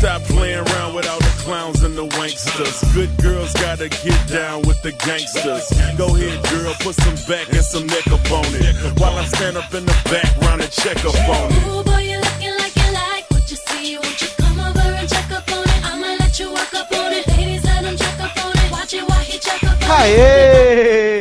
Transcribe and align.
stop 0.00 0.22
playing 0.22 0.58
around 0.58 0.94
with 0.94 1.06
all 1.06 1.18
the 1.18 1.34
clowns 1.44 1.82
and 1.82 1.94
the 1.94 2.06
wanksters. 2.16 2.82
Good 2.94 3.14
girls 3.18 3.52
gotta 3.54 3.88
get 3.88 4.28
down 4.28 4.62
with 4.62 4.80
the 4.82 4.92
gangsters. 4.92 5.68
Go 5.98 6.06
ahead, 6.16 6.42
girl, 6.50 6.74
put 6.80 6.94
some 6.94 7.16
back 7.28 7.48
and 7.52 7.62
some 7.62 7.86
neck 7.86 8.06
up 8.08 8.30
on 8.32 8.46
it. 8.64 8.98
While 8.98 9.18
I 9.18 9.24
stand 9.26 9.56
up 9.58 9.72
in 9.74 9.84
the 9.84 9.96
background 10.10 10.62
and 10.62 10.70
check 10.70 10.96
up 11.04 11.14
on 11.14 11.52
it. 11.52 11.66
Ooh, 11.68 11.82
boy, 11.84 12.00
you're 12.00 12.20
looking 12.20 12.54
like 12.56 12.74
you 12.76 12.92
like 12.92 13.30
what 13.30 13.50
you 13.50 13.56
see. 13.56 13.98
Won't 13.98 14.20
you 14.22 14.28
come 14.38 14.58
over 14.58 14.80
and 14.80 15.08
check 15.08 15.30
up 15.30 15.52
on 15.52 15.64
it? 15.64 15.84
I'ma 15.84 16.16
let 16.18 16.38
you 16.40 16.48
work 16.50 16.72
up 16.74 16.90
on 16.92 17.12
it. 17.12 17.26
Ladies, 17.28 17.64
let 17.64 17.84
him 17.84 17.96
check 17.96 18.20
up 18.20 18.44
on 18.44 18.52
it. 18.56 18.70
Watch 18.72 18.94
it 18.94 19.04
while 19.08 19.20
he 19.20 19.38
check 19.38 19.62
up 19.64 19.76
on 19.76 19.82
it. 19.82 19.90
Aê! 20.00 21.20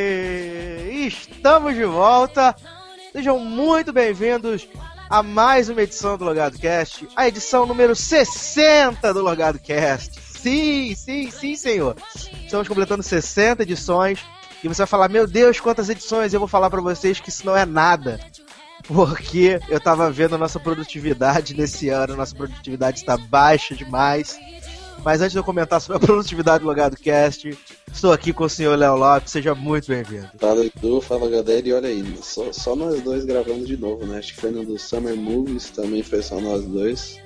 Estamos 1.08 1.76
de 1.76 1.86
volta. 1.86 2.56
Sejam 3.12 3.40
muito 3.40 3.92
bem-vindos 3.92 4.68
a 5.10 5.24
mais 5.24 5.68
uma 5.68 5.82
edição 5.82 6.16
do 6.16 6.26
Logado 6.26 6.60
Cast, 6.60 7.08
a 7.16 7.28
edição 7.28 7.66
número 7.66 7.96
60 7.96 9.12
do 9.14 9.22
Logado 9.24 9.58
Cast. 9.58 10.22
Sim, 10.22 10.94
sim, 10.96 11.32
sim, 11.32 11.56
senhor. 11.56 11.96
Estamos 12.46 12.68
completando 12.68 13.02
60 13.02 13.64
edições 13.64 14.20
e 14.64 14.68
você 14.68 14.84
vai 14.84 14.88
falar: 14.88 15.10
"Meu 15.10 15.26
Deus, 15.26 15.60
quantas 15.60 15.90
edições?" 15.90 16.34
Eu 16.34 16.40
vou 16.40 16.48
falar 16.48 16.70
pra 16.70 16.82
vocês 16.82 17.20
que 17.20 17.30
isso 17.30 17.46
não 17.46 17.58
é 17.58 17.66
nada. 17.66 18.20
Porque 18.88 19.60
eu 19.70 19.80
tava 19.80 20.10
vendo 20.10 20.36
a 20.36 20.38
nossa 20.38 20.60
produtividade 20.60 21.56
nesse 21.56 21.90
ano, 21.90 22.16
nossa 22.16 22.36
produtividade 22.36 23.00
está 23.00 23.18
baixa 23.18 23.76
demais. 23.76 24.40
Mas 25.04 25.22
antes 25.22 25.32
de 25.32 25.38
eu 25.38 25.44
comentar 25.44 25.80
sobre 25.82 25.98
a 25.98 26.00
produtividade 26.00 26.64
do 26.64 26.68
Logado 26.68 26.98
Cast, 26.98 27.58
estou 27.92 28.12
aqui 28.12 28.34
com 28.34 28.44
o 28.44 28.50
senhor 28.50 28.78
Léo 28.78 28.96
Lopes, 28.96 29.32
seja 29.32 29.56
muito 29.56 29.88
bem-vindo. 29.88 30.30
Fala 30.38 30.66
Edu, 30.66 31.02
fala 31.02 31.30
galera, 31.30 31.68
e 31.68 31.74
olha 31.74 31.90
aí, 31.90 32.18
só, 32.22 32.52
só 32.52 32.76
nós 32.76 33.02
dois 33.02 33.26
gravando 33.26 33.66
de 33.66 33.78
novo, 33.78 34.06
né? 34.06 34.20
Acho 34.20 34.34
que 34.34 34.42
foi 34.42 34.52
no 34.52 34.66
do 34.66 34.78
Summer 34.78 35.16
Movies, 35.16 35.70
também 35.70 36.04
foi 36.04 36.22
só 36.22 36.40
nós 36.40 36.66
dois. 36.66 37.20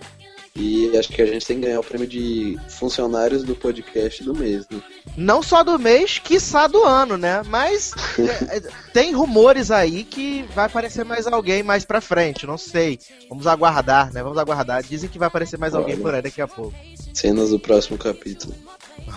E 0.55 0.95
acho 0.95 1.09
que 1.09 1.19
a 1.19 1.25
gente 1.25 1.47
tem 1.47 1.59
que 1.59 1.65
ganhar 1.65 1.79
o 1.79 1.83
prêmio 1.83 2.07
de 2.07 2.59
funcionários 2.69 3.43
do 3.43 3.55
podcast 3.55 4.23
do 4.23 4.35
mês, 4.35 4.67
né? 4.69 4.79
Não 5.17 5.41
só 5.41 5.63
do 5.63 5.79
mês, 5.79 6.19
quiçá 6.19 6.67
do 6.67 6.83
ano, 6.83 7.17
né? 7.17 7.41
Mas 7.47 7.91
é, 8.19 8.57
é, 8.57 8.61
tem 8.93 9.13
rumores 9.13 9.71
aí 9.71 10.03
que 10.03 10.43
vai 10.53 10.67
aparecer 10.67 11.03
mais 11.03 11.25
alguém 11.25 11.63
mais 11.63 11.85
pra 11.85 11.99
frente, 11.99 12.45
não 12.45 12.57
sei. 12.57 12.99
Vamos 13.27 13.47
aguardar, 13.47 14.13
né? 14.13 14.21
Vamos 14.21 14.37
aguardar. 14.37 14.83
Dizem 14.83 15.09
que 15.09 15.17
vai 15.17 15.27
aparecer 15.27 15.57
mais 15.57 15.73
alguém 15.73 15.95
Olha. 15.95 16.03
por 16.03 16.13
aí 16.13 16.21
daqui 16.21 16.41
a 16.41 16.47
pouco. 16.47 16.75
Cenas 17.13 17.51
do 17.51 17.59
próximo 17.59 17.97
capítulo. 17.97 18.53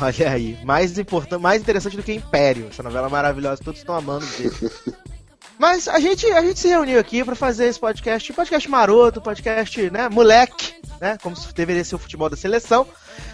Olha 0.00 0.30
aí, 0.30 0.58
mais 0.64 0.98
importante, 0.98 1.40
mais 1.40 1.62
interessante 1.62 1.96
do 1.96 2.02
que 2.02 2.12
Império, 2.12 2.68
essa 2.70 2.82
novela 2.82 3.08
maravilhosa, 3.08 3.62
todos 3.64 3.80
estão 3.80 3.96
amando. 3.96 4.26
Mas 5.58 5.88
a 5.88 5.98
gente, 5.98 6.26
a 6.26 6.42
gente 6.42 6.60
se 6.60 6.68
reuniu 6.68 7.00
aqui 7.00 7.24
pra 7.24 7.34
fazer 7.34 7.66
esse 7.66 7.80
podcast, 7.80 8.30
podcast 8.32 8.70
maroto, 8.70 9.22
podcast, 9.22 9.90
né, 9.90 10.08
moleque, 10.08 10.74
né, 11.00 11.16
como 11.22 11.34
deveria 11.54 11.82
ser 11.82 11.94
o 11.94 11.98
futebol 11.98 12.28
da 12.28 12.36
seleção. 12.36 12.86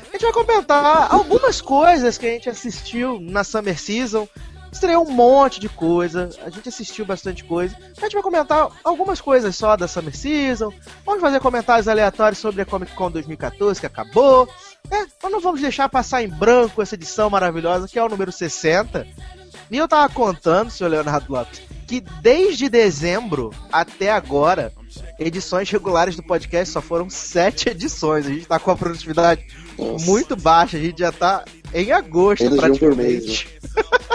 A 0.08 0.12
gente 0.12 0.22
vai 0.22 0.33
comentar 0.33 1.12
algumas 1.12 1.60
coisas 1.60 2.16
que 2.16 2.27
a 2.27 2.30
gente 2.30 2.48
assistiu 2.48 3.18
na 3.20 3.42
Summer 3.42 3.78
Season. 3.78 4.28
Estreou 4.73 5.06
um 5.06 5.12
monte 5.12 5.61
de 5.61 5.69
coisa, 5.69 6.31
a 6.42 6.48
gente 6.48 6.69
assistiu 6.69 7.05
bastante 7.05 7.45
coisa. 7.45 7.77
A 7.98 8.05
gente 8.05 8.15
vai 8.15 8.23
comentar 8.23 8.69
algumas 8.83 9.20
coisas 9.20 9.55
só 9.55 9.77
da 9.77 9.87
Summer 9.87 10.17
Season. 10.17 10.73
Vamos 11.05 11.20
fazer 11.20 11.41
comentários 11.41 11.87
aleatórios 11.87 12.39
sobre 12.39 12.62
a 12.62 12.64
Comic 12.64 12.95
Con 12.95 13.11
2014 13.11 13.79
que 13.79 13.87
acabou. 13.87 14.48
É, 14.91 15.06
nós 15.23 15.31
não 15.31 15.41
vamos 15.41 15.61
deixar 15.61 15.91
passar 15.91 16.23
em 16.23 16.29
branco 16.29 16.81
essa 16.81 16.95
edição 16.95 17.29
maravilhosa 17.29 17.87
que 17.87 17.98
é 17.98 18.03
o 18.03 18.09
número 18.09 18.33
60. 18.33 19.06
E 19.70 19.77
eu 19.77 19.87
tava 19.87 20.12
contando, 20.12 20.70
senhor 20.70 20.91
Leonardo 20.91 21.33
Lopes, 21.33 21.62
que 21.86 22.01
desde 22.23 22.69
dezembro 22.69 23.51
até 23.70 24.11
agora, 24.11 24.73
edições 25.19 25.70
regulares 25.70 26.17
do 26.17 26.23
podcast 26.23 26.73
só 26.73 26.81
foram 26.81 27.11
sete 27.11 27.69
edições. 27.69 28.27
A 28.27 28.31
gente 28.31 28.47
tá 28.47 28.59
com 28.59 28.70
a 28.70 28.77
produtividade 28.77 29.47
Nossa. 29.79 30.05
muito 30.07 30.34
baixa, 30.34 30.79
a 30.79 30.81
gente 30.81 30.98
já 30.98 31.13
tá 31.13 31.45
em 31.75 31.92
agosto 31.92 32.45
Menos 32.45 32.58
de 32.58 32.70
um 32.70 32.77
por 32.77 32.96
mês, 32.96 33.25
praticamente. 33.25 33.61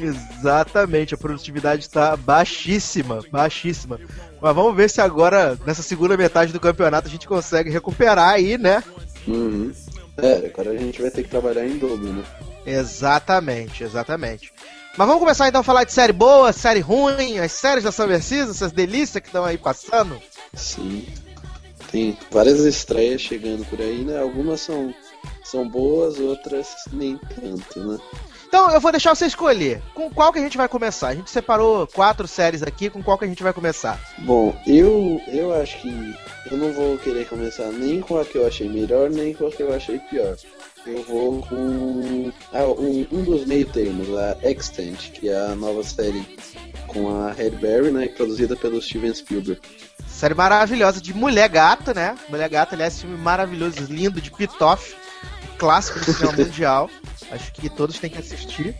Exatamente, 0.00 1.14
a 1.14 1.18
produtividade 1.18 1.82
está 1.82 2.16
baixíssima, 2.16 3.20
baixíssima. 3.30 4.00
Mas 4.40 4.54
vamos 4.54 4.74
ver 4.74 4.88
se 4.88 5.00
agora, 5.00 5.58
nessa 5.66 5.82
segunda 5.82 6.16
metade 6.16 6.52
do 6.52 6.60
campeonato, 6.60 7.06
a 7.06 7.10
gente 7.10 7.28
consegue 7.28 7.70
recuperar 7.70 8.30
aí, 8.30 8.56
né? 8.56 8.82
Uhum. 9.26 9.72
É, 10.16 10.46
agora 10.46 10.70
a 10.70 10.76
gente 10.76 11.00
vai 11.00 11.10
ter 11.10 11.22
que 11.22 11.28
trabalhar 11.28 11.66
em 11.66 11.78
dobro, 11.78 12.12
né? 12.12 12.24
Exatamente, 12.64 13.84
exatamente. 13.84 14.52
Mas 14.96 15.06
vamos 15.06 15.20
começar 15.20 15.48
então 15.48 15.60
a 15.60 15.64
falar 15.64 15.84
de 15.84 15.92
série 15.92 16.12
boa, 16.12 16.52
série 16.52 16.80
ruim, 16.80 17.38
as 17.38 17.52
séries 17.52 17.84
da 17.84 17.92
Summer 17.92 18.22
Season, 18.22 18.50
essas 18.50 18.72
delícias 18.72 19.22
que 19.22 19.28
estão 19.28 19.44
aí 19.44 19.56
passando. 19.56 20.20
Sim. 20.54 21.06
Tem 21.90 22.16
várias 22.30 22.60
estreias 22.60 23.20
chegando 23.20 23.64
por 23.66 23.80
aí, 23.80 24.04
né? 24.04 24.18
Algumas 24.20 24.60
são, 24.60 24.94
são 25.44 25.68
boas, 25.68 26.18
outras 26.18 26.68
nem 26.92 27.16
tanto, 27.16 27.80
né? 27.80 27.98
Então 28.50 28.68
eu 28.72 28.80
vou 28.80 28.90
deixar 28.90 29.14
você 29.14 29.26
escolher. 29.26 29.80
Com 29.94 30.10
qual 30.10 30.32
que 30.32 30.40
a 30.40 30.42
gente 30.42 30.56
vai 30.56 30.68
começar? 30.68 31.10
A 31.10 31.14
gente 31.14 31.30
separou 31.30 31.86
quatro 31.86 32.26
séries 32.26 32.64
aqui, 32.64 32.90
com 32.90 33.00
qual 33.00 33.16
que 33.16 33.24
a 33.24 33.28
gente 33.28 33.44
vai 33.44 33.52
começar? 33.52 33.96
Bom, 34.18 34.60
eu, 34.66 35.22
eu 35.28 35.54
acho 35.54 35.80
que 35.80 36.16
eu 36.50 36.56
não 36.56 36.72
vou 36.72 36.98
querer 36.98 37.28
começar 37.28 37.70
nem 37.70 38.00
com 38.00 38.18
a 38.18 38.24
que 38.24 38.36
eu 38.36 38.44
achei 38.44 38.68
melhor, 38.68 39.08
nem 39.08 39.32
com 39.34 39.46
a 39.46 39.52
que 39.52 39.62
eu 39.62 39.72
achei 39.72 40.00
pior. 40.00 40.36
Eu 40.84 41.00
vou 41.04 41.42
com 41.42 42.32
ah, 42.52 42.64
um, 42.64 43.06
um 43.12 43.22
dos 43.22 43.44
meio 43.44 43.66
termos, 43.66 44.08
a 44.18 44.36
Extent, 44.42 45.12
que 45.12 45.28
é 45.28 45.38
a 45.38 45.54
nova 45.54 45.84
série 45.84 46.36
com 46.88 47.08
a 47.08 47.30
Halle 47.30 47.50
Berry, 47.50 47.92
né, 47.92 48.08
produzida 48.08 48.56
pelo 48.56 48.82
Steven 48.82 49.14
Spielberg. 49.14 49.60
Série 50.08 50.34
maravilhosa 50.34 51.00
de 51.00 51.14
Mulher 51.14 51.48
Gata, 51.48 51.94
né? 51.94 52.16
Mulher 52.28 52.48
Gata, 52.48 52.74
aliás, 52.74 53.00
filme 53.00 53.16
maravilhoso, 53.16 53.84
lindo, 53.88 54.20
de 54.20 54.32
Pitoff, 54.32 54.96
clássico 55.56 56.00
do 56.00 56.12
cinema 56.12 56.32
mundial. 56.44 56.90
Acho 57.30 57.52
que 57.52 57.68
todos 57.70 57.98
têm 57.98 58.10
que 58.10 58.18
assistir. 58.18 58.74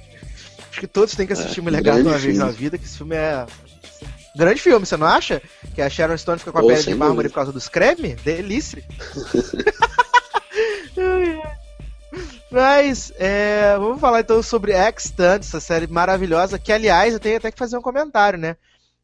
Acho 0.70 0.80
que 0.80 0.86
todos 0.86 1.14
têm 1.14 1.26
que 1.26 1.32
assistir 1.32 1.60
É, 1.60 1.62
Mulher 1.62 1.82
grande 1.82 2.02
uma 2.02 2.10
vez 2.12 2.22
filme. 2.22 2.38
na 2.38 2.50
vida, 2.50 2.78
que 2.78 2.84
esse 2.84 2.96
filme 2.96 3.16
é. 3.16 3.46
Grande 4.36 4.60
filme, 4.60 4.86
você 4.86 4.96
não 4.96 5.06
acha? 5.06 5.42
Que 5.74 5.82
a 5.82 5.90
Sharon 5.90 6.16
Stone 6.16 6.38
fica 6.38 6.52
com 6.52 6.58
a 6.58 6.62
Oh, 6.62 6.66
pele 6.68 6.82
de 6.82 6.94
mármore 6.94 7.28
por 7.28 7.34
causa 7.36 7.52
dos 7.52 7.68
creme? 7.68 8.14
Delícia! 8.16 8.82
Mas, 12.50 13.12
é, 13.16 13.76
vamos 13.78 14.00
falar 14.00 14.20
então 14.20 14.42
sobre 14.42 14.72
Extant, 14.72 15.40
essa 15.40 15.60
série 15.60 15.86
maravilhosa, 15.86 16.58
que 16.58 16.72
aliás 16.72 17.14
eu 17.14 17.20
tenho 17.20 17.36
até 17.36 17.50
que 17.50 17.58
fazer 17.58 17.76
um 17.78 17.82
comentário, 17.82 18.38
né? 18.38 18.56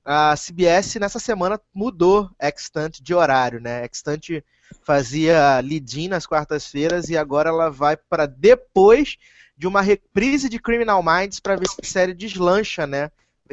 A 0.05 0.35
CBS 0.37 0.97
nessa 0.97 1.19
semana 1.19 1.61
mudou 1.75 2.29
Extant 2.41 3.01
de 3.01 3.15
horário, 3.15 3.61
né? 3.61 3.85
Extant 3.85 4.43
fazia 4.85 5.61
lead-in 5.61 6.09
nas 6.09 6.27
quartas-feiras 6.27 7.09
e 7.09 7.17
agora 7.17 7.51
ela 7.51 7.71
vai 7.71 7.97
para 7.97 8.27
depois 8.27 9.17
de 9.57 9.67
uma 9.67 9.81
reprise 9.81 10.49
de 10.49 10.59
Criminal 10.59 11.03
Minds 11.03 11.41
para 11.41 11.57
ver 11.57 11.69
se 11.69 11.77
a 11.81 11.87
série 11.87 12.15
deslancha, 12.15 12.87
né? 12.87 13.11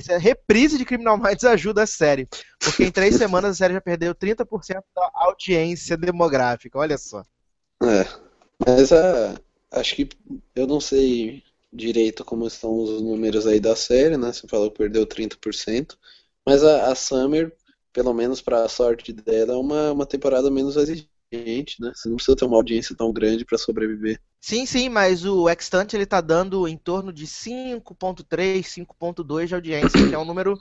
A 0.09 0.17
reprise 0.17 0.77
de 0.77 0.85
Criminal 0.85 1.17
Minds 1.17 1.43
ajuda 1.45 1.83
a 1.83 1.87
série. 1.87 2.27
Porque 2.59 2.83
em 2.83 2.91
três 2.91 3.15
semanas 3.15 3.51
a 3.51 3.55
série 3.55 3.73
já 3.73 3.81
perdeu 3.81 4.13
30% 4.13 4.83
da 4.95 5.11
audiência 5.13 5.95
demográfica, 5.95 6.79
olha 6.79 6.97
só. 6.97 7.23
É, 7.81 8.05
mas 8.65 8.91
a, 8.91 9.39
acho 9.71 9.95
que 9.95 10.09
eu 10.55 10.67
não 10.67 10.79
sei 10.79 11.43
direito 11.71 12.23
como 12.23 12.45
estão 12.45 12.77
os 12.77 13.01
números 13.01 13.47
aí 13.47 13.59
da 13.59 13.75
série, 13.75 14.17
né? 14.17 14.31
Você 14.31 14.47
falou 14.47 14.69
que 14.69 14.77
perdeu 14.77 15.05
30%, 15.05 15.97
mas 16.45 16.63
a, 16.63 16.91
a 16.91 16.95
Summer, 16.95 17.55
pelo 17.91 18.13
menos 18.13 18.41
para 18.41 18.63
a 18.63 18.69
sorte 18.69 19.11
dela, 19.11 19.53
é 19.53 19.57
uma, 19.57 19.91
uma 19.91 20.05
temporada 20.05 20.51
menos 20.51 20.75
exigente, 20.75 21.09
né? 21.81 21.91
Você 21.95 22.09
não 22.09 22.15
precisa 22.15 22.35
ter 22.37 22.45
uma 22.45 22.57
audiência 22.57 22.95
tão 22.95 23.11
grande 23.11 23.45
para 23.45 23.57
sobreviver. 23.57 24.19
Sim, 24.39 24.65
sim, 24.65 24.89
mas 24.89 25.23
o 25.25 25.49
Extant 25.49 25.93
ele 25.93 26.05
tá 26.05 26.19
dando 26.19 26.67
em 26.67 26.77
torno 26.77 27.13
de 27.13 27.25
5.3, 27.25 28.67
5.2 28.67 29.47
de 29.49 29.55
audiência, 29.55 30.03
que 30.03 30.13
é 30.13 30.19
um 30.19 30.25
número 30.25 30.59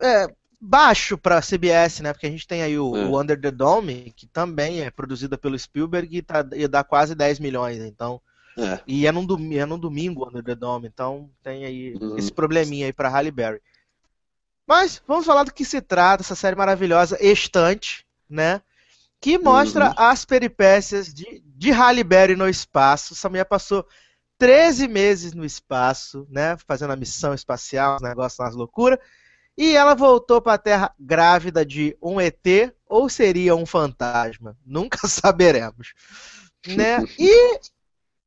é, 0.00 0.24
é, 0.24 0.28
baixo 0.60 1.18
para 1.18 1.42
CBS, 1.42 2.02
né? 2.02 2.12
Porque 2.12 2.26
a 2.26 2.30
gente 2.30 2.46
tem 2.46 2.62
aí 2.62 2.78
o, 2.78 2.86
É. 2.94 3.06
o 3.12 3.20
Under 3.20 3.40
the 3.40 3.50
Dome, 3.50 4.12
que 4.16 4.26
também 4.26 4.80
é 4.82 4.90
produzida 4.90 5.36
pelo 5.38 5.58
Spielberg 5.58 6.16
e, 6.16 6.22
tá, 6.22 6.44
e 6.54 6.66
dá 6.68 6.82
quase 6.84 7.14
10 7.14 7.38
milhões, 7.38 7.78
então. 7.78 8.20
É, 8.56 8.80
E 8.86 9.06
é 9.06 9.12
num, 9.12 9.26
domi- 9.26 9.58
é 9.58 9.66
num 9.66 9.78
domingo 9.78 10.24
o 10.24 10.28
Under 10.28 10.44
the 10.44 10.54
Dome, 10.54 10.88
então 10.88 11.30
tem 11.42 11.64
aí 11.66 11.94
Uhum. 12.00 12.16
esse 12.18 12.32
probleminha 12.32 12.86
aí 12.86 12.92
pra 12.92 13.08
Halle 13.10 13.30
Berry. 13.30 13.60
Mas 14.66 15.02
vamos 15.06 15.26
falar 15.26 15.44
do 15.44 15.52
que 15.52 15.64
se 15.64 15.80
trata, 15.80 16.22
essa 16.22 16.34
série 16.34 16.56
maravilhosa, 16.56 17.18
Estante, 17.20 18.06
né? 18.28 18.60
Que 19.24 19.38
mostra 19.38 19.86
Uhum. 19.86 19.94
as 19.96 20.24
peripécias 20.24 21.12
de, 21.12 21.42
de 21.46 21.70
Halle 21.70 22.04
Berry 22.04 22.36
no 22.36 22.46
espaço. 22.46 23.14
Essa 23.14 23.28
mulher 23.28 23.44
passou 23.44 23.86
13 24.38 24.86
meses 24.86 25.32
no 25.32 25.44
espaço, 25.44 26.26
né? 26.30 26.56
Fazendo 26.66 26.92
a 26.92 26.96
missão 26.96 27.32
espacial, 27.32 27.96
os 27.96 28.02
negócios, 28.02 28.38
umas 28.38 28.54
loucuras. 28.54 28.98
E 29.56 29.74
ela 29.74 29.94
voltou 29.94 30.42
pra 30.42 30.58
Terra 30.58 30.92
grávida 30.98 31.64
de 31.64 31.96
um 32.02 32.20
ET 32.20 32.44
ou 32.86 33.08
seria 33.08 33.54
um 33.56 33.64
fantasma? 33.64 34.56
Nunca 34.66 35.08
saberemos. 35.08 35.94
Né? 36.66 36.98
E 37.18 37.60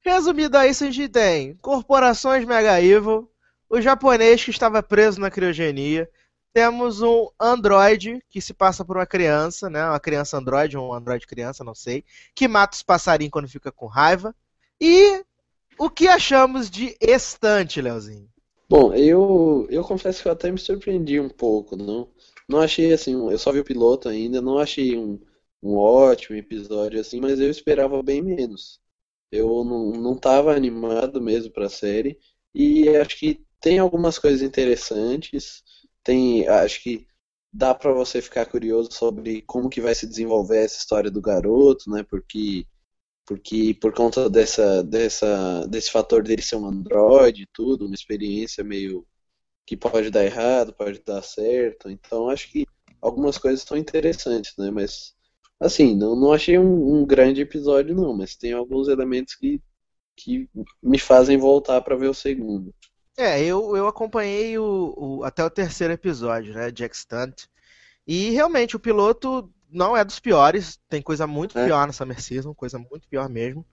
Resumido 0.03 0.57
a 0.57 0.65
isso, 0.65 0.85
a 0.85 0.89
gente 0.89 1.09
tem 1.09 1.55
corporações 1.57 2.45
mega 2.45 2.81
evil, 2.81 3.29
o 3.69 3.81
japonês 3.81 4.41
que 4.43 4.51
estava 4.51 4.81
preso 4.81 5.19
na 5.19 5.29
criogenia, 5.29 6.09
temos 6.57 7.03
um 7.03 7.29
androide 7.39 8.19
que 8.27 8.41
se 8.41 8.51
passa 8.51 8.83
por 8.83 8.97
uma 8.97 9.05
criança, 9.05 9.69
né? 9.69 9.87
Uma 9.87 9.99
criança 9.99 10.39
androide, 10.39 10.75
um 10.75 10.91
androide 10.91 11.27
criança, 11.27 11.63
não 11.63 11.75
sei, 11.75 12.03
que 12.33 12.47
mata 12.47 12.75
os 12.75 12.81
passarinhos 12.81 13.31
quando 13.31 13.47
fica 13.47 13.71
com 13.71 13.85
raiva. 13.85 14.35
E 14.81 15.23
o 15.77 15.87
que 15.87 16.07
achamos 16.07 16.67
de 16.67 16.97
Estante, 16.99 17.79
Leozinho? 17.79 18.27
Bom, 18.67 18.91
eu, 18.95 19.67
eu 19.69 19.83
confesso 19.83 20.19
que 20.19 20.27
eu 20.27 20.31
até 20.31 20.51
me 20.51 20.57
surpreendi 20.57 21.19
um 21.19 21.29
pouco, 21.29 21.75
não? 21.75 22.09
Não 22.49 22.59
achei 22.59 22.91
assim, 22.91 23.13
eu 23.13 23.37
só 23.37 23.51
vi 23.51 23.59
o 23.59 23.63
piloto 23.63 24.09
ainda, 24.09 24.41
não 24.41 24.57
achei 24.57 24.97
um, 24.97 25.21
um 25.61 25.75
ótimo 25.77 26.35
episódio 26.37 26.99
assim, 26.99 27.21
mas 27.21 27.39
eu 27.39 27.51
esperava 27.51 28.01
bem 28.01 28.19
menos. 28.19 28.79
Eu 29.31 29.63
não, 29.63 29.91
não 29.91 30.19
animado 30.49 31.21
mesmo 31.21 31.53
pra 31.53 31.69
série 31.69 32.17
e 32.51 32.89
acho 32.89 33.15
que 33.15 33.45
tem 33.61 33.77
algumas 33.77 34.17
coisas 34.17 34.41
interessantes, 34.41 35.63
tem, 36.07 36.47
acho 36.47 36.81
que 36.83 37.05
dá 37.51 37.75
pra 37.75 37.91
você 37.91 38.21
ficar 38.21 38.45
curioso 38.45 38.91
sobre 38.93 39.41
como 39.43 39.69
que 39.69 39.81
vai 39.81 39.93
se 39.93 40.07
desenvolver 40.07 40.63
essa 40.65 40.77
história 40.79 41.11
do 41.11 41.21
garoto, 41.21 41.89
né? 41.89 42.03
Porque 42.03 42.65
porque 43.25 43.73
por 43.81 43.93
conta 43.93 44.29
dessa, 44.29 44.83
dessa, 44.83 45.67
desse 45.67 45.91
fator 45.91 46.23
dele 46.23 46.41
ser 46.41 46.57
um 46.57 46.67
androide 46.67 47.43
e 47.43 47.47
tudo, 47.53 47.85
uma 47.85 47.95
experiência 47.95 48.63
meio 48.63 49.05
que 49.65 49.77
pode 49.77 50.11
dar 50.11 50.25
errado, 50.25 50.73
pode 50.73 51.01
dar 51.05 51.21
certo. 51.23 51.89
Então 51.89 52.29
acho 52.29 52.51
que 52.51 52.65
algumas 53.01 53.37
coisas 53.37 53.61
estão 53.61 53.77
interessantes, 53.77 54.53
né? 54.57 54.71
Mas 54.71 55.15
assim, 55.59 55.95
não, 55.95 56.15
não 56.15 56.33
achei 56.33 56.59
um, 56.59 57.01
um 57.01 57.05
grande 57.07 57.41
episódio 57.41 57.95
não, 57.95 58.15
mas 58.17 58.35
tem 58.35 58.53
alguns 58.53 58.87
elementos 58.89 59.35
que, 59.35 59.61
que 60.17 60.49
me 60.83 60.99
fazem 60.99 61.37
voltar 61.37 61.81
para 61.81 61.95
ver 61.97 62.09
o 62.09 62.13
segundo. 62.13 62.73
É, 63.17 63.41
eu, 63.43 63.75
eu 63.75 63.87
acompanhei 63.87 64.57
o, 64.59 64.93
o- 64.95 65.23
até 65.23 65.43
o 65.43 65.49
terceiro 65.49 65.93
episódio, 65.93 66.53
né, 66.53 66.69
de 66.71 66.83
Extant. 66.83 67.45
E 68.07 68.31
realmente 68.31 68.75
o 68.75 68.79
piloto 68.79 69.51
não 69.69 69.97
é 69.97 70.05
dos 70.05 70.19
piores, 70.19 70.79
tem 70.89 71.01
coisa 71.01 71.27
muito 71.27 71.57
É. 71.57 71.65
pior 71.65 71.87
na 71.87 71.93
Summer 71.93 72.21
Season, 72.21 72.53
coisa 72.55 72.79
muito 72.79 73.07
pior 73.09 73.29
mesmo. 73.29 73.65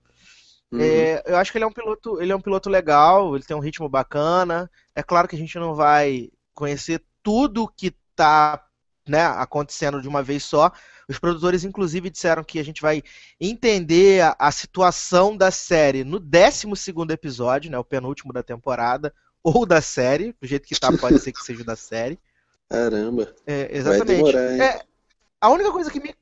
Uhum. 0.72 0.80
É, 0.80 1.22
eu 1.26 1.36
acho 1.36 1.52
que 1.52 1.58
ele 1.58 1.64
é 1.64 1.68
um 1.68 1.72
piloto, 1.72 2.20
ele 2.22 2.32
é 2.32 2.36
um 2.36 2.40
piloto 2.40 2.70
legal, 2.70 3.36
ele 3.36 3.44
tem 3.44 3.56
um 3.56 3.60
ritmo 3.60 3.88
bacana. 3.88 4.70
É 4.94 5.02
claro 5.02 5.28
que 5.28 5.36
a 5.36 5.38
gente 5.38 5.58
não 5.58 5.74
vai 5.74 6.30
conhecer 6.54 7.04
tudo 7.22 7.68
que 7.68 7.92
tá, 8.16 8.64
né, 9.08 9.24
acontecendo 9.26 10.00
de 10.02 10.08
uma 10.08 10.22
vez 10.22 10.44
só. 10.44 10.72
Os 11.08 11.18
produtores, 11.18 11.64
inclusive, 11.64 12.10
disseram 12.10 12.42
que 12.44 12.58
a 12.58 12.64
gente 12.64 12.80
vai 12.82 13.02
entender 13.40 14.22
a, 14.22 14.36
a 14.38 14.50
situação 14.52 15.36
da 15.36 15.50
série 15.50 16.04
no 16.04 16.18
12 16.18 16.76
segundo 16.76 17.10
episódio, 17.12 17.70
né, 17.70 17.78
o 17.78 17.84
penúltimo 17.84 18.32
da 18.32 18.42
temporada, 18.42 19.14
ou 19.44 19.66
da 19.66 19.82
série, 19.82 20.34
do 20.40 20.48
jeito 20.48 20.68
que 20.68 20.76
tá, 20.76 20.92
pode 20.92 21.18
ser 21.20 21.32
que 21.34 21.42
seja 21.42 21.64
da 21.64 21.76
série. 21.76 22.20
Caramba, 22.68 23.34
É, 23.46 23.76
vai 23.82 24.02
exatamente. 24.02 24.02
demorar, 24.02 24.56
hein? 24.58 24.70
É, 24.70 24.82
a 25.40 25.50
única 25.50 25.72
coisa 25.72 25.90
que 25.90 26.00
me, 26.00 26.14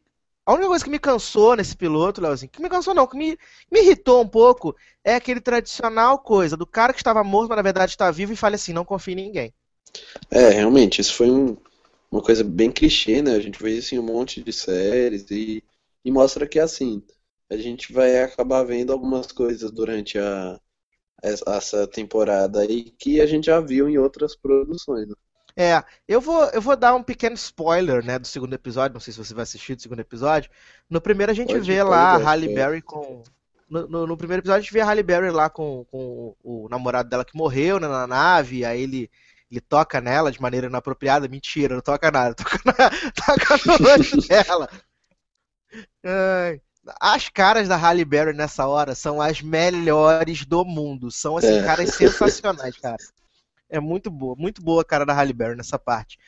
a 0.46 0.52
única 0.54 0.68
coisa 0.68 0.84
que 0.84 0.90
me 0.90 0.98
cansou 1.00 1.56
nesse 1.56 1.76
piloto, 1.76 2.20
Leozinho, 2.20 2.50
que 2.50 2.62
me 2.62 2.68
cansou 2.70 2.94
não, 2.94 3.06
que 3.06 3.16
me, 3.18 3.38
me 3.72 3.80
irritou 3.82 4.22
um 4.22 4.28
pouco, 4.28 4.76
é 5.04 5.16
aquele 5.16 5.40
tradicional 5.40 6.18
coisa 6.20 6.56
do 6.56 6.66
cara 6.66 6.92
que 6.94 7.00
estava 7.00 7.24
morto, 7.24 7.50
mas 7.50 7.56
na 7.58 7.62
verdade 7.62 7.92
está 7.92 8.10
vivo 8.10 8.32
e 8.32 8.36
fala 8.36 8.56
assim, 8.56 8.72
não 8.74 8.84
confia 8.84 9.14
em 9.14 9.16
ninguém. 9.16 9.54
É, 10.30 10.48
realmente, 10.50 11.00
isso 11.00 11.14
foi 11.14 11.30
um- 11.30 11.56
uma 12.10 12.22
coisa 12.22 12.44
bem 12.44 12.70
clichê, 12.70 13.22
né? 13.22 13.32
A 13.34 13.40
gente 13.40 13.62
vê 13.62 13.76
isso 13.78 13.94
em 13.94 13.98
um 13.98 14.02
monte 14.02 14.42
de 14.42 14.52
séries 14.52 15.30
e, 15.30 15.62
e 16.04 16.10
mostra 16.10 16.46
que 16.46 16.58
assim, 16.58 17.02
a 17.50 17.56
gente 17.56 17.92
vai 17.92 18.22
acabar 18.22 18.62
vendo 18.64 18.92
algumas 18.92 19.30
coisas 19.32 19.70
durante 19.70 20.18
a, 20.18 20.60
essa 21.22 21.86
temporada 21.86 22.60
aí 22.60 22.90
que 22.98 23.20
a 23.20 23.26
gente 23.26 23.46
já 23.46 23.60
viu 23.60 23.88
em 23.88 23.96
outras 23.98 24.34
produções. 24.36 25.08
né? 25.08 25.14
É, 25.56 25.82
eu 26.08 26.20
vou, 26.20 26.44
eu 26.46 26.60
vou 26.62 26.74
dar 26.76 26.94
um 26.94 27.02
pequeno 27.02 27.34
spoiler, 27.36 28.04
né, 28.04 28.18
do 28.18 28.26
segundo 28.26 28.54
episódio, 28.54 28.94
não 28.94 29.00
sei 29.00 29.12
se 29.12 29.18
você 29.18 29.34
vai 29.34 29.42
assistir 29.42 29.74
do 29.76 29.82
segundo 29.82 30.00
episódio. 30.00 30.50
No 30.88 31.00
primeiro 31.00 31.30
a 31.30 31.34
gente 31.34 31.52
Pode- 31.52 31.66
vê 31.66 31.78
pode 31.78 31.90
lá 31.90 32.14
a 32.14 32.16
Halle. 32.18 32.54
Berry 32.54 32.80
com... 32.82 33.22
No, 33.68 33.86
no- 33.88 34.06
no 34.06 34.16
primeiro 34.16 34.40
episódio 34.40 34.58
a 34.60 34.62
gente 34.62 34.72
vê 34.72 34.80
a 34.80 34.86
Halle 34.86 35.02
Berry 35.02 35.30
lá 35.30 35.48
com, 35.50 35.84
com 35.90 36.34
o, 36.42 36.64
o 36.64 36.68
namorado 36.68 37.08
dela 37.08 37.24
que 37.24 37.36
morreu, 37.36 37.78
né, 37.78 37.86
na 37.86 38.06
nave, 38.06 38.64
aí 38.64 38.80
ele, 38.82 39.10
ele 39.50 39.60
toca 39.60 40.00
nela 40.00 40.32
de 40.32 40.40
maneira 40.40 40.66
inapropriada. 40.68 41.28
Mentira, 41.28 41.74
não 41.74 41.82
toca 41.82 42.10
nada, 42.10 42.34
toca, 42.36 42.58
na, 42.64 42.90
toca 43.12 43.56
no 43.66 43.76
rosto 43.88 44.26
dela. 44.28 44.68
Ai. 46.04 46.60
As 47.00 47.28
caras 47.28 47.68
da 47.68 47.76
Halle 47.76 48.04
Berry 48.04 48.32
nessa 48.32 48.66
hora 48.66 48.94
são 48.94 49.20
as 49.20 49.40
melhores 49.40 50.44
do 50.44 50.64
mundo. 50.64 51.10
São, 51.10 51.36
assim, 51.36 51.58
É. 51.58 51.62
caras 51.62 51.94
sensacionais, 51.94 52.76
cara. 52.76 52.96
É 53.68 53.78
muito 53.80 54.10
boa, 54.10 54.34
muito 54.36 54.60
boa 54.60 54.82
a 54.82 54.84
cara 54.84 55.06
da 55.06 55.12
Halle 55.14 55.32
Berry 55.32 55.56
nessa 55.56 55.78
parte. 55.78 56.18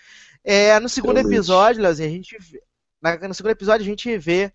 É, 0.45 0.79
no 0.79 0.89
segundo 0.89 1.17
Realmente. 1.17 1.35
episódio, 1.37 1.83
Leozinho, 1.83 2.09
a 2.09 2.13
gente 2.13 2.37
vê, 2.39 2.63
na- 3.03 3.17
no 3.29 3.35
segundo 3.35 3.53
episódio 3.53 3.83
a 3.85 3.89
gente 3.89 4.17
vê 4.19 4.53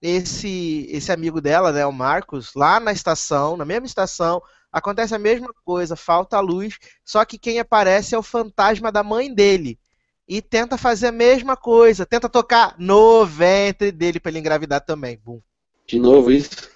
esse 0.00 0.86
esse 0.90 1.10
amigo 1.10 1.40
dela, 1.40 1.72
né, 1.72 1.84
o 1.86 1.92
Marcos, 1.92 2.52
lá 2.54 2.78
na 2.78 2.92
estação, 2.92 3.56
na 3.56 3.64
mesma 3.64 3.86
estação, 3.86 4.40
acontece 4.70 5.14
a 5.14 5.18
mesma 5.18 5.48
coisa, 5.64 5.96
falta 5.96 6.36
a 6.36 6.40
luz, 6.40 6.78
só 7.04 7.24
que 7.24 7.38
quem 7.38 7.58
aparece 7.58 8.14
é 8.14 8.18
o 8.18 8.22
fantasma 8.22 8.92
da 8.92 9.02
mãe 9.02 9.32
dele. 9.34 9.78
E 10.28 10.42
tenta 10.42 10.76
fazer 10.76 11.06
a 11.06 11.12
mesma 11.12 11.56
coisa, 11.56 12.04
tenta 12.04 12.28
tocar 12.28 12.74
no 12.78 13.24
ventre 13.24 13.90
dele 13.90 14.20
pra 14.20 14.30
ele 14.30 14.38
engravidar 14.40 14.80
também. 14.82 15.18
Bum. 15.24 15.40
De 15.86 15.98
novo 15.98 16.30
isso. 16.30 16.68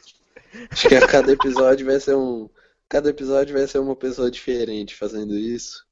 Acho 0.70 0.88
que 0.88 0.94
a 0.94 1.06
cada 1.06 1.32
episódio 1.32 1.84
vai 1.86 2.00
ser 2.00 2.16
um. 2.16 2.48
Cada 2.88 3.10
episódio 3.10 3.54
vai 3.54 3.66
ser 3.66 3.78
uma 3.78 3.94
pessoa 3.96 4.30
diferente 4.30 4.94
fazendo 4.94 5.34
isso. 5.36 5.84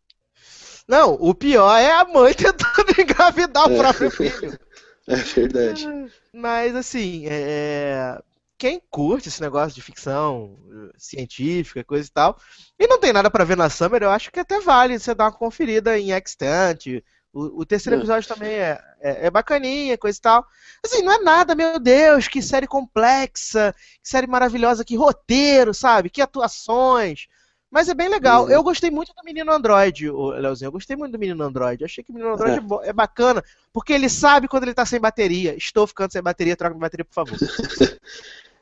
Não, 0.89 1.15
o 1.21 1.35
pior 1.35 1.77
é 1.79 1.93
a 1.93 2.05
mãe 2.05 2.33
tentando 2.35 2.99
engravidar 2.99 3.69
o 3.69 3.73
É. 3.73 3.79
próprio 3.79 4.11
filho. 4.11 4.59
É 5.09 5.17
verdade. 5.17 5.89
Mas 6.33 6.77
assim, 6.77 7.25
é, 7.29 8.17
quem 8.57 8.81
curte 8.91 9.29
esse 9.29 9.41
negócio 9.41 9.75
de 9.75 9.83
ficção 9.83 10.57
eh, 10.71 10.93
científica, 10.97 11.83
coisa 11.83 12.07
e 12.07 12.13
tal, 12.13 12.39
e 12.79 12.87
não 12.87 13.01
tem 13.01 13.13
nada 13.13 13.29
pra 13.29 13.43
ver 13.43 13.57
na 13.57 13.69
Summer, 13.69 14.03
eu 14.05 14.11
acho 14.11 14.31
que 14.31 14.39
até 14.39 14.61
vale 14.61 14.97
você 14.97 15.13
dar 15.13 15.25
uma 15.25 15.33
conferida 15.33 15.99
em 15.99 16.13
Extant. 16.13 17.03
O, 17.33 17.61
o 17.61 17.67
terceiro 17.67 17.99
episódio 17.99 18.29
também 18.29 18.53
é, 18.53 18.81
é, 19.01 19.27
é 19.27 19.31
bacaninha, 19.31 19.97
coisa 19.97 20.19
e 20.19 20.21
tal. 20.21 20.47
Assim, 20.85 21.03
não 21.03 21.13
é 21.13 21.19
nada, 21.19 21.55
meu 21.55 21.79
Deus, 21.79 22.27
que 22.27 22.43
série 22.43 22.67
complexa, 22.67 23.75
que 24.03 24.09
série 24.09 24.27
maravilhosa, 24.27 24.85
que 24.85 24.97
roteiro, 24.97 25.73
sabe? 25.73 26.11
Que 26.11 26.21
atuações. 26.21 27.29
Mas 27.71 27.89
é 27.89 27.95
bem 27.95 28.09
legal. 28.09 28.45
Uhum. 28.45 28.51
Eu 28.51 28.63
gostei 28.65 28.91
muito 28.91 29.13
do 29.15 29.23
Menino 29.25 29.53
Android, 29.53 30.11
Leozinho. 30.11 30.69
Eu 30.69 30.73
gostei 30.73 30.97
muito 30.97 31.13
do 31.13 31.19
Menino 31.19 31.45
Android. 31.45 31.81
Eu 31.81 31.87
achei 31.87 32.03
que 32.03 32.11
o 32.11 32.15
Menino 32.15 32.35
Android 32.35 32.59
É. 32.59 32.87
é 32.87 32.91
é 32.91 32.93
bacana, 32.93 33.45
porque 33.73 33.93
ele 33.93 34.09
sabe 34.09 34.49
quando 34.49 34.65
ele 34.65 34.75
tá 34.75 34.85
sem 34.85 34.99
bateria. 34.99 35.55
Estou 35.57 35.87
ficando 35.87 36.11
sem 36.11 36.21
bateria, 36.21 36.57
troca 36.57 36.75
minha 36.75 36.81
bateria, 36.81 37.05
por 37.05 37.15
favor. 37.15 37.39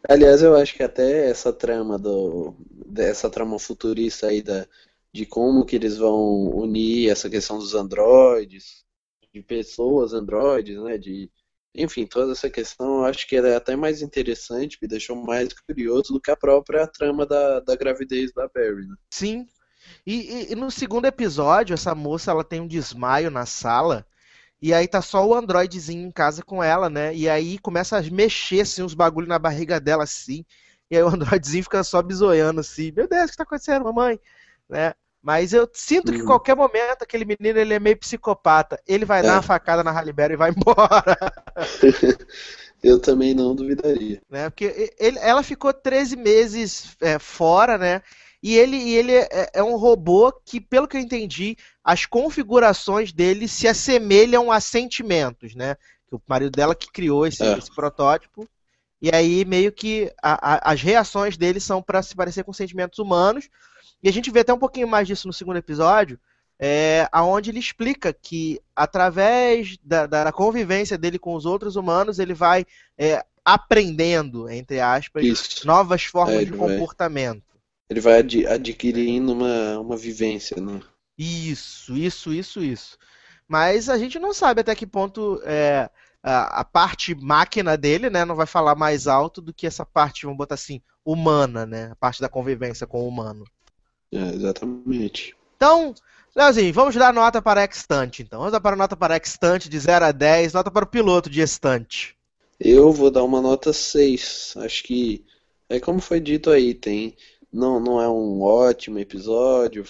Aliás, 0.06 0.42
eu 0.42 0.54
acho 0.54 0.74
que 0.74 0.82
até 0.82 1.28
essa 1.30 1.52
trama 1.52 1.98
do 1.98 2.54
dessa 2.86 3.28
trama 3.28 3.58
futurista 3.58 4.28
aí 4.28 4.42
da 4.42 4.66
de 5.12 5.26
como 5.26 5.64
que 5.64 5.76
eles 5.76 5.96
vão 5.98 6.48
unir 6.56 7.10
essa 7.10 7.28
questão 7.30 7.58
dos 7.58 7.74
androides, 7.74 8.84
de 9.32 9.42
pessoas 9.42 10.12
androides, 10.12 10.78
né, 10.82 10.98
de 10.98 11.30
enfim, 11.74 12.06
toda 12.06 12.32
essa 12.32 12.50
questão, 12.50 12.98
eu 13.00 13.04
acho 13.04 13.26
que 13.28 13.36
ela 13.36 13.48
é 13.48 13.56
até 13.56 13.76
mais 13.76 14.02
interessante, 14.02 14.78
me 14.82 14.88
deixou 14.88 15.14
mais 15.16 15.48
curioso 15.52 16.12
do 16.14 16.20
que 16.20 16.30
a 16.30 16.36
própria 16.36 16.86
trama 16.88 17.24
da, 17.26 17.60
da 17.60 17.76
gravidez 17.76 18.32
da 18.32 18.48
Barry, 18.48 18.86
né? 18.88 18.96
Sim. 19.10 19.46
E, 20.06 20.14
e- 20.48 20.52
e 20.52 20.56
no 20.56 20.70
segundo 20.70 21.06
episódio, 21.06 21.74
essa 21.74 21.94
moça 21.94 22.30
ela 22.30 22.44
tem 22.44 22.60
um 22.60 22.68
desmaio 22.68 23.30
na 23.30 23.46
sala. 23.46 24.06
E 24.62 24.74
aí 24.74 24.88
tá 24.88 25.02
só 25.02 25.26
o 25.26 25.34
androidezinho 25.34 26.06
em 26.06 26.12
casa 26.12 26.42
com 26.44 26.62
ela, 26.64 26.90
né? 26.90 27.14
E 27.14 27.28
aí 27.28 27.58
começa 27.60 27.98
a 27.98 28.02
mexer 28.02 28.62
assim, 28.62 28.82
uns 28.82 28.94
bagulho 28.94 29.28
na 29.28 29.38
barriga 29.38 29.80
dela 29.80 30.04
assim. 30.04 30.44
E 30.90 30.96
aí 30.96 31.02
o 31.04 31.08
androidezinho 31.08 31.64
fica 31.64 31.84
só 31.84 32.02
bisoiando 32.02 32.60
assim. 32.60 32.92
Meu 32.92 33.08
Deus, 33.08 33.28
o 33.28 33.32
que 33.32 33.36
tá 33.38 33.44
acontecendo, 33.44 33.84
mamãe? 33.86 34.20
Né? 34.68 34.94
Mas 35.20 35.52
eu 35.52 35.68
sinto 35.72 36.12
que 36.12 36.22
qualquer 36.22 36.54
momento 36.54 37.02
aquele 37.02 37.24
menino 37.24 37.58
ele 37.58 37.74
é 37.74 37.80
meio 37.80 37.96
psicopata. 37.96 38.80
Ele 38.86 39.04
vai 39.04 39.22
dar 39.22 39.28
É. 39.28 39.32
uma 39.32 39.42
facada 39.42 39.82
na 39.82 39.90
Halle 39.90 40.12
Berry 40.12 40.34
e 40.34 40.36
vai 40.36 40.50
embora. 40.50 41.16
Eu 42.82 43.00
também 43.00 43.34
não 43.34 43.54
duvidaria. 43.56 44.22
né? 44.30 44.48
Porque 44.48 44.94
ele, 44.98 45.18
ela 45.18 45.42
ficou 45.42 45.72
13 45.72 46.14
meses 46.16 46.96
é, 47.00 47.18
fora, 47.18 47.76
né? 47.76 48.02
E 48.40 48.56
ele, 48.56 48.76
e 48.76 48.94
ele 48.94 49.12
é, 49.16 49.50
é 49.54 49.62
um 49.64 49.76
robô 49.76 50.32
que, 50.32 50.60
pelo 50.60 50.86
que 50.86 50.96
eu 50.96 51.00
entendi, 51.00 51.56
as 51.82 52.06
configurações 52.06 53.12
dele 53.12 53.48
se 53.48 53.66
assemelham 53.66 54.52
a 54.52 54.60
sentimentos, 54.60 55.56
né? 55.56 55.76
O 56.12 56.20
marido 56.28 56.52
dela 56.52 56.72
que 56.74 56.90
criou 56.92 57.26
esse, 57.26 57.42
É. 57.42 57.58
esse 57.58 57.74
protótipo. 57.74 58.48
E 59.02 59.10
aí, 59.12 59.44
meio 59.44 59.72
que 59.72 60.12
a- 60.22 60.54
a- 60.54 60.72
as 60.72 60.80
reações 60.80 61.36
dele 61.36 61.58
são 61.58 61.82
para 61.82 62.00
se 62.00 62.14
parecer 62.14 62.44
com 62.44 62.52
sentimentos 62.52 63.00
humanos. 63.00 63.48
E 64.02 64.08
a 64.08 64.12
gente 64.12 64.30
vê 64.30 64.40
até 64.40 64.52
um 64.52 64.58
pouquinho 64.58 64.88
mais 64.88 65.06
disso 65.08 65.26
no 65.26 65.32
segundo 65.32 65.56
episódio, 65.56 66.18
é, 66.58 67.08
aonde 67.12 67.50
ele 67.50 67.58
explica 67.58 68.12
que 68.12 68.60
através 68.74 69.76
da, 69.82 70.06
da 70.06 70.32
convivência 70.32 70.98
dele 70.98 71.18
com 71.18 71.34
os 71.34 71.46
outros 71.46 71.76
humanos, 71.76 72.18
ele 72.18 72.34
vai 72.34 72.64
é, 72.96 73.24
aprendendo, 73.44 74.48
entre 74.48 74.80
aspas, 74.80 75.24
Isso. 75.24 75.66
novas 75.66 76.04
formas 76.04 76.34
É, 76.34 76.38
de 76.38 76.44
ele 76.50 76.56
vai- 76.56 76.68
comportamento. 76.68 77.42
Ele 77.90 78.00
vai 78.00 78.18
ad- 78.18 78.46
adquirindo 78.46 79.32
uma, 79.32 79.78
uma 79.78 79.96
vivência, 79.96 80.60
né? 80.60 80.80
Isso, 81.16 81.96
isso, 81.96 82.32
isso, 82.32 82.62
isso. 82.62 82.98
Mas 83.46 83.88
a 83.88 83.96
gente 83.98 84.18
não 84.18 84.34
sabe 84.34 84.60
até 84.60 84.74
que 84.74 84.86
ponto 84.86 85.40
é, 85.44 85.88
a, 86.22 86.60
a 86.60 86.64
parte 86.64 87.14
máquina 87.14 87.76
dele, 87.76 88.10
né, 88.10 88.24
não 88.24 88.36
vai 88.36 88.46
falar 88.46 88.74
mais 88.74 89.06
alto 89.06 89.40
do 89.40 89.54
que 89.54 89.66
essa 89.66 89.86
parte, 89.86 90.24
vamos 90.26 90.36
botar 90.38 90.54
assim, 90.54 90.82
humana, 91.04 91.64
né? 91.64 91.88
A 91.92 91.96
parte 91.96 92.20
da 92.20 92.28
convivência 92.28 92.86
com 92.86 93.00
o 93.02 93.08
humano. 93.08 93.44
É, 94.12 94.34
exatamente. 94.34 95.36
Então, 95.56 95.94
Leozinho, 96.34 96.72
vamos 96.72 96.94
dar 96.94 97.12
nota 97.12 97.42
para 97.42 97.64
Extante, 97.64 98.22
então. 98.22 98.38
Vamos 98.38 98.52
dar 98.52 98.60
para 98.60 98.76
nota 98.76 98.96
para 98.96 99.16
Extante 99.16 99.68
de 99.68 99.78
0 99.78 100.04
a 100.04 100.12
10, 100.12 100.52
nota 100.52 100.70
para 100.70 100.84
o 100.84 100.88
piloto 100.88 101.28
de 101.28 101.40
Estante. 101.40 102.16
Eu 102.60 102.92
vou 102.92 103.10
dar 103.10 103.24
uma 103.24 103.40
nota 103.40 103.72
6. 103.72 104.54
Acho 104.58 104.82
que 104.84 105.24
é 105.68 105.78
como 105.78 106.00
foi 106.00 106.20
dito 106.20 106.50
aí, 106.50 106.74
tem 106.74 107.16
não, 107.52 107.80
não 107.80 108.00
é 108.00 108.08
um 108.08 108.42
ótimo 108.42 108.98
episódio, 108.98 109.84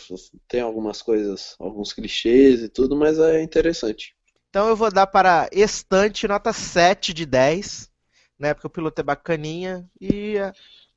tem 0.46 0.60
algumas 0.60 1.02
coisas, 1.02 1.56
alguns 1.58 1.92
clichês 1.92 2.62
e 2.62 2.68
tudo, 2.68 2.96
mas 2.96 3.18
é 3.18 3.42
interessante. 3.42 4.14
Então 4.48 4.68
eu 4.68 4.76
vou 4.76 4.90
dar 4.90 5.06
para 5.06 5.48
Estante 5.52 6.26
nota 6.26 6.52
7 6.52 7.12
de 7.12 7.26
10, 7.26 7.90
né? 8.38 8.54
Porque 8.54 8.66
o 8.66 8.70
piloto 8.70 9.00
é 9.00 9.04
bacaninha 9.04 9.88
e 10.00 10.36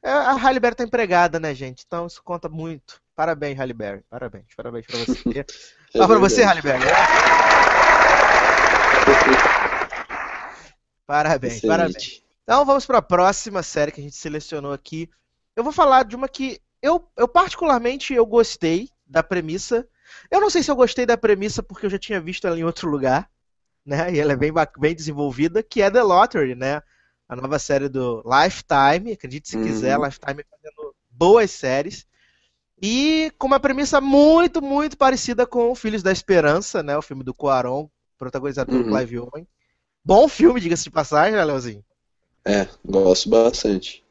a, 0.03 0.31
a 0.31 0.35
Halle 0.35 0.59
Berry 0.59 0.75
tá 0.75 0.83
empregada, 0.83 1.39
né, 1.39 1.53
gente? 1.53 1.83
Então 1.85 2.07
isso 2.07 2.21
conta 2.23 2.47
muito. 2.47 3.01
Parabéns, 3.21 3.55
Halle 3.55 3.73
Berry. 3.73 4.01
Parabéns, 4.09 4.45
parabéns 4.57 4.87
pra 4.87 4.97
você. 4.97 5.19
É 5.41 5.45
Ah, 6.01 6.07
pra 6.07 6.17
você, 6.17 6.41
Halle. 6.41 6.59
Berry. 6.59 6.83
Parabéns, 11.05 11.57
Excelente. 11.57 11.67
parabéns. 11.67 12.23
Então 12.41 12.65
vamos 12.65 12.87
para 12.87 12.97
a 12.97 13.01
próxima 13.03 13.61
série 13.61 13.91
que 13.91 14.01
a 14.01 14.03
gente 14.03 14.15
selecionou 14.15 14.73
aqui. 14.73 15.07
Eu 15.55 15.63
vou 15.63 15.71
falar 15.71 16.03
de 16.03 16.15
uma 16.15 16.27
que 16.27 16.59
eu, 16.81 17.07
eu 17.15 17.27
particularmente 17.27 18.11
eu 18.11 18.25
gostei 18.25 18.89
da 19.05 19.21
premissa. 19.21 19.87
Eu 20.31 20.41
não 20.41 20.49
sei 20.49 20.63
se 20.63 20.71
eu 20.71 20.75
gostei 20.75 21.05
da 21.05 21.15
premissa 21.15 21.61
porque 21.61 21.85
eu 21.85 21.91
já 21.91 21.99
tinha 21.99 22.19
visto 22.19 22.47
ela 22.47 22.57
em 22.57 22.63
outro 22.63 22.89
lugar, 22.89 23.29
né? 23.85 24.11
E 24.11 24.19
ela 24.19 24.33
é 24.33 24.35
bem, 24.35 24.51
bem 24.79 24.95
desenvolvida, 24.95 25.61
que 25.61 25.79
é 25.79 25.91
The 25.91 26.01
Lottery, 26.01 26.55
né? 26.55 26.81
A 27.29 27.35
nova 27.35 27.59
série 27.59 27.87
do 27.87 28.23
Lifetime, 28.25 29.11
acredite 29.13 29.47
se 29.47 29.57
Uhum. 29.57 29.63
quiser, 29.63 29.99
Lifetime 29.99 30.43
fazendo 30.49 30.95
boas 31.11 31.51
séries. 31.51 32.09
E 32.81 33.31
com 33.37 33.47
uma 33.47 33.59
premissa 33.59 34.01
muito, 34.01 34.61
muito 34.61 34.97
parecida 34.97 35.45
com 35.45 35.75
Filhos 35.75 36.01
da 36.01 36.11
Esperança, 36.11 36.81
né? 36.81 36.97
O 36.97 37.01
filme 37.01 37.23
do 37.23 37.33
Cuarón, 37.33 37.87
protagonizado 38.17 38.71
pelo 38.71 38.83
Uhum. 38.85 38.97
Clive 38.97 39.19
Owen. 39.19 39.47
Bom 40.03 40.27
filme, 40.27 40.59
diga-se 40.59 40.83
de 40.85 40.89
passagem, 40.89 41.33
né, 41.33 41.45
Leozinho? 41.45 41.85
É, 42.43 42.67
gosto 42.83 43.29
bastante. 43.29 44.03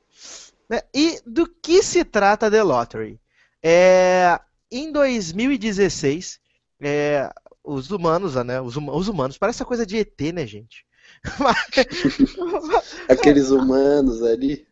né? 0.69 0.83
E 0.95 1.21
do 1.27 1.49
que 1.49 1.83
se 1.83 2.05
trata 2.05 2.49
The 2.51 2.63
Lottery? 2.63 3.19
É, 3.61 4.39
em 4.71 4.93
2016, 4.93 6.39
é, 6.81 7.29
os 7.65 7.91
humanos, 7.91 8.37
né? 8.37 8.61
Os, 8.61 8.77
os 8.77 9.09
humanos, 9.09 9.37
parece 9.37 9.63
a 9.65 9.67
coisa 9.67 9.85
de 9.85 9.97
ET, 9.99 10.21
né, 10.33 10.47
gente? 10.47 10.87
Aqueles 13.09 13.51
humanos 13.51 14.23
ali. 14.23 14.65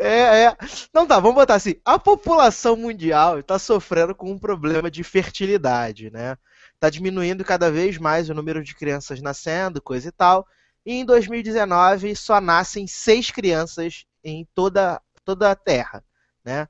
É, 0.00 0.44
é. 0.44 0.56
Não 0.94 1.06
tá, 1.06 1.20
vamos 1.20 1.34
botar 1.34 1.56
assim. 1.56 1.74
A 1.84 1.98
população 1.98 2.74
mundial 2.74 3.38
está 3.38 3.58
sofrendo 3.58 4.14
com 4.14 4.30
um 4.30 4.38
problema 4.38 4.90
de 4.90 5.04
fertilidade, 5.04 6.10
né? 6.10 6.38
Tá 6.78 6.88
diminuindo 6.88 7.44
cada 7.44 7.70
vez 7.70 7.98
mais 7.98 8.30
o 8.30 8.34
número 8.34 8.64
de 8.64 8.74
crianças 8.74 9.20
nascendo, 9.20 9.82
coisa 9.82 10.08
e 10.08 10.12
tal. 10.12 10.46
E 10.86 10.94
em 10.94 11.04
2019 11.04 12.16
só 12.16 12.40
nascem 12.40 12.86
seis 12.86 13.30
crianças 13.30 14.06
em 14.24 14.48
toda, 14.54 14.98
toda 15.22 15.50
a 15.50 15.54
Terra, 15.54 16.02
né? 16.42 16.66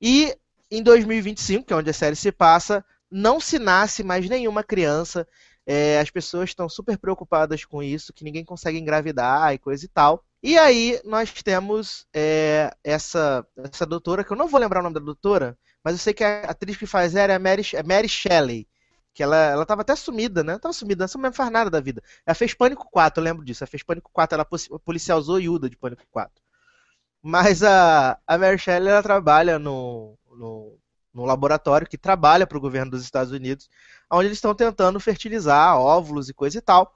E 0.00 0.34
em 0.70 0.82
2025, 0.82 1.66
que 1.66 1.74
é 1.74 1.76
onde 1.76 1.90
a 1.90 1.92
série 1.92 2.16
se 2.16 2.32
passa, 2.32 2.82
não 3.10 3.38
se 3.38 3.58
nasce 3.58 4.02
mais 4.02 4.26
nenhuma 4.30 4.64
criança. 4.64 5.28
É, 5.66 6.00
as 6.00 6.08
pessoas 6.08 6.48
estão 6.48 6.70
super 6.70 6.96
preocupadas 6.96 7.66
com 7.66 7.82
isso, 7.82 8.14
que 8.14 8.24
ninguém 8.24 8.46
consegue 8.46 8.78
engravidar 8.78 9.52
e 9.52 9.58
coisa 9.58 9.84
e 9.84 9.88
tal. 9.88 10.24
E 10.42 10.58
aí 10.58 11.00
nós 11.04 11.32
temos 11.42 12.06
é, 12.12 12.74
essa, 12.82 13.46
essa 13.56 13.86
doutora, 13.86 14.24
que 14.24 14.32
eu 14.32 14.36
não 14.36 14.48
vou 14.48 14.58
lembrar 14.58 14.80
o 14.80 14.82
nome 14.82 14.94
da 14.94 15.00
doutora, 15.00 15.56
mas 15.84 15.94
eu 15.94 15.98
sei 15.98 16.12
que 16.12 16.24
a 16.24 16.42
atriz 16.50 16.76
que 16.76 16.86
faz 16.86 17.14
ela 17.14 17.32
é 17.32 17.38
Mary, 17.38 17.62
é 17.74 17.82
Mary 17.82 18.08
Shelley. 18.08 18.66
Que 19.14 19.22
ela, 19.22 19.36
ela 19.36 19.66
tava 19.66 19.82
até 19.82 19.94
sumida, 19.94 20.42
né? 20.42 20.58
Tava 20.58 20.72
sumida, 20.72 21.06
não 21.16 21.32
faz 21.32 21.50
nada 21.50 21.70
da 21.70 21.80
vida. 21.80 22.02
Ela 22.26 22.34
fez 22.34 22.54
Pânico 22.54 22.88
4, 22.90 23.20
eu 23.20 23.24
lembro 23.24 23.44
disso. 23.44 23.62
Ela 23.62 23.70
fez 23.70 23.82
Pânico 23.82 24.10
4, 24.12 24.34
ela 24.34 24.42
é 24.50 24.78
policial 24.84 25.20
zoiuda 25.20 25.68
de 25.68 25.76
Pânico 25.76 26.02
4. 26.10 26.42
Mas 27.22 27.62
a, 27.62 28.18
a 28.26 28.38
Mary 28.38 28.58
Shelley, 28.58 28.88
ela 28.90 29.02
trabalha 29.02 29.58
no, 29.58 30.18
no, 30.30 30.78
no 31.14 31.24
laboratório 31.24 31.86
que 31.86 31.98
trabalha 31.98 32.46
para 32.46 32.58
o 32.58 32.60
governo 32.60 32.90
dos 32.90 33.02
Estados 33.04 33.32
Unidos, 33.32 33.68
onde 34.10 34.26
eles 34.28 34.38
estão 34.38 34.54
tentando 34.54 34.98
fertilizar 34.98 35.78
óvulos 35.78 36.28
e 36.28 36.34
coisa 36.34 36.58
e 36.58 36.60
tal. 36.60 36.94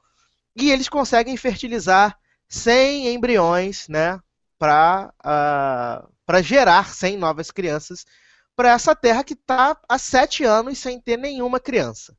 E 0.57 0.71
eles 0.71 0.89
conseguem 0.89 1.37
fertilizar 1.37 2.19
100 2.49 3.09
embriões, 3.15 3.89
né, 3.89 4.21
para 4.59 5.13
para 6.27 6.43
gerar 6.43 6.93
100 6.95 7.17
novas 7.17 7.51
crianças 7.51 8.05
para 8.57 8.71
essa 8.71 8.95
terra 8.97 9.23
que 9.23 9.35
está 9.35 9.79
há 9.89 9.99
sete 9.99 10.45
anos 10.45 10.79
sem 10.79 11.01
ter 11.01 11.17
nenhuma 11.17 11.61
criança. 11.61 12.17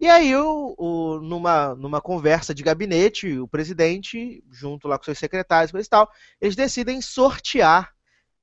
E 0.00 0.08
aí, 0.08 0.34
o, 0.36 0.74
o- 0.78 1.20
numa, 1.20 1.74
numa 1.76 2.00
conversa 2.00 2.54
de 2.54 2.62
gabinete, 2.62 3.38
o 3.38 3.46
presidente, 3.48 4.42
junto 4.50 4.88
lá 4.88 4.98
com 4.98 5.04
seus 5.04 5.18
secretários 5.18 5.72
e 5.86 5.88
tal, 5.90 6.10
eles 6.40 6.56
decidem 6.56 7.00
sortear 7.00 7.92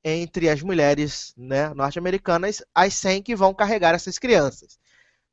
entre 0.04 0.50
as 0.50 0.62
mulheres 0.62 1.34
né, 1.38 1.74
norte-americanas 1.74 2.64
as 2.76 2.94
100 2.96 3.24
que 3.24 3.36
vão 3.36 3.54
carregar 3.54 3.96
essas 3.96 4.20
crianças. 4.20 4.80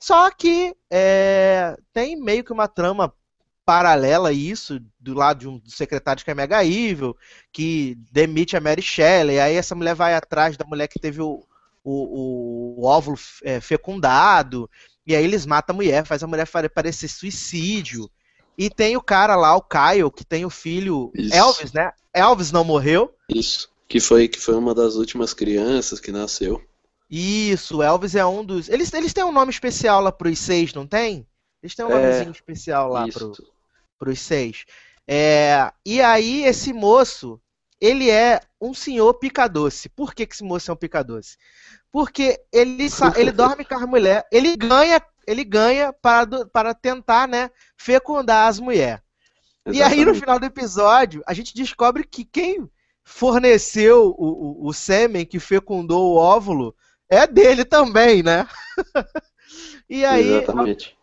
Só 0.01 0.31
que 0.31 0.77
é, 0.91 1.77
tem 1.93 2.17
meio 2.21 2.45
que 2.45 2.53
uma 2.53 2.69
trama 2.69 3.13
paralela 3.67 4.29
a 4.29 4.33
isso, 4.33 4.81
do 5.01 5.13
lado 5.13 5.41
de 5.41 5.49
um 5.49 5.59
dos 5.59 5.75
secretários 5.75 6.23
que 6.23 6.31
é 6.31 6.35
mega 6.35 6.65
evil, 6.65 7.17
que 7.53 7.99
demite 8.13 8.57
a 8.57 8.61
Mary 8.61 8.81
Shelley, 8.81 9.41
aí 9.41 9.57
essa 9.57 9.75
mulher 9.75 9.95
vai 9.95 10.15
atrás 10.15 10.57
da 10.57 10.65
mulher 10.65 10.87
que 10.87 11.01
teve 11.01 11.21
o, 11.21 11.45
o, 11.83 12.81
o 12.81 12.87
óvulo 12.87 13.19
é, 13.43 13.61
fecundado, 13.61 14.71
e 15.05 15.15
aí 15.15 15.25
eles 15.25 15.45
matam 15.45 15.75
a 15.75 15.77
mulher, 15.77 16.07
faz 16.07 16.23
a 16.23 16.27
mulher 16.27 16.49
parecer 16.73 17.09
suicídio. 17.09 18.09
E 18.57 18.71
tem 18.71 18.97
o 18.97 19.03
cara 19.03 19.37
lá, 19.37 19.55
o 19.55 19.61
Kyle, 19.61 20.11
que 20.11 20.25
tem 20.25 20.45
o 20.45 20.51
filho 20.51 21.11
Isso. 21.15 21.35
Elvis, 21.35 21.73
né? 21.73 21.93
Elvis 22.15 22.51
não 22.51 22.65
morreu. 22.65 23.15
Isso. 23.29 23.69
Que 23.87 24.01
foi, 24.01 24.27
que 24.29 24.41
foi 24.41 24.55
uma 24.55 24.75
das 24.75 24.95
últimas 24.95 25.35
crianças 25.35 26.01
que 26.01 26.11
nasceu. 26.11 26.63
Isso, 27.09 27.83
Elvis 27.83 28.15
é 28.15 28.25
um 28.25 28.45
dos. 28.45 28.69
Eles, 28.69 28.93
eles 28.93 29.13
têm 29.13 29.25
um 29.25 29.33
nome 29.33 29.51
especial 29.51 30.01
lá 30.01 30.11
pros 30.11 30.39
seis, 30.39 30.73
não 30.75 30.87
tem? 30.87 31.27
Eles 31.63 31.75
têm 31.75 31.85
um 31.85 31.91
É, 31.91 31.95
nomezinho 31.95 32.33
especial 32.33 32.91
lá 32.91 33.07
pro, 33.07 33.33
Isso. 33.97 33.99
pros 33.99 34.21
seis. 34.21 34.65
É, 35.09 35.73
e 35.85 36.01
aí, 36.01 36.45
esse 36.45 36.73
moço, 36.73 37.41
ele 37.81 38.11
é 38.11 38.41
um 38.61 38.75
senhor 38.75 39.15
picadoce. 39.15 39.89
Por 39.89 40.15
que, 40.15 40.27
que 40.27 40.35
esse 40.35 40.45
moço 40.45 40.71
é 40.71 40.75
um 40.75 40.77
picadoce? 40.77 41.37
Porque 41.93 42.41
ele, 42.53 42.89
ele 43.17 43.33
dorme 43.33 43.65
com 43.65 43.75
as 43.75 43.87
mulheres, 43.87 44.25
ele 44.33 44.57
ganha, 44.57 45.01
ele 45.27 45.45
ganha 45.45 45.93
para, 45.93 46.47
para 46.47 46.75
tentar, 46.75 47.29
né, 47.29 47.51
fecundar 47.77 48.49
as 48.49 48.59
mulheres. 48.59 49.01
E 49.73 49.83
aí, 49.83 50.05
no 50.05 50.15
final 50.15 50.39
do 50.39 50.47
episódio, 50.47 51.23
a 51.27 51.35
gente 51.35 51.53
descobre 51.53 52.05
que 52.05 52.25
quem 52.25 52.71
forneceu 53.03 54.15
o, 54.17 54.65
o, 54.65 54.69
o 54.69 54.73
sêmen 54.73 55.27
que 55.27 55.41
fecundou 55.41 56.13
o 56.13 56.17
óvulo 56.17 56.75
é 57.09 57.27
dele 57.27 57.65
também, 57.65 58.23
né? 58.23 58.47
e 59.91 60.05
aí, 60.05 60.35
Exatamente. 60.35 60.97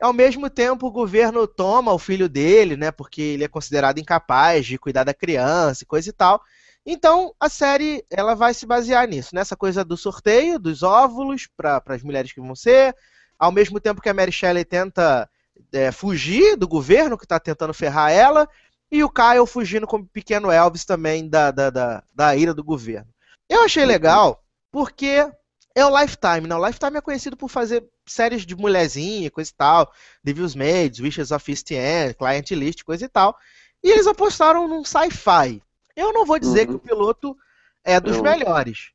Ao 0.00 0.12
mesmo 0.12 0.50
tempo, 0.50 0.86
o 0.86 0.90
governo 0.90 1.46
toma 1.46 1.92
o 1.92 1.98
filho 1.98 2.28
dele, 2.28 2.76
né? 2.76 2.90
Porque 2.90 3.22
ele 3.22 3.44
é 3.44 3.48
considerado 3.48 3.98
incapaz 3.98 4.66
de 4.66 4.78
cuidar 4.78 5.04
da 5.04 5.14
criança 5.14 5.82
e 5.82 5.86
coisa 5.86 6.08
e 6.08 6.12
tal. 6.12 6.42
Então, 6.84 7.34
a 7.40 7.48
série 7.48 8.04
ela 8.10 8.34
vai 8.34 8.54
se 8.54 8.64
basear 8.64 9.08
nisso, 9.08 9.34
nessa 9.34 9.56
coisa 9.56 9.84
do 9.84 9.96
sorteio 9.96 10.58
dos 10.58 10.82
óvulos 10.82 11.48
para 11.56 11.82
as 11.86 12.02
mulheres 12.02 12.32
que 12.32 12.40
vão 12.40 12.54
ser, 12.54 12.94
ao 13.38 13.50
mesmo 13.50 13.80
tempo 13.80 14.00
que 14.00 14.08
a 14.08 14.14
Mary 14.14 14.30
Shelley 14.30 14.64
tenta 14.64 15.28
é, 15.72 15.90
fugir 15.90 16.56
do 16.56 16.68
governo 16.68 17.18
que 17.18 17.24
está 17.24 17.40
tentando 17.40 17.74
ferrar 17.74 18.12
ela, 18.12 18.48
e 18.90 19.02
o 19.02 19.10
Kyle 19.10 19.46
fugindo 19.46 19.86
com 19.86 19.96
o 19.96 20.06
pequeno 20.06 20.50
Elvis 20.50 20.84
também 20.84 21.28
da, 21.28 21.50
da, 21.50 21.70
da, 21.70 22.04
da 22.14 22.36
ira 22.36 22.54
do 22.54 22.62
governo. 22.62 23.08
Eu 23.48 23.64
achei 23.64 23.84
legal 23.84 24.40
porque 24.70 25.28
é 25.74 25.84
o 25.84 26.00
Lifetime, 26.00 26.46
né? 26.46 26.54
O 26.54 26.64
Lifetime 26.64 26.98
é 26.98 27.00
conhecido 27.00 27.36
por 27.36 27.48
fazer 27.48 27.84
séries 28.06 28.46
de 28.46 28.54
mulherzinha, 28.56 29.30
coisa 29.30 29.50
e 29.50 29.54
tal, 29.54 29.92
Devil's 30.22 30.54
Maids, 30.54 31.00
Wishes 31.00 31.30
of 31.30 31.50
East 31.50 31.70
End, 31.70 32.14
Client 32.14 32.50
List, 32.52 32.82
coisa 32.84 33.04
e 33.04 33.08
tal. 33.08 33.36
E 33.82 33.90
eles 33.90 34.06
apostaram 34.06 34.66
num 34.68 34.84
sci-fi. 34.84 35.62
Eu 35.94 36.12
não 36.12 36.24
vou 36.26 36.38
dizer 36.38 36.68
Uhum. 36.68 36.78
que 36.78 36.84
o 36.86 36.88
piloto 36.88 37.36
é 37.84 38.00
dos 38.00 38.16
Não. 38.16 38.22
melhores, 38.22 38.90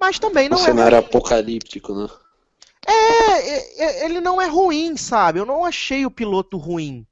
mas 0.00 0.18
também 0.18 0.48
Um 0.50 0.50
não 0.50 0.58
é 0.58 0.64
cenário 0.64 0.96
ruim. 0.98 1.06
apocalíptico, 1.06 1.94
né? 1.94 2.08
É, 2.86 2.92
é, 2.92 3.82
é, 3.82 4.04
ele 4.04 4.20
não 4.20 4.40
é 4.40 4.46
ruim, 4.46 4.96
sabe? 4.96 5.38
Eu 5.38 5.46
não 5.46 5.64
achei 5.64 6.04
o 6.04 6.10
piloto 6.10 6.56
ruim. 6.58 7.06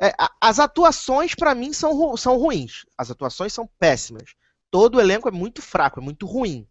É, 0.00 0.12
as 0.40 0.58
atuações, 0.58 1.34
pra 1.34 1.54
mim, 1.54 1.72
são, 1.72 1.94
ru- 1.94 2.16
são 2.16 2.36
ruins. 2.36 2.84
As 2.96 3.10
atuações 3.10 3.52
são 3.52 3.68
péssimas. 3.78 4.34
Todo 4.70 4.96
o 4.96 5.00
elenco 5.00 5.28
é 5.28 5.30
muito 5.30 5.60
fraco, 5.62 6.00
é 6.00 6.02
muito 6.02 6.26
ruim. 6.26 6.66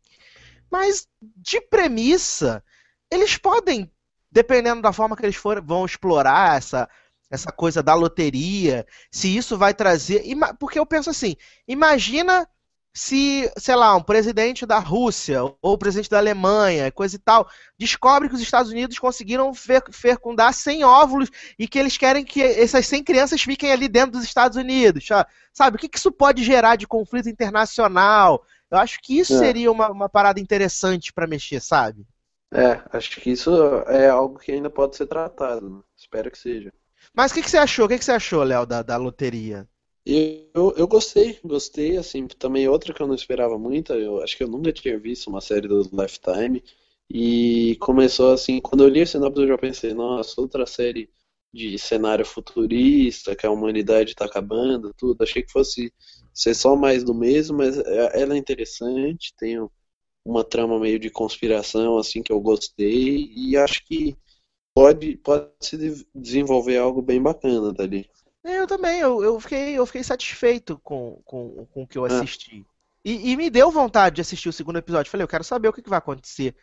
Mas, 0.70 1.08
de 1.38 1.62
premissa, 1.62 2.64
eles 3.12 3.38
podem 3.38 3.92
dependendo 4.32 4.82
da 4.82 4.94
forma 4.94 5.16
que 5.16 5.24
eles 5.26 5.36
for, 5.36 5.62
vão 5.62 5.86
explorar 5.86 6.58
essa, 6.58 6.90
essa 7.30 7.52
coisa 7.52 7.82
da 7.84 7.94
loteria, 7.94 8.86
se 9.12 9.36
isso 9.36 9.58
vai 9.58 9.74
trazer. 9.74 10.24
Porque 10.60 10.80
eu 10.80 10.86
penso 10.86 11.10
assim: 11.10 11.36
imagina 11.68 12.48
se, 12.94 13.50
sei 13.58 13.76
lá, 13.76 13.96
um 13.96 14.04
presidente 14.04 14.66
da 14.66 14.78
Rússia 14.78 15.42
ou 15.44 15.58
o 15.62 15.78
presidente 15.78 16.10
da 16.10 16.18
Alemanha, 16.18 16.92
coisa 16.92 17.16
e 17.16 17.20
tal, 17.20 17.50
descobre 17.78 18.28
que 18.28 18.36
os 18.36 18.42
Estados 18.42 18.70
Unidos 18.70 19.00
conseguiram 19.00 19.54
fe- 19.54 19.82
fecundar 19.92 20.54
100 20.54 20.84
óvulos 20.84 21.30
e 21.58 21.68
que 21.70 21.80
eles 21.80 21.96
querem 21.98 22.26
que 22.26 22.42
essas 22.44 22.86
100 22.86 23.02
crianças 23.04 23.42
fiquem 23.42 23.72
ali 23.72 23.88
dentro 23.88 24.12
dos 24.12 24.24
Estados 24.26 24.58
Unidos, 24.58 25.08
sa- 25.08 25.26
sabe? 25.54 25.78
O 25.78 25.80
que 25.80 25.88
que 25.88 25.98
isso 25.98 26.12
pode 26.12 26.44
gerar 26.44 26.76
de 26.76 26.86
conflito 26.86 27.30
internacional? 27.30 28.44
Eu 28.70 28.78
acho 28.78 29.00
que 29.02 29.18
isso 29.18 29.34
É. 29.34 29.38
seria 29.38 29.72
uma, 29.72 29.90
uma 29.90 30.10
parada 30.10 30.40
interessante 30.42 31.14
pra 31.14 31.28
mexer, 31.28 31.62
sabe? 31.62 32.06
É, 32.54 32.84
acho 32.98 33.20
que 33.22 33.30
isso 33.32 33.50
é 33.88 34.10
algo 34.10 34.38
que 34.40 34.52
ainda 34.52 34.70
pode 34.70 34.96
ser 34.98 35.08
tratado, 35.08 35.70
né? 35.70 35.82
Espero 35.96 36.30
que 36.32 36.38
seja. 36.38 36.72
Mas 37.14 37.32
o 37.32 37.36
que, 37.36 37.42
que 37.44 37.50
você 37.50 37.58
achou? 37.58 37.86
O 37.86 37.90
que, 37.90 37.98
que 37.98 38.04
você 38.06 38.12
achou, 38.12 38.44
Léo, 38.44 38.66
da, 38.66 38.82
da 38.84 38.98
loteria? 38.98 39.68
Eu, 40.06 40.74
eu 40.78 40.88
gostei, 40.88 41.40
gostei, 41.44 41.96
assim, 41.98 42.28
também 42.28 42.68
outra 42.68 42.94
que 42.94 43.02
eu 43.02 43.08
não 43.08 43.14
esperava 43.16 43.58
muito, 43.58 43.94
eu 43.94 44.22
acho 44.24 44.36
que 44.36 44.44
eu 44.44 44.48
nunca 44.48 44.72
tinha 44.74 44.98
visto 45.00 45.28
uma 45.30 45.42
série 45.42 45.68
do 45.68 45.82
Lifetime, 45.94 46.64
e 47.10 47.76
começou 47.80 48.34
assim, 48.34 48.60
quando 48.60 48.84
eu 48.84 48.88
li 48.90 49.02
a 49.02 49.06
sinopse 49.06 49.42
eu 49.42 49.48
já 49.48 49.58
pensei, 49.58 49.94
nossa, 49.94 50.40
outra 50.42 50.66
série 50.66 51.10
de 51.54 51.78
cenário 51.78 52.26
futurista, 52.26 53.36
que 53.36 53.46
a 53.46 53.52
humanidade 53.52 54.16
tá 54.16 54.26
acabando, 54.26 54.94
tudo, 54.98 55.22
achei 55.24 55.44
que 55.44 55.52
fosse 55.52 55.94
ser 56.34 56.56
só 56.56 56.76
mais 56.76 57.04
do 57.04 57.14
mesmo, 57.14 57.58
mas 57.58 57.78
é- 57.78 58.22
ela 58.22 58.34
é 58.36 58.38
interessante, 58.38 59.34
tem 59.38 59.58
uma 60.26 60.44
trama 60.44 60.80
meio 60.80 61.00
de 61.00 61.10
conspiração, 61.10 61.98
assim, 61.98 62.22
que 62.22 62.32
eu 62.32 62.40
gostei, 62.40 63.32
e 63.36 63.58
acho 63.58 63.84
que 63.86 64.16
pode, 64.74 65.18
pode 65.18 65.50
se 65.62 65.78
de- 65.78 66.08
desenvolver 66.14 66.78
algo 66.78 67.02
bem 67.02 67.22
bacana 67.22 67.74
dali. 67.74 68.10
É, 68.44 68.58
Eu 68.60 68.68
também, 68.68 69.00
eu, 69.00 69.24
eu 69.24 69.40
fiquei, 69.40 69.74
eu 69.78 69.86
fiquei 69.86 70.04
satisfeito 70.04 70.80
com, 70.80 71.22
com, 71.26 71.66
com 71.68 71.84
o 71.84 71.88
que 71.88 71.98
eu 71.98 72.06
É. 72.06 72.10
assisti. 72.10 72.66
E, 73.04 73.32
e 73.32 73.38
me 73.38 73.50
deu 73.50 73.72
vontade 73.72 74.16
de 74.16 74.22
assistir 74.22 74.50
o 74.50 74.54
segundo 74.54 74.78
episódio. 74.78 75.12
Falei, 75.12 75.24
eu 75.24 75.28
quero 75.28 75.44
saber 75.44 75.68
o 75.68 75.74
que, 75.74 75.82
que 75.82 75.90
vai 75.90 75.98
acontecer. 76.00 76.56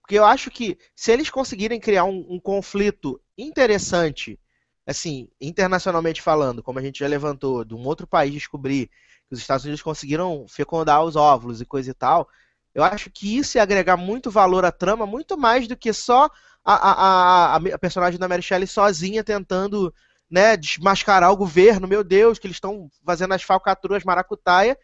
Porque 0.00 0.16
eu 0.18 0.24
acho 0.24 0.50
que 0.50 0.76
se 0.94 1.12
eles 1.12 1.30
conseguirem 1.30 1.80
criar 1.80 2.04
um, 2.04 2.26
um 2.28 2.40
conflito 2.40 3.20
interessante, 3.38 4.38
assim, 4.86 5.28
internacionalmente 5.40 6.20
falando, 6.20 6.62
como 6.62 6.78
a 6.78 6.82
gente 6.82 6.98
já 6.98 7.06
levantou, 7.08 7.64
de 7.64 7.74
um 7.74 7.86
outro 7.86 8.06
país 8.06 8.32
descobrir 8.32 8.88
que 9.28 9.34
os 9.34 9.38
Estados 9.40 9.64
Unidos 9.64 9.82
conseguiram 9.82 10.46
fecundar 10.48 11.04
os 11.04 11.16
óvulos 11.16 11.60
e 11.60 11.66
coisa 11.66 11.90
e 11.90 11.94
tal, 11.94 12.28
eu 12.74 12.82
acho 12.84 13.10
que 13.10 13.36
isso 13.38 13.56
ia 13.58 13.62
agregar 13.62 13.96
muito 13.96 14.30
valor 14.30 14.64
à 14.64 14.72
trama, 14.72 15.06
muito 15.06 15.36
mais 15.36 15.68
do 15.68 15.76
que 15.76 15.92
só 15.92 16.28
a, 16.64 16.74
a, 16.74 17.56
a, 17.56 17.56
a 17.56 17.78
personagem 17.78 18.18
da 18.18 18.28
Mary 18.28 18.42
Shelley 18.42 18.66
sozinha 18.66 19.22
tentando 19.22 19.94
né, 20.30 20.56
desmascarar 20.56 21.30
o 21.30 21.36
governo, 21.36 21.86
meu 21.86 22.02
Deus, 22.02 22.38
que 22.38 22.46
eles 22.46 22.56
estão 22.56 22.90
fazendo 23.04 23.32
as 23.34 23.42
falcatruas 23.42 24.04
maracutaia, 24.04 24.76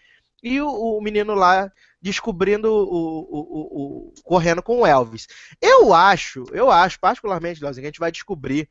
e 0.43 0.61
o, 0.61 0.69
o 0.69 1.01
menino 1.03 1.35
lá 1.35 1.71
descobrindo 2.01 2.73
o, 2.73 3.21
o, 3.31 4.09
o- 4.09 4.15
correndo 4.25 4.63
com 4.63 4.81
o 4.81 4.87
Elvis. 4.87 5.27
Eu 5.61 5.93
acho, 5.93 6.45
eu 6.53 6.71
acho, 6.71 6.99
particularmente, 6.99 7.63
Leozinho, 7.63 7.83
que 7.83 7.87
a 7.87 7.91
gente 7.91 8.01
vai 8.01 8.11
descobrir 8.13 8.69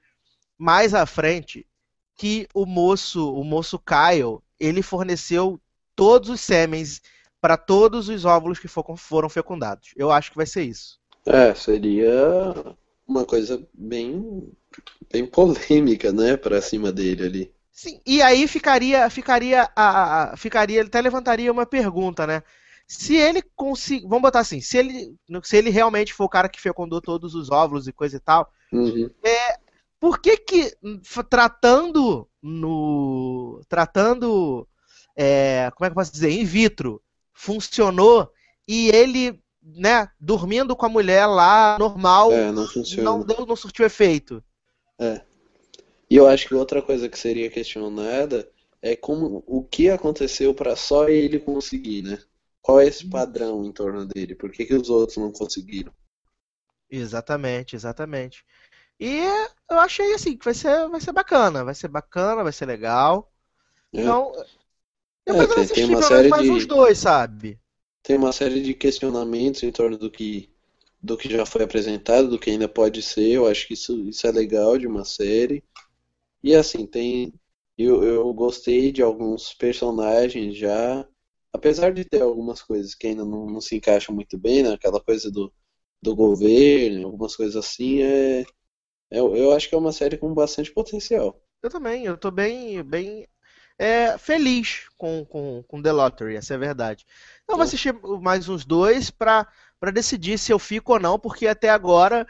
mais 0.58 0.94
à 0.94 1.06
frente 1.06 1.66
que 2.18 2.48
o 2.54 2.66
moço, 2.66 3.34
o 3.34 3.44
moço 3.44 3.80
Kyle, 3.80 4.40
ele 4.60 4.82
forneceu 4.82 5.60
todos 5.96 6.30
os 6.30 6.42
sêmens 6.42 7.02
para 7.42 7.58
todos 7.58 8.10
os 8.10 8.26
óvulos 8.26 8.60
que 8.60 8.68
for- 8.68 8.98
foram 8.98 9.30
fecundados. 9.30 9.90
Eu 9.96 10.12
acho 10.12 10.32
que 10.32 10.38
vai 10.38 10.46
ser 10.46 10.64
isso. 10.64 11.00
É, 11.26 11.54
seria 11.54 12.54
uma 13.08 13.26
coisa 13.26 13.66
bem, 13.74 14.52
bem 15.12 15.26
polêmica, 15.26 16.12
né, 16.12 16.38
pra 16.38 16.62
cima 16.62 16.92
dele 16.92 17.26
ali. 17.26 17.54
Sim, 17.72 18.02
e 18.06 18.22
aí 18.22 18.48
ficaria, 18.48 19.10
ficaria, 19.10 19.70
a, 19.76 20.34
ficaria, 20.38 20.80
ele 20.80 20.90
até 20.90 21.00
levantaria 21.02 21.52
uma 21.52 21.66
pergunta, 21.66 22.28
né? 22.28 22.44
Se 22.88 23.16
ele 23.16 23.42
conseguir, 23.56 24.08
vamos 24.08 24.24
botar 24.24 24.40
assim, 24.40 24.60
se 24.60 24.78
ele, 24.78 25.16
se 25.44 25.56
ele 25.58 25.70
realmente 25.70 26.14
for 26.14 26.26
o 26.26 26.30
cara 26.30 26.50
que 26.50 26.60
fecundou 26.60 27.00
todos 27.02 27.36
os 27.36 27.50
óvulos 27.52 27.88
e 27.88 27.94
coisa 27.94 28.18
e 28.18 28.20
tal, 28.20 28.52
Uhum. 28.72 29.10
por 30.00 30.20
que 30.20 30.38
que 30.38 30.76
f- 31.04 31.24
tratando 31.30 32.28
no, 32.42 33.62
tratando, 33.68 34.68
é, 35.16 35.70
como 35.76 35.86
é 35.86 35.90
que 35.90 35.92
eu 35.92 35.96
posso 35.96 36.12
dizer, 36.12 36.32
in 36.32 36.46
vitro, 36.46 37.02
funcionou 37.40 38.30
e 38.68 38.90
ele, 38.90 39.42
né, 39.64 40.10
dormindo 40.20 40.76
com 40.76 40.86
a 40.86 40.90
mulher 40.90 41.26
lá 41.26 41.78
normal, 41.80 42.32
É, 42.34 42.52
não 42.52 42.68
funciona. 42.68 43.10
não 43.10 43.26
deu, 43.26 43.46
não 43.46 43.56
surtiu 43.56 43.86
efeito? 43.86 44.44
E 46.10 46.16
eu 46.18 46.28
acho 46.28 46.48
que 46.48 46.54
outra 46.56 46.82
coisa 46.82 47.08
que 47.08 47.18
seria 47.18 47.50
questionada 47.50 48.50
é 48.82 48.96
como 48.96 49.44
o 49.48 49.64
que 49.64 49.90
aconteceu 49.90 50.54
pra 50.54 50.76
só 50.76 51.08
ele 51.08 51.40
conseguir, 51.40 52.02
né? 52.02 52.18
Qual 52.62 52.80
é 52.82 52.88
esse 52.88 53.06
padrão 53.06 53.64
em 53.64 53.72
torno 53.72 54.06
dele? 54.06 54.36
Por 54.36 54.52
que 54.52 54.66
que 54.66 54.74
os 54.76 54.90
outros 54.90 55.18
não 55.18 55.32
conseguiram? 55.32 55.94
Exatamente, 56.90 57.76
exatamente. 57.76 58.44
E 59.00 59.20
eu 59.70 59.80
achei 59.80 60.14
assim 60.14 60.38
que 60.38 60.46
vai 60.46 60.54
ser, 60.54 60.90
vai 60.90 61.02
ser 61.02 61.12
bacana, 61.14 61.64
vai 61.66 61.76
ser 61.76 61.88
bacana, 61.90 62.44
vai 62.44 62.54
ser 62.54 62.66
legal. 62.68 63.32
né? 63.94 64.02
Então, 64.02 64.32
É, 64.36 64.46
eu 65.36 65.48
pretendo 65.48 65.68
tem- 65.68 65.68
tem 65.70 65.86
uma 65.86 66.02
série 66.02 66.32
mais 66.32 66.50
de- 66.50 66.50
uns 66.50 66.66
dois, 66.68 66.98
sabe? 67.00 67.60
Tem 68.04 68.18
uma 68.18 68.32
série 68.32 68.62
de 68.62 68.74
questionamentos 68.74 69.64
em 69.64 69.72
torno 69.72 69.98
do 69.98 70.10
que 70.12 70.50
do 71.02 71.18
que 71.18 71.30
já 71.30 71.46
foi 71.46 71.64
apresentado, 71.64 72.30
do 72.30 72.38
que 72.40 72.50
ainda 72.50 72.68
pode 72.68 73.02
ser. 73.02 73.30
Eu 73.32 73.48
acho 73.48 73.66
que 73.68 73.74
isso, 73.74 73.98
isso 74.10 74.28
é 74.28 74.32
legal 74.32 74.78
de 74.78 74.86
uma 74.86 75.06
série. 75.06 75.64
E 76.44 76.56
assim, 76.56 76.86
tem 76.88 77.34
eu, 77.78 78.04
eu 78.04 78.34
gostei 78.34 78.92
de 78.92 79.02
alguns 79.04 79.54
personagens 79.54 80.58
já, 80.58 81.08
apesar 81.54 81.94
de 81.94 82.06
ter 82.06 82.22
algumas 82.24 82.62
coisas 82.64 82.96
que 82.96 83.08
ainda 83.08 83.26
não, 83.26 83.46
não 83.48 83.62
se 83.62 83.76
encaixam 83.78 84.16
muito 84.16 84.38
bem, 84.40 84.64
né? 84.64 84.74
Aquela 84.74 85.02
coisa 85.02 85.32
do, 85.32 85.54
do 86.02 86.16
governo, 86.16 87.08
algumas 87.08 87.36
coisas 87.36 87.56
assim, 87.58 88.02
é, 88.04 88.46
eu, 89.12 89.36
eu 89.38 89.52
acho 89.54 89.70
que 89.70 89.76
é 89.76 89.78
uma 89.80 89.94
série 89.94 90.18
com 90.18 90.34
bastante 90.34 90.72
potencial. 90.74 91.42
Eu 91.62 91.70
também, 91.70 92.06
eu 92.06 92.18
tô 92.18 92.32
bem, 92.32 92.82
bem 92.84 93.28
é, 93.80 94.18
feliz 94.20 94.88
com, 94.98 95.26
com, 95.26 95.64
com 95.68 95.82
The 95.82 95.92
Lottery, 95.94 96.36
essa 96.38 96.54
é 96.54 96.58
a 96.58 96.60
verdade. 96.60 97.06
Eu 97.48 97.56
vou 97.58 97.64
É. 97.64 97.66
assistir 97.66 97.94
mais 98.22 98.50
uns 98.50 98.66
dois 98.66 99.10
pra, 99.10 99.48
pra 99.80 99.92
decidir 99.92 100.38
se 100.38 100.52
eu 100.54 100.60
fico 100.60 100.94
ou 100.94 101.00
não, 101.00 101.18
porque 101.20 101.48
até 101.48 101.70
agora, 101.70 102.28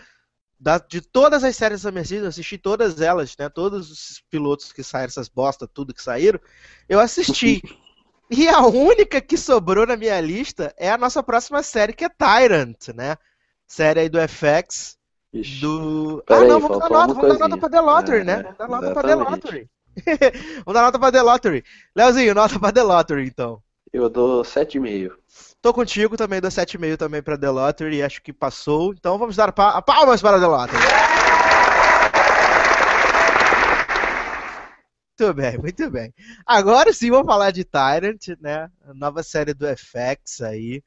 da- 0.59 0.77
de 0.79 1.01
todas 1.01 1.43
as 1.43 1.55
séries 1.55 1.83
da 1.83 1.91
Mercedes, 1.91 2.23
eu 2.23 2.29
assisti 2.29 2.57
todas 2.57 3.01
elas, 3.01 3.35
né? 3.37 3.49
Todos 3.49 3.91
os 3.91 4.21
pilotos 4.29 4.73
que 4.73 4.83
saíram, 4.83 5.07
essas 5.09 5.29
bosta, 5.29 5.67
tudo 5.67 5.93
que 5.93 6.01
saíram, 6.03 6.39
eu 6.89 6.99
assisti. 6.99 7.61
E 8.31 8.47
a 8.47 8.61
única 8.65 9.19
que 9.21 9.37
sobrou 9.37 9.87
na 9.87 9.97
minha 9.97 10.21
lista 10.21 10.73
é 10.77 10.91
a 10.91 10.97
nossa 10.99 11.23
próxima 11.23 11.63
série, 11.63 11.93
que 11.93 12.05
é 12.05 12.09
Tyrant, 12.09 12.89
né? 12.95 13.17
Série 13.67 14.01
aí 14.01 14.09
do 14.09 14.19
FX. 14.19 14.97
Ixi. 15.33 15.59
Do. 15.61 16.23
Ah, 16.29 16.41
aí, 16.41 16.47
não, 16.47 16.59
vamos 16.59 16.77
dar 16.79 16.89
nota, 16.89 17.13
vamos 17.13 17.27
dar 17.29 17.49
nota 17.49 17.57
coisinha. 17.57 17.57
pra 17.57 17.69
The 17.69 17.81
Lottery, 17.81 18.19
É, 18.19 18.23
né? 18.23 18.33
é, 18.33 18.43
Vamos 18.43 18.57
dar 18.57 18.67
nota 18.67 18.91
pra 18.91 19.03
The 19.03 19.15
exatamente. 19.15 19.15
Lottery. 19.15 19.69
vamos 20.65 20.73
dar 20.73 20.81
nota 20.83 20.99
pra 20.99 21.11
The 21.11 21.21
Lottery. 21.21 21.63
Leozinho, 21.95 22.33
nota 22.35 22.59
pra 22.59 22.71
The 22.71 22.83
Lottery, 22.83 23.27
então. 23.27 23.61
Eu 23.91 24.09
dou 24.09 24.43
7,5. 24.43 25.11
Tô 25.61 25.73
contigo 25.73 26.15
também, 26.15 26.39
dou 26.39 26.49
7,5 26.51 26.97
também 26.97 27.21
pra 27.21 27.37
The 27.37 27.49
Lottery, 27.49 28.03
acho 28.03 28.21
que 28.21 28.31
passou. 28.31 28.93
Então 28.93 29.17
vamos 29.17 29.35
dar 29.35 29.51
pa- 29.51 29.81
palmas 29.81 30.21
para 30.21 30.39
The 30.39 30.47
Lottery. 30.47 30.83
Muito 35.19 35.33
bem, 35.33 35.57
muito 35.57 35.91
bem. 35.91 36.13
Agora 36.45 36.93
sim 36.93 37.11
vou 37.11 37.25
falar 37.25 37.51
de 37.51 37.65
Tyrant, 37.65 38.29
né? 38.39 38.69
Nova 38.95 39.21
série 39.21 39.53
do 39.53 39.67
FX 39.67 40.41
aí. 40.41 40.81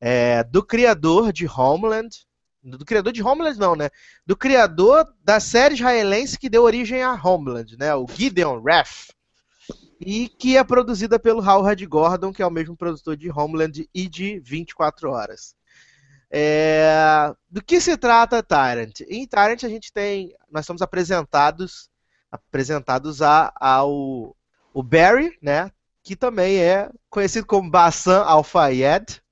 É, 0.00 0.42
do 0.44 0.64
criador 0.64 1.32
de 1.32 1.46
Homeland. 1.46 2.08
Do 2.66 2.84
criador 2.84 3.12
de 3.12 3.22
Homeland, 3.22 3.58
não, 3.58 3.76
né? 3.76 3.90
Do 4.26 4.36
criador 4.36 5.06
da 5.22 5.38
série 5.38 5.74
israelense 5.74 6.38
que 6.38 6.48
deu 6.50 6.64
origem 6.64 7.02
a 7.02 7.14
Homeland, 7.14 7.76
né? 7.78 7.94
O 7.94 8.06
Gideon 8.08 8.60
Raff. 8.60 9.12
E 10.00 10.28
que 10.28 10.56
é 10.56 10.64
produzida 10.64 11.18
pelo 11.18 11.40
Howard 11.40 11.86
Gordon, 11.86 12.32
que 12.32 12.42
é 12.42 12.46
o 12.46 12.50
mesmo 12.50 12.76
produtor 12.76 13.16
de 13.16 13.30
Homeland 13.30 13.88
e 13.94 14.08
de 14.08 14.40
24 14.40 15.10
Horas. 15.10 15.54
É, 16.30 17.32
Do 17.48 17.62
que 17.62 17.80
se 17.80 17.96
trata 17.96 18.42
Tyrant? 18.42 19.00
Em 19.08 19.26
Tyrant 19.26 19.62
a 19.62 19.68
gente 19.68 19.92
tem. 19.92 20.34
Nós 20.50 20.66
somos 20.66 20.82
apresentados 20.82 21.88
apresentados 22.30 23.22
a, 23.22 23.52
ao 23.58 24.36
o 24.74 24.82
Barry, 24.82 25.38
né? 25.40 25.70
Que 26.02 26.14
também 26.14 26.58
é 26.58 26.90
conhecido 27.08 27.46
como 27.46 27.70
Bassan 27.70 28.22
Al-Fayed, 28.22 29.22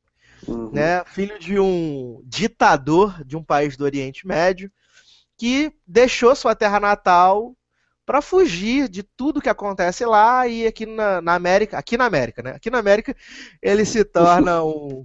Uhum. 0.47 0.71
né? 0.73 1.05
Filho 1.07 1.39
de 1.39 1.59
um 1.59 2.21
ditador 2.25 3.23
de 3.25 3.37
um 3.37 3.43
país 3.43 3.77
do 3.77 3.85
Oriente 3.85 4.27
Médio 4.27 4.71
que 5.37 5.73
deixou 5.87 6.35
sua 6.35 6.55
terra 6.55 6.79
natal 6.79 7.57
para 8.07 8.21
fugir 8.21 8.89
de 8.89 9.03
tudo 9.03 9.41
que 9.41 9.49
acontece 9.49 10.05
lá 10.05 10.47
e 10.47 10.67
aqui 10.67 10.85
na, 10.87 11.21
na 11.23 11.35
América, 11.35 11.79
aqui 11.79 11.97
na 11.97 12.05
América, 12.05 12.43
né? 12.43 12.51
Aqui 12.53 12.71
na 12.71 12.79
América 12.79 13.17
ele 13.63 13.85
se 13.85 14.05
torna 14.05 14.63
um, 14.63 15.05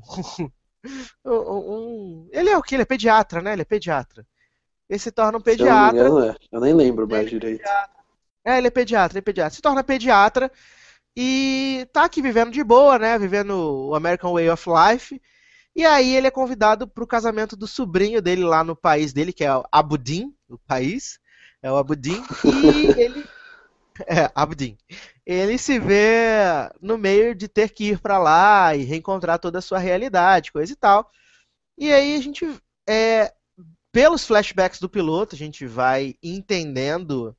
um- 1.26 1.32
um- 1.32 2.30
ele 2.32 2.50
é 2.50 2.58
o 2.58 2.62
que? 2.62 2.76
Ele 2.76 2.84
é 2.84 2.86
pediatra, 2.86 3.42
né? 3.42 3.54
Ele 3.54 3.62
é 3.62 3.66
pediatra. 3.66 4.26
ele 4.90 5.00
se 5.00 5.12
torna 5.12 5.38
um 5.38 5.42
Se 5.42 5.50
eu 5.50 5.56
pediatra. 5.58 6.00
engano, 6.00 6.24
é. 6.24 6.36
Eu 6.52 6.60
nem 6.62 6.74
lembro 6.74 7.08
mais 7.08 7.30
direito. 7.30 7.64
É, 8.44 8.58
ele 8.58 8.68
é 8.68 8.72
pediatra, 8.72 9.14
ele 9.14 9.20
é 9.20 9.22
pediatra. 9.24 9.56
Se 9.56 9.62
torna 9.62 9.84
pediatra 9.84 10.52
e 11.22 11.86
tá 11.92 12.06
aqui 12.06 12.22
vivendo 12.22 12.50
de 12.50 12.64
boa, 12.64 12.98
né? 12.98 13.20
Vivendo 13.20 13.90
o 13.90 13.94
American 13.94 14.32
Way 14.32 14.50
of 14.52 14.66
Life. 14.70 15.22
E 15.76 15.86
aí 15.86 16.16
ele 16.16 16.28
é 16.28 16.32
convidado 16.32 16.88
pro 16.88 17.06
casamento 17.06 17.58
do 17.58 17.68
sobrinho 17.68 18.22
dele 18.22 18.42
lá 18.46 18.64
no 18.64 18.74
país 18.74 19.12
dele, 19.12 19.34
que 19.34 19.44
é 19.44 19.54
o 19.54 19.66
Abudin, 19.70 20.34
o 20.48 20.58
país. 20.58 21.20
É 21.62 21.70
o 21.70 21.76
Abudin. 21.76 22.24
E 22.64 22.86
ele. 22.98 23.26
É, 24.08 24.32
Abudin. 24.34 24.78
Ele 25.26 25.58
se 25.58 25.78
vê 25.78 26.38
no 26.82 26.98
meio 26.98 27.36
de 27.36 27.50
ter 27.50 27.72
que 27.72 27.90
ir 27.90 28.00
pra 28.00 28.18
lá 28.18 28.74
e 28.74 28.86
reencontrar 28.86 29.40
toda 29.40 29.60
a 29.60 29.62
sua 29.62 29.78
realidade, 29.78 30.54
coisa 30.54 30.72
e 30.72 30.76
tal. 30.78 31.12
E 31.78 31.92
aí 31.92 32.16
a 32.16 32.22
gente. 32.22 32.48
É, 32.88 33.34
pelos 33.92 34.26
flashbacks 34.26 34.80
do 34.80 34.88
piloto, 34.88 35.36
a 35.36 35.38
gente 35.38 35.66
vai 35.66 36.16
entendendo 36.24 37.36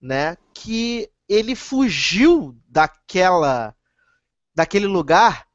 né, 0.00 0.36
que 0.52 1.08
ele 1.28 1.54
fugiu 1.54 2.56
daquela 2.68 3.74
daquele 4.54 4.86
lugar 4.86 5.46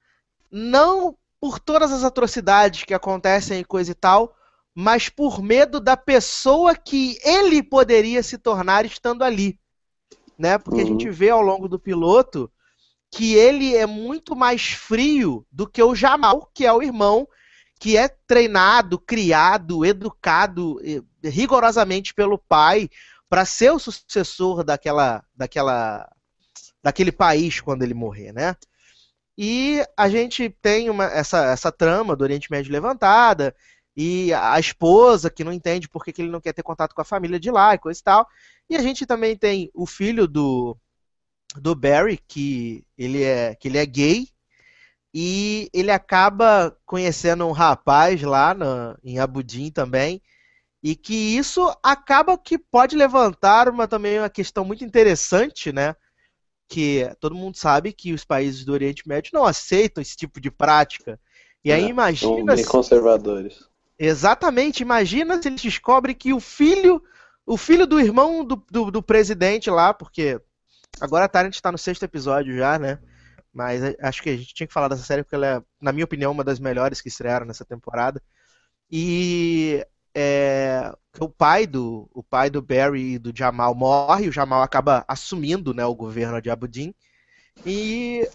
não 0.51 1.17
por 1.39 1.59
todas 1.59 1.91
as 1.91 2.03
atrocidades 2.03 2.83
que 2.83 2.93
acontecem 2.93 3.59
e 3.59 3.65
coisa 3.65 3.91
e 3.91 3.95
tal, 3.95 4.35
mas 4.75 5.09
por 5.09 5.41
medo 5.41 5.79
da 5.79 5.97
pessoa 5.97 6.75
que 6.75 7.17
ele 7.23 7.61
poderia 7.63 8.23
se 8.23 8.37
tornar 8.37 8.85
estando 8.85 9.23
ali, 9.23 9.59
né? 10.37 10.57
Porque 10.57 10.81
a 10.81 10.85
Uhum. 10.85 10.85
gente 10.85 11.09
vê 11.09 11.29
ao 11.29 11.41
longo 11.41 11.67
do 11.67 11.79
piloto 11.79 12.51
que 13.11 13.35
ele 13.35 13.75
é 13.75 13.85
muito 13.85 14.35
mais 14.35 14.69
frio 14.69 15.45
do 15.51 15.67
que 15.67 15.81
o 15.83 15.95
Jamal, 15.95 16.49
que 16.53 16.65
é 16.65 16.73
o 16.73 16.81
irmão 16.83 17.27
que 17.79 17.97
é 17.97 18.07
treinado, 18.07 18.99
criado, 18.99 19.85
educado 19.85 20.79
eh, 20.83 21.01
rigorosamente 21.29 22.13
pelo 22.13 22.37
pai 22.37 22.89
para 23.29 23.45
ser 23.45 23.71
o 23.71 23.79
sucessor 23.79 24.63
daquela, 24.63 25.23
daquela, 25.35 26.09
daquele 26.83 27.11
país 27.11 27.59
quando 27.59 27.83
ele 27.83 27.93
morrer, 27.93 28.31
né? 28.31 28.55
E 29.37 29.85
a 29.95 30.09
gente 30.09 30.49
tem 30.61 30.89
uma, 30.89 31.05
essa, 31.05 31.45
essa 31.45 31.71
trama 31.71 32.15
do 32.15 32.23
Oriente 32.23 32.49
Médio 32.49 32.71
levantada 32.71 33.55
e 33.95 34.33
a 34.33 34.59
esposa 34.59 35.29
que 35.29 35.43
não 35.43 35.53
entende 35.53 35.87
por 35.87 36.03
que, 36.03 36.11
que 36.11 36.21
ele 36.21 36.31
não 36.31 36.41
quer 36.41 36.53
ter 36.53 36.63
contato 36.63 36.95
com 36.95 37.01
a 37.01 37.05
família 37.05 37.39
de 37.39 37.51
lá 37.51 37.75
e 37.75 37.77
coisa 37.79 37.99
e 37.99 38.03
tal. 38.03 38.27
E 38.69 38.75
a 38.75 38.81
gente 38.81 39.05
também 39.05 39.37
tem 39.37 39.69
o 39.73 39.85
filho 39.85 40.27
do, 40.27 40.75
do 41.55 41.75
Barry 41.75 42.17
que 42.27 42.83
ele 42.97 43.23
é 43.23 43.55
que 43.55 43.67
ele 43.67 43.77
é 43.77 43.85
gay 43.85 44.27
e 45.13 45.69
ele 45.73 45.91
acaba 45.91 46.75
conhecendo 46.85 47.47
um 47.47 47.51
rapaz 47.51 48.21
lá 48.21 48.53
na, 48.53 48.97
em 49.03 49.19
Abudim 49.19 49.71
também 49.71 50.21
e 50.91 50.95
que 50.95 51.13
isso 51.37 51.61
acaba 51.83 52.37
que 52.37 52.57
pode 52.57 52.95
levantar 52.95 53.69
uma 53.69 53.87
também 53.87 54.19
uma 54.19 54.29
questão 54.29 54.63
muito 54.65 54.83
interessante, 54.83 55.71
né? 55.71 55.95
Que 56.69 57.09
todo 57.19 57.35
mundo 57.35 57.57
sabe 57.57 57.93
que 57.93 58.13
os 58.13 58.25
países 58.25 58.65
do 58.65 58.73
Oriente 58.73 59.07
Médio 59.07 59.31
não 59.33 59.45
aceitam 59.45 60.01
esse 60.01 60.15
tipo 60.17 60.41
de 60.41 60.51
prática. 60.51 61.19
E 61.63 61.71
aí 61.71 61.85
É, 61.85 61.87
São 61.87 61.91
imagina 61.91 62.53
bem 62.53 62.63
se- 62.63 62.71
conservadores. 62.71 63.69
Exatamente, 63.99 64.81
imagina 64.81 65.41
se 65.41 65.47
eles 65.49 65.61
descobrem 65.61 66.15
que 66.15 66.33
o 66.33 66.39
filho, 66.39 67.01
o 67.45 67.57
filho 67.57 67.87
do 67.87 67.99
irmão 67.99 68.45
do, 68.45 68.55
do, 68.69 68.91
do 68.91 69.01
presidente 69.03 69.69
lá, 69.71 69.93
porque 69.93 70.39
agora 71.01 71.25
a 71.25 71.29
Tarant 71.29 71.53
está 71.53 71.71
no 71.71 71.77
sexto 71.77 72.03
episódio 72.03 72.57
já, 72.57 72.79
né? 72.79 72.99
Mas 73.53 73.81
acho 74.01 74.23
que 74.23 74.29
a 74.31 74.37
gente 74.37 74.53
tinha 74.53 74.67
que 74.67 74.73
falar 74.73 74.89
dessa 74.89 75.03
série 75.03 75.23
porque 75.23 75.35
ela 75.35 75.47
é, 75.47 75.63
na 75.81 75.91
minha 75.93 76.05
opinião, 76.05 76.31
uma 76.31 76.43
das 76.43 76.59
melhores 76.59 77.01
que 77.01 77.09
estrearam 77.09 77.45
nessa 77.45 77.65
temporada. 77.65 78.21
E 78.91 79.85
é, 80.19 80.91
o 81.19 81.29
pai 81.29 81.67
do 81.67 82.09
o 82.11 82.23
pai 82.23 82.49
do 82.49 82.59
Barry 82.59 83.13
e 83.13 83.19
do 83.19 83.31
Jamal 83.35 83.75
morre, 83.75 84.27
o 84.27 84.31
Jamal 84.31 84.63
acaba 84.63 85.05
assumindo, 85.07 85.75
né, 85.75 85.85
o 85.85 85.93
governo 85.93 86.41
de 86.41 86.49
Abudim. 86.49 86.91
E 87.63 88.27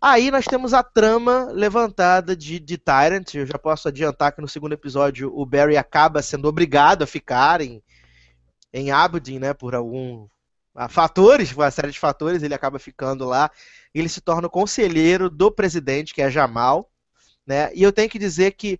Aí 0.00 0.30
nós 0.30 0.44
temos 0.44 0.74
a 0.74 0.82
trama 0.82 1.48
levantada 1.52 2.36
de, 2.36 2.58
de 2.58 2.76
Tyrant. 2.76 3.34
Eu 3.34 3.46
já 3.46 3.58
posso 3.58 3.88
adiantar 3.88 4.32
que 4.32 4.40
no 4.40 4.48
segundo 4.48 4.72
episódio 4.72 5.32
o 5.34 5.46
Barry 5.46 5.76
acaba 5.76 6.22
sendo 6.22 6.48
obrigado 6.48 7.02
a 7.02 7.06
ficar 7.06 7.60
em, 7.60 7.82
em 8.72 8.90
Aberdeen, 8.90 9.38
né? 9.38 9.54
Por 9.54 9.74
algum 9.74 10.26
ah, 10.74 10.88
fatores, 10.88 11.52
uma 11.52 11.70
série 11.70 11.92
de 11.92 11.98
fatores, 11.98 12.42
ele 12.42 12.54
acaba 12.54 12.78
ficando 12.78 13.24
lá. 13.24 13.50
Ele 13.94 14.08
se 14.08 14.20
torna 14.20 14.48
o 14.48 14.50
conselheiro 14.50 15.30
do 15.30 15.50
presidente, 15.50 16.14
que 16.14 16.22
é 16.22 16.30
Jamal. 16.30 16.88
Né? 17.46 17.70
E 17.74 17.82
eu 17.82 17.92
tenho 17.92 18.08
que 18.08 18.18
dizer 18.18 18.52
que, 18.52 18.78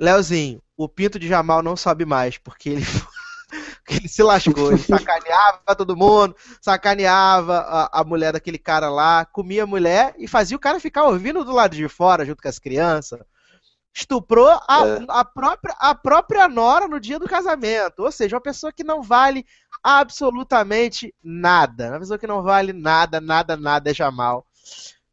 Leozinho, 0.00 0.62
o 0.76 0.88
pinto 0.88 1.18
de 1.18 1.28
Jamal 1.28 1.62
não 1.62 1.76
sobe 1.76 2.06
mais, 2.06 2.38
porque 2.38 2.70
ele, 2.70 2.84
ele 3.88 4.08
se 4.08 4.22
lascou. 4.22 4.72
Ele 4.72 4.82
sacaneava 4.82 5.76
todo 5.76 5.96
mundo, 5.96 6.34
sacaneava 6.60 7.58
a, 7.58 8.00
a 8.00 8.04
mulher 8.04 8.32
daquele 8.32 8.58
cara 8.58 8.88
lá, 8.88 9.26
comia 9.26 9.64
a 9.64 9.66
mulher 9.66 10.14
e 10.18 10.26
fazia 10.26 10.56
o 10.56 10.60
cara 10.60 10.80
ficar 10.80 11.04
ouvindo 11.04 11.44
do 11.44 11.52
lado 11.52 11.76
de 11.76 11.86
fora, 11.88 12.24
junto 12.24 12.42
com 12.42 12.48
as 12.48 12.58
crianças. 12.58 13.20
Estuprou 13.92 14.48
a, 14.48 14.86
É. 14.86 15.04
a 15.08 15.24
própria, 15.24 15.74
a 15.78 15.94
própria 15.94 16.48
nora 16.48 16.86
no 16.88 17.00
dia 17.00 17.18
do 17.18 17.28
casamento. 17.28 18.00
Ou 18.04 18.12
seja, 18.12 18.36
uma 18.36 18.40
pessoa 18.42 18.72
que 18.72 18.84
não 18.84 19.02
vale 19.02 19.44
absolutamente 19.82 21.14
nada. 21.22 21.88
Uma 21.90 21.98
pessoa 21.98 22.18
que 22.18 22.26
não 22.26 22.42
vale 22.42 22.72
nada, 22.72 23.20
nada, 23.20 23.56
nada 23.56 23.90
é 23.90 23.94
Jamal. 23.94 24.46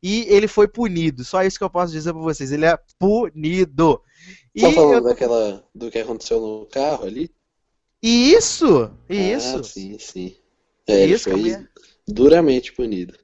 E 0.02 0.26
ele 0.30 0.48
foi 0.48 0.68
punido. 0.68 1.26
Só 1.26 1.44
isso 1.44 1.58
que 1.58 1.64
eu 1.64 1.70
posso 1.72 1.92
dizer 1.92 2.14
pra 2.14 2.22
vocês. 2.22 2.52
Ele 2.52 2.66
é 2.66 2.78
punido. 3.00 4.02
E, 4.56 4.62
Tá 4.62 4.72
falando 4.72 4.94
eu- 4.96 5.04
daquela, 5.04 5.64
do 5.74 5.92
que 5.92 6.00
aconteceu 6.00 6.40
no 6.40 6.66
carro 6.68 7.06
ali? 7.06 7.30
e 8.02 8.34
isso, 8.34 8.92
e 9.10 9.34
isso. 9.34 9.58
Ah, 9.60 9.64
sim, 9.64 9.98
sim. 10.00 10.36
É, 10.88 11.04
ele 11.04 11.14
Isso, 11.14 11.24
foi 11.26 11.34
como 11.34 11.68
duramente 12.08 12.72
punido. 12.74 13.18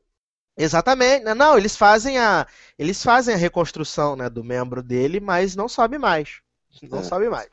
Exatamente. 0.58 1.24
Não, 1.34 1.58
eles 1.58 1.76
fazem 1.76 2.18
a 2.18 2.46
eles 2.78 3.02
fazem 3.02 3.34
a 3.34 3.38
reconstrução, 3.38 4.16
né, 4.16 4.30
do 4.30 4.44
membro 4.44 4.84
dele, 4.84 5.20
mas 5.20 5.56
não 5.56 5.68
sobe 5.68 5.98
mais. 5.98 6.42
Não 6.84 7.00
É. 7.00 7.04
sobe 7.04 7.30
mais. 7.30 7.48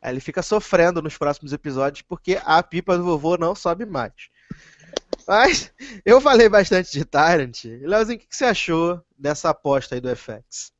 Aí 0.00 0.12
Ele 0.12 0.20
fica 0.20 0.42
sofrendo 0.42 1.02
nos 1.02 1.16
próximos 1.16 1.52
episódios 1.52 2.02
porque 2.02 2.40
a 2.44 2.62
pipa 2.62 2.96
do 2.96 3.04
vovô 3.04 3.36
não 3.36 3.54
sobe 3.54 3.84
mais. 3.84 4.28
Mas 5.26 5.72
eu 6.04 6.20
falei 6.20 6.48
bastante 6.48 6.92
de 6.92 7.04
Tyrant. 7.04 7.64
Leozinho, 7.64 8.18
o 8.18 8.20
que 8.20 8.34
você 8.34 8.46
achou 8.46 9.00
dessa 9.18 9.50
aposta 9.50 9.94
aí 9.94 10.00
do 10.00 10.08
FX? 10.08 10.72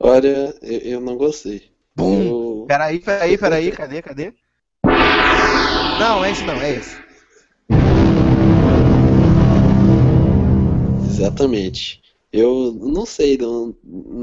Olha, 0.00 0.52
eu, 0.62 0.78
eu 0.80 1.00
não 1.00 1.16
gostei. 1.16 1.70
Bum! 1.94 2.22
Eu- 2.24 2.64
Peraí, 2.66 2.98
peraí, 3.00 3.38
peraí, 3.38 3.70
cadê, 3.72 4.02
cadê? 4.02 4.34
Não, 5.94 6.24
é 6.24 6.30
esse 6.32 6.44
não, 6.44 6.60
é 6.60 6.72
esse. 6.72 7.00
Exatamente. 11.02 12.00
Eu 12.32 12.72
não 12.72 13.04
sei, 13.04 13.36
não- 13.36 13.74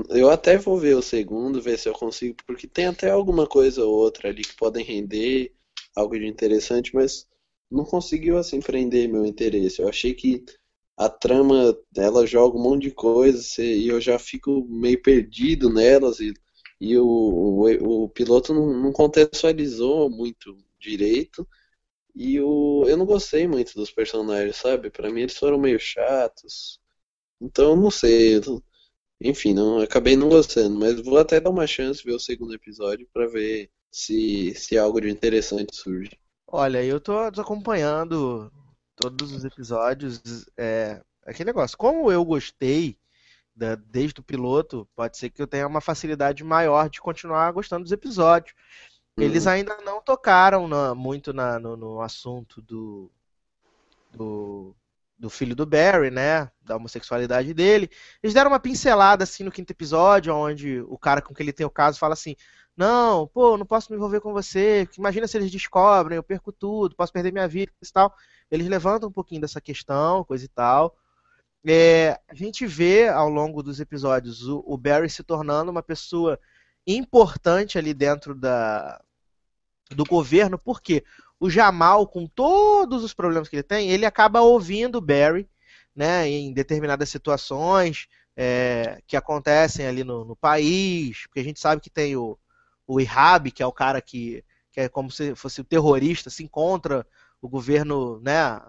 eu 0.10 0.30
até 0.30 0.58
vou 0.58 0.78
ver 0.78 0.96
o 0.96 1.02
segundo, 1.02 1.62
ver 1.62 1.78
se 1.78 1.90
eu 1.90 1.94
consigo, 1.94 2.38
porque 2.46 2.68
tem 2.68 2.86
até 2.88 3.10
alguma 3.10 3.46
coisa 3.48 3.84
ou 3.84 3.94
outra 3.96 4.30
ali 4.30 4.44
que 4.44 4.56
podem 4.56 4.84
render 4.86 5.54
algo 5.96 6.18
de 6.18 6.26
interessante, 6.26 6.96
mas 6.96 7.28
não 7.70 7.84
conseguiu 7.84 8.38
assim 8.38 8.62
prender 8.62 9.10
meu 9.10 9.26
interesse. 9.26 9.82
Eu 9.82 9.90
achei 9.90 10.14
que 10.14 10.46
a 10.98 11.10
trama, 11.10 11.78
ela 11.96 12.26
joga 12.28 12.58
um 12.58 12.64
monte 12.64 12.84
de 12.84 12.92
coisa 12.92 13.42
se- 13.42 13.64
e 13.64 13.88
eu 13.90 14.02
já 14.02 14.20
fico 14.20 14.66
meio 14.70 15.02
perdido 15.02 15.70
nelas 15.74 16.20
e, 16.20 16.34
e 16.82 16.98
o, 16.98 17.06
o, 17.08 18.04
o 18.06 18.10
piloto 18.10 18.54
não, 18.54 18.74
não 18.84 18.92
contextualizou 18.94 20.10
muito 20.10 20.58
direito. 20.80 21.48
E 22.16 22.40
o, 22.42 22.86
eu 22.88 22.98
não 22.98 23.06
gostei 23.06 23.48
muito 23.48 23.74
dos 23.76 23.92
personagens, 23.92 24.56
sabe? 24.58 24.90
Pra 24.90 25.10
mim 25.12 25.22
eles 25.22 25.38
foram 25.38 25.58
meio 25.60 25.80
chatos. 25.80 26.80
Então, 27.42 27.76
não 27.76 27.92
sei. 27.92 28.38
eu- 28.38 28.64
Enfim, 29.22 29.54
não, 29.54 29.80
acabei 29.82 30.18
não 30.18 30.30
gostando, 30.30 30.78
mas 30.80 31.00
vou 31.02 31.18
até 31.20 31.40
dar 31.42 31.50
uma 31.52 31.68
chance 31.68 32.04
ver 32.04 32.14
o 32.14 32.20
segundo 32.20 32.54
episódio 32.56 33.08
pra 33.14 33.28
ver 33.28 33.72
se, 33.92 34.54
se 34.56 34.78
algo 34.78 35.02
de 35.02 35.10
interessante 35.12 35.76
surge. 35.76 36.12
Olha, 36.48 36.84
eu 36.84 37.00
tô 37.00 37.18
acompanhando 37.18 38.52
todos 38.98 39.32
os 39.32 39.46
episódios. 39.46 40.22
É, 40.58 41.02
aquele 41.26 41.48
negócio, 41.48 41.78
como 41.78 42.12
eu 42.12 42.26
gostei 42.26 42.98
da- 43.56 43.76
desde 43.76 44.20
o 44.20 44.24
piloto, 44.24 44.88
pode 44.96 45.18
ser 45.18 45.30
que 45.30 45.42
eu 45.42 45.48
tenha 45.48 45.66
uma 45.68 45.80
facilidade 45.82 46.44
maior 46.44 46.90
de 46.90 47.00
continuar 47.00 47.52
gostando 47.52 47.84
dos 47.84 47.92
episódios. 47.92 48.54
Eles 49.18 49.46
Uhum. 49.46 49.52
ainda 49.52 49.78
não 49.84 50.02
tocaram 50.02 50.68
na- 50.68 50.94
muito 50.94 51.32
na- 51.34 51.58
no, 51.60 51.76
no 51.78 52.02
assunto 52.02 52.62
do, 52.62 53.10
do, 54.12 54.76
do 55.18 55.30
filho 55.30 55.56
do 55.56 55.66
Barry, 55.66 56.12
né? 56.12 56.52
Da 56.62 56.76
homossexualidade 56.76 57.54
dele. 57.54 57.90
Eles 58.22 58.34
deram 58.34 58.52
uma 58.52 58.60
pincelada 58.60 59.24
assim 59.24 59.44
no 59.44 59.52
quinto 59.52 59.72
episódio, 59.72 60.34
onde 60.36 60.82
o 60.82 60.98
cara 60.98 61.22
com 61.22 61.34
quem 61.34 61.44
ele 61.46 61.54
tem 61.54 61.66
o 61.66 61.70
caso 61.72 61.98
fala 62.00 62.14
assim: 62.14 62.36
Não, 62.78 63.28
pô, 63.28 63.58
não 63.58 63.66
posso 63.66 63.92
me 63.92 63.98
envolver 63.98 64.22
com 64.22 64.32
você. 64.32 64.88
Imagina 64.98 65.28
se 65.28 65.36
eles 65.36 65.52
descobrem, 65.52 66.16
eu 66.16 66.24
perco 66.24 66.52
tudo, 66.52 66.96
posso 66.96 67.12
perder 67.12 67.34
minha 67.34 67.48
vida 67.48 67.72
e 67.82 67.92
tal. 67.92 68.16
Eles 68.52 68.68
levantam 68.68 69.10
um 69.10 69.12
pouquinho 69.12 69.42
dessa 69.42 69.60
questão, 69.60 70.24
coisa 70.24 70.46
e 70.46 70.48
tal. 70.48 70.96
É, 71.68 72.20
a 72.28 72.36
gente 72.36 72.66
vê 72.68 73.10
ao 73.10 73.30
longo 73.30 73.64
dos 73.64 73.80
episódios 73.80 74.48
o, 74.48 74.64
o 74.66 74.78
Barry 74.78 75.10
se 75.10 75.24
tornando 75.24 75.72
uma 75.72 75.82
pessoa 75.84 76.40
importante 76.86 77.78
ali 77.78 77.94
dentro 77.94 78.36
da, 78.36 79.02
do 79.90 80.06
governo, 80.06 80.58
porque 80.58 81.04
o 81.40 81.50
Jamal, 81.50 82.08
com 82.08 82.28
todos 82.28 83.04
os 83.04 83.14
problemas 83.14 83.50
que 83.50 83.56
ele 83.56 83.64
tem, 83.64 83.90
ele 83.90 84.06
acaba 84.06 84.42
ouvindo 84.42 84.98
o 85.00 85.02
Barry, 85.02 85.50
né, 85.96 86.28
em 86.30 86.54
determinadas 86.54 87.10
situações 87.10 88.08
é, 88.36 89.02
que 89.08 89.18
acontecem 89.18 89.88
ali 89.88 90.04
no, 90.04 90.24
no, 90.24 90.36
país, 90.36 91.26
porque 91.26 91.40
a 91.40 91.44
gente 91.44 91.60
sabe 91.60 91.82
que 91.82 91.90
tem 91.90 92.16
o, 92.16 92.38
o 92.88 93.00
Ihab, 93.02 93.52
que 93.52 93.62
é 93.62 93.66
o 93.66 93.72
cara 93.72 94.02
que, 94.02 94.44
que 94.72 94.82
é 94.82 94.90
como 94.90 95.12
se 95.12 95.36
fosse 95.36 95.60
o 95.60 95.66
terrorista, 95.66 96.30
se 96.30 96.44
encontra 96.44 97.06
o 97.42 97.50
governo, 97.50 98.20
né, 98.22 98.60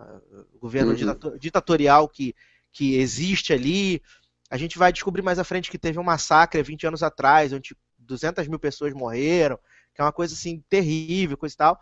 o 0.53 0.59
governo 0.59 0.93
uhum. 0.93 1.39
ditatorial 1.39 2.09
que, 2.09 2.35
que 2.73 2.97
existe 2.97 3.53
ali. 3.53 4.03
A 4.51 4.57
gente 4.57 4.77
vai 4.79 4.93
descobrir 4.93 5.23
mais 5.23 5.39
à 5.39 5.45
frente 5.45 5.71
que 5.71 5.79
teve 5.79 5.99
um 5.99 6.05
massacre 6.05 6.61
há 6.61 6.65
20 6.65 6.87
anos 6.87 7.03
atrás, 7.03 7.53
onde 7.53 7.77
200 7.99 8.47
mil 8.49 8.59
pessoas 8.59 8.93
morreram, 8.93 9.59
que 9.95 10.01
é 10.01 10.05
uma 10.05 10.13
coisa 10.13 10.35
assim 10.35 10.63
terrível, 10.69 11.37
coisa 11.37 11.55
e 11.55 11.59
tal. 11.59 11.81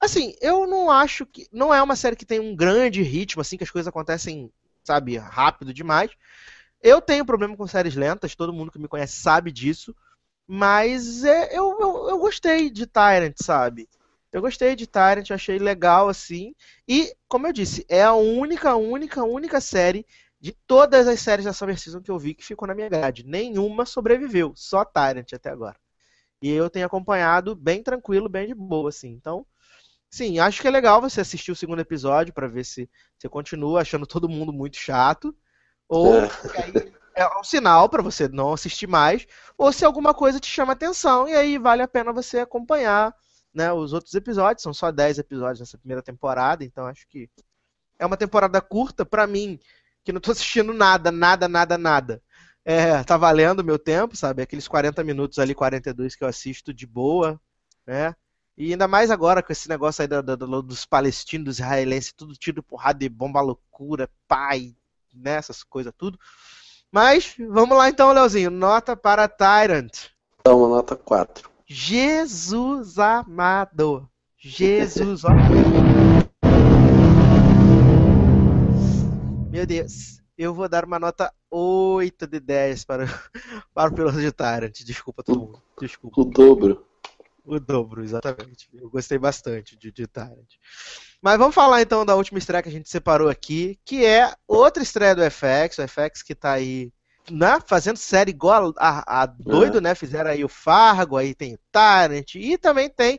Assim, 0.00 0.34
eu 0.40 0.66
não 0.66 0.90
acho 0.90 1.26
que. 1.26 1.46
Não 1.52 1.74
é 1.74 1.82
uma 1.82 1.96
série 1.96 2.16
que 2.16 2.26
tem 2.26 2.38
um 2.38 2.54
grande 2.54 3.02
ritmo, 3.02 3.42
assim, 3.42 3.56
que 3.56 3.64
as 3.64 3.70
coisas 3.70 3.88
acontecem, 3.88 4.50
sabe, 4.84 5.16
rápido 5.16 5.74
demais. 5.74 6.10
Eu 6.80 7.00
tenho 7.00 7.26
problema 7.26 7.56
com 7.56 7.66
séries 7.66 7.96
lentas, 7.96 8.36
todo 8.36 8.52
mundo 8.52 8.70
que 8.70 8.78
me 8.78 8.86
conhece 8.86 9.20
sabe 9.20 9.50
disso. 9.50 9.94
Mas 10.50 11.24
é, 11.24 11.54
eu, 11.54 11.78
eu, 11.78 12.08
eu 12.08 12.18
gostei 12.18 12.70
de 12.70 12.86
Tyrant, 12.86 13.34
sabe? 13.36 13.86
Eu 14.32 14.40
gostei 14.40 14.74
de 14.74 14.86
Tyrant, 14.86 15.30
achei 15.30 15.58
legal 15.58 16.08
assim. 16.08 16.54
E, 16.88 17.14
como 17.28 17.46
eu 17.46 17.52
disse, 17.52 17.84
é 17.86 18.02
a 18.02 18.14
única, 18.14 18.74
única, 18.74 19.22
única 19.22 19.60
série 19.60 20.06
de 20.40 20.52
todas 20.66 21.06
as 21.06 21.20
séries 21.20 21.44
da 21.44 21.52
Summer 21.52 21.78
Season 21.78 22.00
que 22.00 22.10
eu 22.10 22.18
vi 22.18 22.34
que 22.34 22.44
ficou 22.44 22.66
na 22.66 22.74
minha 22.74 22.88
grade. 22.88 23.24
Nenhuma 23.26 23.84
sobreviveu, 23.84 24.54
só 24.56 24.86
Tyrant 24.86 25.30
até 25.34 25.50
agora. 25.50 25.76
E 26.40 26.50
eu 26.50 26.70
tenho 26.70 26.86
acompanhado 26.86 27.54
bem 27.54 27.82
tranquilo, 27.82 28.28
bem 28.28 28.46
de 28.46 28.54
boa, 28.54 28.88
assim. 28.88 29.10
Então, 29.10 29.44
sim, 30.08 30.38
acho 30.38 30.62
que 30.62 30.68
é 30.68 30.70
legal 30.70 31.00
você 31.00 31.20
assistir 31.20 31.52
o 31.52 31.56
segundo 31.56 31.80
episódio 31.80 32.32
para 32.32 32.48
ver 32.48 32.64
se 32.64 32.88
você 33.18 33.28
continua 33.28 33.82
achando 33.82 34.06
todo 34.06 34.28
mundo 34.28 34.52
muito 34.52 34.76
chato. 34.78 35.36
Ou 35.88 36.14
é, 36.14 36.28
é 37.18 37.38
um 37.38 37.42
sinal 37.42 37.88
para 37.88 38.02
você 38.02 38.28
não 38.28 38.52
assistir 38.52 38.86
mais. 38.86 39.26
Ou 39.56 39.72
se 39.72 39.84
alguma 39.84 40.14
coisa 40.14 40.38
te 40.38 40.46
chama 40.46 40.72
atenção, 40.72 41.28
e 41.28 41.34
aí 41.34 41.58
vale 41.58 41.82
a 41.82 41.88
pena 41.88 42.12
você 42.12 42.38
acompanhar 42.38 43.12
né, 43.52 43.72
os 43.72 43.92
outros 43.92 44.14
episódios. 44.14 44.62
São 44.62 44.72
só 44.72 44.92
10 44.92 45.18
episódios 45.18 45.58
nessa 45.58 45.76
primeira 45.76 46.02
temporada, 46.02 46.64
então 46.64 46.86
acho 46.86 47.06
que 47.08 47.28
é 47.98 48.06
uma 48.06 48.16
temporada 48.16 48.60
curta 48.60 49.04
para 49.04 49.26
mim, 49.26 49.58
que 50.04 50.12
não 50.12 50.20
tô 50.20 50.30
assistindo 50.32 50.72
nada, 50.72 51.10
nada, 51.10 51.48
nada, 51.48 51.76
nada. 51.76 52.22
É, 52.64 53.02
tá 53.02 53.16
valendo 53.16 53.60
o 53.60 53.64
meu 53.64 53.78
tempo, 53.78 54.16
sabe? 54.16 54.42
Aqueles 54.42 54.68
40 54.68 55.02
minutos 55.02 55.38
ali, 55.40 55.54
42 55.54 56.14
que 56.14 56.22
eu 56.22 56.28
assisto 56.28 56.72
de 56.72 56.86
boa, 56.86 57.40
né? 57.84 58.14
E 58.56 58.72
ainda 58.72 58.86
mais 58.86 59.10
agora 59.10 59.42
com 59.42 59.52
esse 59.52 59.68
negócio 59.68 60.02
aí 60.02 60.08
do, 60.08 60.22
do, 60.22 60.62
dos 60.62 60.84
palestinos, 60.84 61.44
dos 61.46 61.58
israelenses, 61.58 62.12
tudo 62.12 62.34
tiro 62.34 62.62
porrada 62.62 62.98
de 62.98 63.08
bomba 63.08 63.40
loucura, 63.40 64.10
pai, 64.28 64.76
né? 65.14 65.32
Essas 65.32 65.64
coisas 65.64 65.92
tudo. 65.96 66.18
Mas, 66.90 67.34
vamos 67.38 67.76
lá 67.76 67.88
então, 67.90 68.12
Leozinho. 68.12 68.50
Nota 68.50 68.96
para 68.96 69.28
Tyrant. 69.28 70.06
Então, 70.40 70.68
nota 70.68 70.96
4. 70.96 71.50
Jesus 71.66 72.98
amado. 72.98 74.08
Jesus, 74.38 75.22
ó. 75.24 75.28
Meu 79.50 79.66
Deus. 79.66 80.18
Eu 80.36 80.54
vou 80.54 80.68
dar 80.68 80.84
uma 80.84 80.98
nota 80.98 81.34
8 81.50 82.26
de 82.26 82.40
10 82.40 82.84
para, 82.84 83.04
para 83.74 83.90
o 83.90 83.94
piloto 83.94 84.18
de 84.18 84.32
Tyrant. 84.32 84.82
Desculpa 84.84 85.22
todo 85.22 85.40
mundo. 85.40 85.62
Desculpa. 85.78 86.20
O 86.20 86.24
dobro. 86.24 86.86
O 87.44 87.58
dobro, 87.58 88.02
exatamente. 88.02 88.68
Eu 88.72 88.88
gostei 88.88 89.18
bastante 89.18 89.76
de, 89.76 89.92
de 89.92 90.06
Tyrant. 90.06 90.54
Mas 91.20 91.38
vamos 91.38 91.54
falar 91.54 91.82
então 91.82 92.06
da 92.06 92.14
última 92.14 92.38
estreia 92.38 92.62
que 92.62 92.68
a 92.68 92.72
gente 92.72 92.88
separou 92.88 93.28
aqui, 93.28 93.78
que 93.84 94.04
é 94.04 94.32
outra 94.46 94.82
estreia 94.82 95.14
do 95.14 95.22
FX, 95.22 95.78
o 95.78 95.88
FX 95.88 96.22
que 96.22 96.32
está 96.32 96.52
aí 96.52 96.92
né, 97.30 97.58
fazendo 97.66 97.96
série 97.96 98.30
igual 98.30 98.72
a, 98.78 99.22
a 99.22 99.26
doido, 99.26 99.78
é. 99.78 99.80
né? 99.80 99.94
Fizeram 99.94 100.30
aí 100.30 100.44
o 100.44 100.48
Fargo, 100.48 101.16
aí 101.16 101.34
tem 101.34 101.54
o 101.54 101.58
Tyrant 101.72 102.34
e 102.34 102.56
também 102.56 102.88
tem 102.88 103.18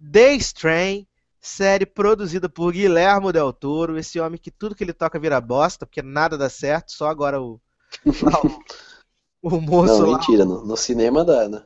The 0.00 0.34
Strain, 0.34 1.06
série 1.40 1.86
produzida 1.86 2.48
por 2.48 2.72
Guilhermo 2.72 3.32
Del 3.32 3.52
Toro, 3.52 3.98
esse 3.98 4.20
homem 4.20 4.40
que 4.40 4.50
tudo 4.50 4.74
que 4.74 4.84
ele 4.84 4.92
toca 4.92 5.18
vira 5.18 5.40
bosta, 5.40 5.84
porque 5.84 6.02
nada 6.02 6.38
dá 6.38 6.48
certo, 6.48 6.92
só 6.92 7.08
agora 7.08 7.40
o 7.40 7.60
o, 9.42 9.48
o 9.56 9.60
moço 9.60 10.02
Não, 10.02 10.12
mentira, 10.12 10.44
lá, 10.44 10.54
no, 10.54 10.64
no 10.64 10.76
cinema 10.76 11.24
dá, 11.24 11.48
né? 11.48 11.62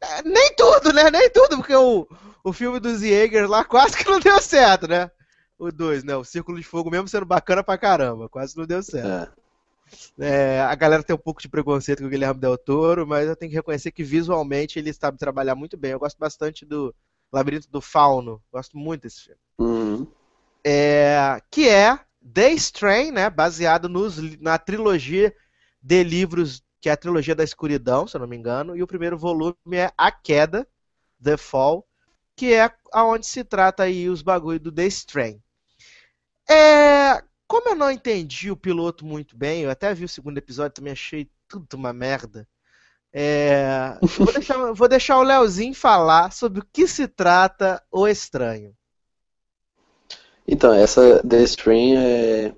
É, 0.00 0.22
nem 0.22 0.54
tudo, 0.54 0.92
né? 0.92 1.10
Nem 1.10 1.30
tudo, 1.30 1.56
porque 1.58 1.74
o, 1.74 2.06
o 2.44 2.52
filme 2.52 2.80
dos 2.80 3.00
Jaeger 3.00 3.48
lá 3.48 3.64
quase 3.64 3.96
que 3.96 4.08
não 4.08 4.20
deu 4.20 4.40
certo, 4.40 4.88
né? 4.88 5.10
O 5.58 5.70
2, 5.70 6.04
né? 6.04 6.16
O 6.16 6.24
Círculo 6.24 6.58
de 6.58 6.64
Fogo, 6.64 6.90
mesmo 6.90 7.08
sendo 7.08 7.26
bacana 7.26 7.62
pra 7.62 7.76
caramba, 7.76 8.28
quase 8.28 8.56
não 8.56 8.66
deu 8.66 8.82
certo. 8.82 9.32
É. 9.36 9.40
É, 10.18 10.60
a 10.60 10.74
galera 10.74 11.02
tem 11.02 11.14
um 11.14 11.18
pouco 11.18 11.42
de 11.42 11.48
preconceito 11.48 12.00
com 12.00 12.06
o 12.06 12.10
Guilherme 12.10 12.40
Del 12.40 12.56
Toro, 12.56 13.06
mas 13.06 13.28
eu 13.28 13.36
tenho 13.36 13.50
que 13.50 13.56
reconhecer 13.56 13.90
que 13.90 14.04
visualmente 14.04 14.78
ele 14.78 14.92
sabe 14.92 15.18
trabalhar 15.18 15.54
muito 15.54 15.76
bem. 15.76 15.90
Eu 15.90 15.98
gosto 15.98 16.16
bastante 16.16 16.64
do 16.64 16.94
Labirinto 17.32 17.68
do 17.70 17.80
Fauno, 17.80 18.40
gosto 18.52 18.76
muito 18.76 19.02
desse 19.02 19.24
filme. 19.24 19.40
Uhum. 19.58 20.06
É, 20.64 21.40
que 21.50 21.68
é 21.68 21.98
The 22.32 22.52
Strain, 22.52 23.10
né? 23.10 23.28
Baseado 23.28 23.88
nos, 23.88 24.18
na 24.38 24.58
trilogia 24.58 25.34
de 25.82 26.04
livros 26.04 26.62
que 26.80 26.88
é 26.88 26.92
a 26.92 26.96
trilogia 26.96 27.34
da 27.34 27.44
escuridão, 27.44 28.06
se 28.06 28.16
eu 28.16 28.20
não 28.20 28.26
me 28.26 28.36
engano, 28.36 28.74
e 28.74 28.82
o 28.82 28.86
primeiro 28.86 29.18
volume 29.18 29.54
é 29.74 29.92
A 29.98 30.10
Queda, 30.10 30.66
The 31.22 31.36
Fall, 31.36 31.86
que 32.40 32.54
é 32.54 32.72
aonde 32.90 33.26
se 33.26 33.44
trata 33.44 33.82
aí 33.82 34.08
os 34.08 34.22
bagulho 34.22 34.58
do 34.58 34.72
The 34.72 34.86
Strain. 34.86 35.38
É, 36.48 37.22
como 37.46 37.68
eu 37.68 37.74
não 37.74 37.90
entendi 37.90 38.50
o 38.50 38.56
piloto 38.56 39.04
muito 39.04 39.36
bem, 39.36 39.60
eu 39.60 39.70
até 39.70 39.92
vi 39.92 40.06
o 40.06 40.08
segundo 40.08 40.38
episódio, 40.38 40.76
também 40.76 40.94
achei 40.94 41.30
tudo 41.46 41.74
uma 41.74 41.92
merda. 41.92 42.48
É, 43.12 43.94
vou, 44.16 44.32
deixar, 44.32 44.72
vou 44.72 44.88
deixar 44.88 45.18
o 45.18 45.22
Leozinho 45.22 45.74
falar 45.74 46.32
sobre 46.32 46.60
o 46.60 46.66
que 46.72 46.86
se 46.86 47.06
trata 47.06 47.82
o 47.92 48.08
estranho. 48.08 48.74
Então, 50.48 50.72
essa 50.72 51.22
The 51.22 51.42
Strain 51.42 51.96
é, 51.98 52.54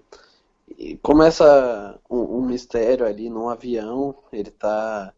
começa 1.02 1.98
um, 2.08 2.38
um, 2.38 2.42
mistério 2.42 3.04
ali 3.04 3.28
num 3.28 3.48
avião, 3.48 4.14
ele 4.32 4.52
tá, 4.52 5.12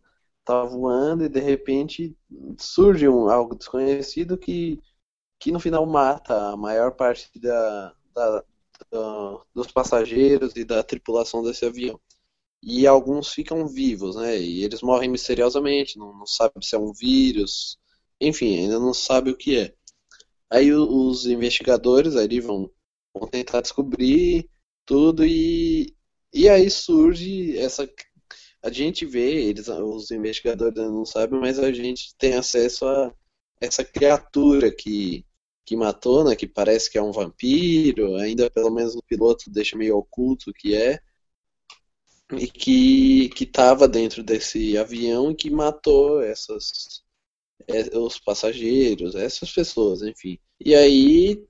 tá 0.45 0.65
voando 0.65 1.25
e 1.25 1.29
de 1.29 1.41
repente 1.41 2.17
surge 2.59 3.09
um, 3.09 3.29
algo 3.29 3.55
desconhecido 3.57 4.37
que, 4.39 4.81
que 5.39 5.51
no 5.53 5.61
final 5.61 5.87
mata 5.87 6.51
a 6.51 6.57
maior 6.57 6.93
parte 6.93 7.39
da, 7.41 7.95
da, 8.15 8.45
da, 8.91 9.41
dos 9.55 9.69
passageiros 9.73 10.55
e 10.57 10.65
da 10.65 10.83
tripulação 10.83 11.43
desse 11.43 11.65
avião. 11.65 11.99
E 12.63 12.87
alguns 12.87 13.31
ficam 13.33 13.67
vivos, 13.69 14.17
né? 14.17 14.39
E 14.41 14.65
eles 14.65 14.83
morrem 14.83 15.11
misteriosamente, 15.11 15.99
não, 15.99 16.17
não 16.17 16.27
sabe 16.27 16.55
se 16.63 16.75
é 16.75 16.79
um 16.79 16.93
vírus, 16.93 17.79
enfim, 18.21 18.61
ainda 18.61 18.79
não 18.79 18.95
sabe 18.95 19.31
o 19.31 19.37
que 19.37 19.59
é. 19.59 19.75
Aí 20.51 20.73
os 20.73 21.27
investigadores 21.27 22.17
ali 22.17 22.41
vão, 22.41 22.71
vão 23.15 23.29
tentar 23.29 23.61
descobrir 23.61 24.49
tudo 24.87 25.25
e, 25.25 25.95
e 26.33 26.49
aí 26.49 26.71
surge 26.71 27.59
essa 27.59 27.89
a 28.65 28.71
gente 28.71 29.05
vê 29.05 29.45
eles 29.45 29.69
os 29.69 30.11
investigadores 30.11 30.75
não 30.77 31.05
sabem 31.05 31.39
mas 31.39 31.59
a 31.59 31.71
gente 31.71 32.15
tem 32.17 32.35
acesso 32.35 32.87
a 32.87 33.13
essa 33.61 33.85
criatura 33.85 34.75
que 34.75 35.25
que 35.65 35.77
matou 35.77 36.25
né 36.25 36.35
que 36.35 36.47
parece 36.47 36.91
que 36.91 36.99
é 36.99 37.03
um 37.03 37.13
vampiro 37.13 38.17
ainda 38.17 38.51
pelo 38.51 38.71
menos 38.71 38.95
no 38.95 39.03
piloto 39.03 39.51
deixa 39.51 39.77
meio 39.77 39.97
oculto 39.99 40.51
o 40.51 40.55
que 40.55 40.75
é 40.75 40.99
e 42.33 42.47
que 42.49 43.29
que 43.31 43.45
estava 43.45 43.87
dentro 43.87 44.23
desse 44.23 44.77
avião 44.79 45.31
e 45.31 45.35
que 45.35 45.51
matou 45.51 46.23
essas 46.23 47.03
é, 47.69 47.97
os 47.99 48.19
passageiros 48.19 49.15
essas 49.15 49.53
pessoas 49.53 50.03
enfim. 50.03 50.39
E 50.61 50.75
aí 50.75 51.45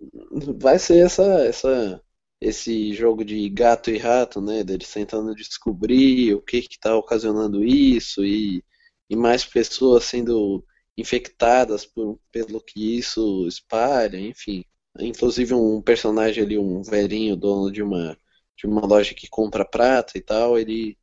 vai 0.59 0.79
ser 0.79 1.05
essa 1.07 1.23
essa 1.45 2.03
esse 2.41 2.93
jogo 2.95 3.25
de 3.25 3.49
gato 3.49 3.91
e 3.91 3.99
rato, 3.99 4.41
né? 4.41 4.63
Deles 4.63 4.93
tentando 4.93 5.35
descobrir 5.35 6.35
o 6.35 6.43
que 6.43 6.59
está 6.59 6.97
ocasionando 6.97 7.65
isso 7.65 8.25
e, 8.25 8.63
e 9.09 9.17
mais 9.17 9.45
pessoas 9.45 10.05
sendo 10.05 10.65
infectadas 10.97 11.85
por, 11.87 12.19
pelo 12.31 12.61
que 12.61 12.99
isso 12.99 13.47
espalha, 13.49 14.19
enfim. 14.19 14.65
Inclusive 14.99 15.55
um 15.55 15.83
personagem 15.83 16.45
ali, 16.45 16.59
um 16.59 16.83
velhinho, 16.83 17.37
dono 17.37 17.71
de 17.71 17.83
uma, 17.83 18.17
de 18.57 18.67
uma 18.67 18.87
loja 18.87 19.15
que 19.15 19.29
compra 19.29 19.65
prata 19.65 20.17
e 20.17 20.21
tal, 20.21 20.59
ele, 20.59 20.97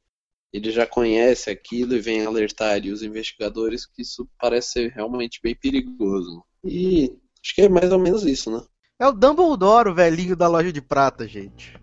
ele 0.53 0.71
já 0.71 0.87
conhece 0.87 1.49
aquilo 1.49 1.95
e 1.95 1.99
vem 1.99 2.25
alertar 2.25 2.73
ali 2.73 2.91
os 2.91 3.03
investigadores 3.03 3.85
que 3.85 4.01
isso 4.01 4.29
parece 4.39 4.71
ser 4.71 4.91
realmente 4.91 5.39
bem 5.43 5.55
perigoso. 5.55 6.43
E 6.63 7.11
acho 7.43 7.55
que 7.55 7.61
é 7.63 7.69
mais 7.69 7.91
ou 7.91 7.99
menos 7.99 8.23
isso, 8.23 8.49
né? 8.49 8.65
É 9.01 9.07
o 9.07 9.11
Dumbledore, 9.11 9.89
o 9.89 9.95
velhinho 9.95 10.35
da 10.35 10.47
loja 10.47 10.71
de 10.71 10.79
prata, 10.79 11.27
gente. 11.27 11.73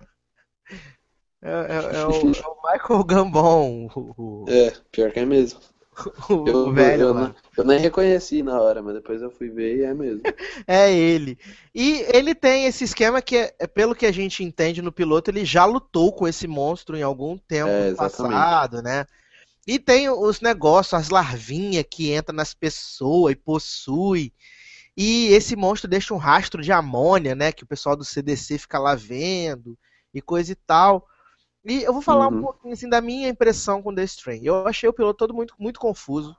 É, 1.42 1.50
é, 1.50 1.52
é, 1.52 2.06
o, 2.06 2.10
é 2.10 2.46
o, 2.46 2.72
Michael 2.72 3.04
Gambon. 3.04 3.88
O, 4.16 4.44
é, 4.48 4.70
pior 4.92 5.10
que 5.10 5.18
é 5.18 5.24
mesmo. 5.24 5.58
o, 6.30 6.48
Eu, 6.48 6.68
o 6.68 6.72
velho 6.72 7.02
eu, 7.06 7.14
não- 7.14 7.34
eu 7.56 7.64
nem 7.64 7.80
reconheci 7.80 8.40
na 8.40 8.60
hora, 8.60 8.80
mas 8.80 8.94
depois 8.94 9.20
eu 9.20 9.32
fui 9.32 9.48
ver 9.48 9.78
e 9.78 9.82
é 9.82 9.92
mesmo. 9.92 10.22
É 10.68 10.92
ele. 10.92 11.36
E 11.74 12.04
ele 12.14 12.36
tem 12.36 12.66
esse 12.66 12.84
esquema 12.84 13.20
que, 13.20 13.36
é, 13.36 13.54
é 13.58 13.66
pelo 13.66 13.96
que 13.96 14.06
a 14.06 14.12
gente 14.12 14.44
entende 14.44 14.80
no 14.80 14.92
piloto, 14.92 15.28
ele 15.28 15.44
já 15.44 15.64
lutou 15.64 16.12
com 16.12 16.28
esse 16.28 16.46
monstro 16.46 16.96
em 16.96 17.02
algum 17.02 17.36
tempo 17.36 17.68
É, 17.70 17.94
passado, 17.94 18.80
né? 18.80 19.06
E 19.66 19.76
tem 19.78 20.08
os 20.08 20.40
negócios, 20.40 20.94
as 20.94 21.10
larvinhas 21.10 21.84
que 21.90 22.14
entram 22.14 22.36
nas 22.36 22.54
pessoas 22.54 23.32
e 23.32 23.36
possui. 23.36 24.32
E 24.98 25.28
esse 25.28 25.56
monstro 25.56 25.88
deixa 25.90 26.14
um 26.14 26.18
rastro 26.18 26.62
de 26.62 26.72
amônia, 26.72 27.36
né? 27.36 27.52
Que 27.52 27.64
o 27.64 27.68
pessoal 27.68 27.96
do 27.96 28.04
CDC 28.04 28.58
fica 28.58 28.80
lá 28.80 28.96
vendo 28.96 29.78
e 30.14 30.22
coisa 30.22 30.52
e 30.52 30.56
tal. 30.56 31.06
E 31.64 31.82
eu 31.82 31.92
vou 31.92 32.02
falar 32.02 32.28
um 32.28 32.32
Uhum. 32.32 32.40
pouquinho 32.40 32.72
assim, 32.74 32.88
da 32.88 33.00
minha 33.00 33.28
impressão 33.28 33.82
com 33.82 33.94
The 33.94 34.04
Strain. 34.04 34.40
Eu 34.44 34.66
achei 34.66 34.88
o 34.88 34.92
piloto 34.92 35.18
todo 35.18 35.34
muito, 35.34 35.54
muito 35.58 35.80
confuso. 35.80 36.36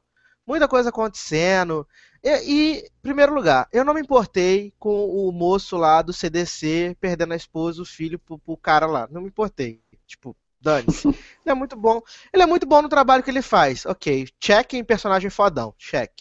Muita 0.48 0.67
coisa 0.67 0.89
acontecendo. 0.89 1.88
E, 2.24 2.30
e, 2.30 2.80
em 2.80 3.02
primeiro 3.02 3.34
lugar, 3.34 3.67
eu 3.72 3.86
não 3.86 3.93
me 3.93 4.02
importei 4.02 4.74
com 4.80 5.06
o 5.08 5.32
moço 5.32 5.78
lá 5.78 6.02
do 6.02 6.13
CDC 6.13 6.98
perdendo 7.00 7.34
a 7.34 7.38
esposa, 7.38 7.82
o 7.82 7.86
filho 7.86 8.19
pro, 8.19 8.39
pro 8.39 8.58
cara 8.58 8.88
lá. 8.88 9.08
Não 9.12 9.22
me 9.22 9.28
importei. 9.28 9.82
Tipo, 10.08 10.36
dane-se. 10.60 11.08
ele 11.45 11.52
é 11.52 11.56
muito 11.56 11.76
bom. 11.78 12.02
Ele 12.34 12.43
é 12.43 12.48
muito 12.48 12.65
bom 12.67 12.82
no 12.82 12.89
trabalho 12.89 13.24
que 13.24 13.30
ele 13.30 13.41
faz. 13.43 13.86
Ok, 13.86 14.28
check 14.39 14.74
em 14.74 14.84
personagem 14.84 15.30
fodão. 15.30 15.74
Check. 15.78 16.12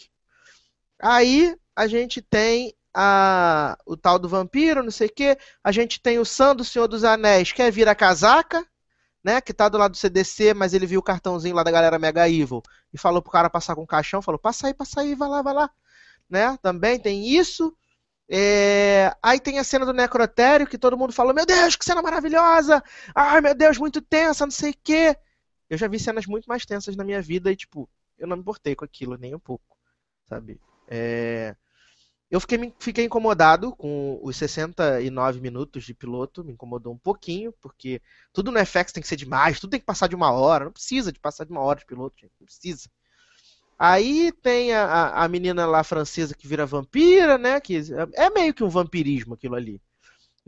Aí 1.01 1.55
a 1.79 1.87
gente 1.87 2.21
tem 2.21 2.75
a, 2.93 3.77
o 3.85 3.95
tal 3.95 4.19
do 4.19 4.27
vampiro, 4.27 4.83
não 4.83 4.91
sei 4.91 5.07
o 5.07 5.13
quê. 5.13 5.37
A 5.63 5.71
gente 5.71 6.01
tem 6.01 6.19
o 6.19 6.25
Sam 6.25 6.57
do 6.57 6.65
Senhor 6.65 6.89
dos 6.89 7.05
Anéis, 7.05 7.53
que 7.53 7.61
é 7.61 7.71
vira 7.71 7.95
casaca, 7.95 8.67
né? 9.23 9.39
Que 9.39 9.53
tá 9.53 9.69
do 9.69 9.77
lado 9.77 9.91
do 9.91 9.97
CDC, 9.97 10.53
mas 10.53 10.73
ele 10.73 10.85
viu 10.85 10.99
o 10.99 11.03
cartãozinho 11.03 11.55
lá 11.55 11.63
da 11.63 11.71
galera 11.71 11.97
Mega 11.97 12.27
Evil 12.27 12.61
e 12.93 12.97
falou 12.97 13.21
pro 13.21 13.31
cara 13.31 13.49
passar 13.49 13.75
com 13.75 13.83
o 13.83 13.87
caixão, 13.87 14.21
falou, 14.21 14.37
passa 14.37 14.67
aí, 14.67 14.73
passa 14.73 14.99
aí, 14.99 15.15
vai 15.15 15.29
lá, 15.29 15.41
vai 15.41 15.53
lá. 15.53 15.69
Né? 16.29 16.57
Também 16.61 16.99
tem 16.99 17.29
isso. 17.29 17.73
É, 18.29 19.15
Aí 19.23 19.39
tem 19.39 19.57
a 19.57 19.63
cena 19.63 19.85
do 19.85 19.93
necrotério 19.93 20.67
que 20.67 20.77
todo 20.77 20.97
mundo 20.97 21.13
falou, 21.13 21.33
meu 21.33 21.45
Deus, 21.45 21.77
que 21.77 21.85
cena 21.85 22.01
maravilhosa! 22.01 22.83
Ai, 23.15 23.39
meu 23.39 23.55
Deus, 23.55 23.77
muito 23.77 24.01
tensa, 24.01 24.45
não 24.45 24.51
sei 24.51 24.71
o 24.71 24.77
quê. 24.83 25.15
Eu 25.69 25.77
já 25.77 25.87
vi 25.87 25.97
cenas 25.97 26.25
muito 26.25 26.45
mais 26.45 26.65
tensas 26.65 26.97
na 26.97 27.05
minha 27.05 27.21
vida 27.21 27.49
e, 27.49 27.55
tipo, 27.55 27.89
eu 28.17 28.27
não 28.27 28.35
me 28.35 28.41
importei 28.41 28.75
com 28.75 28.83
aquilo 28.83 29.17
nem 29.17 29.33
um 29.33 29.39
pouco, 29.39 29.77
sabe? 30.27 30.59
É, 30.89 31.55
Eu 32.31 32.39
fiquei, 32.39 32.73
fiquei 32.79 33.05
incomodado 33.05 33.75
com 33.75 34.19
os 34.23 34.37
69 34.37 35.41
minutos 35.41 35.83
de 35.83 35.93
piloto, 35.95 36.43
me 36.43 36.53
incomodou 36.53 36.93
um 36.93 36.97
pouquinho, 36.97 37.51
porque 37.61 38.01
tudo 38.31 38.51
no 38.51 38.59
FX 38.59 38.91
tem 38.93 39.01
que 39.01 39.07
ser 39.09 39.15
demais, 39.15 39.59
tudo 39.59 39.71
tem 39.71 39.79
que 39.79 39.85
passar 39.85 40.07
de 40.07 40.15
uma 40.15 40.31
hora, 40.31 40.65
não 40.65 40.71
precisa 40.71 41.11
de 41.11 41.19
passar 41.19 41.45
de 41.45 41.51
uma 41.51 41.61
hora 41.61 41.79
de 41.79 41.85
piloto, 41.87 42.15
gente, 42.21 42.33
não 42.39 42.45
precisa. 42.45 42.87
Aí 43.77 44.31
tem 44.41 44.73
a, 44.73 45.23
a- 45.23 45.27
menina 45.29 45.65
lá 45.65 45.83
francesa 45.83 46.35
que 46.35 46.47
vira 46.47 46.65
vampira, 46.65 47.37
né? 47.37 47.59
Que 47.61 47.81
é 48.15 48.29
meio 48.29 48.53
que 48.53 48.63
um 48.63 48.69
vampirismo 48.69 49.33
aquilo 49.35 49.55
ali. 49.55 49.81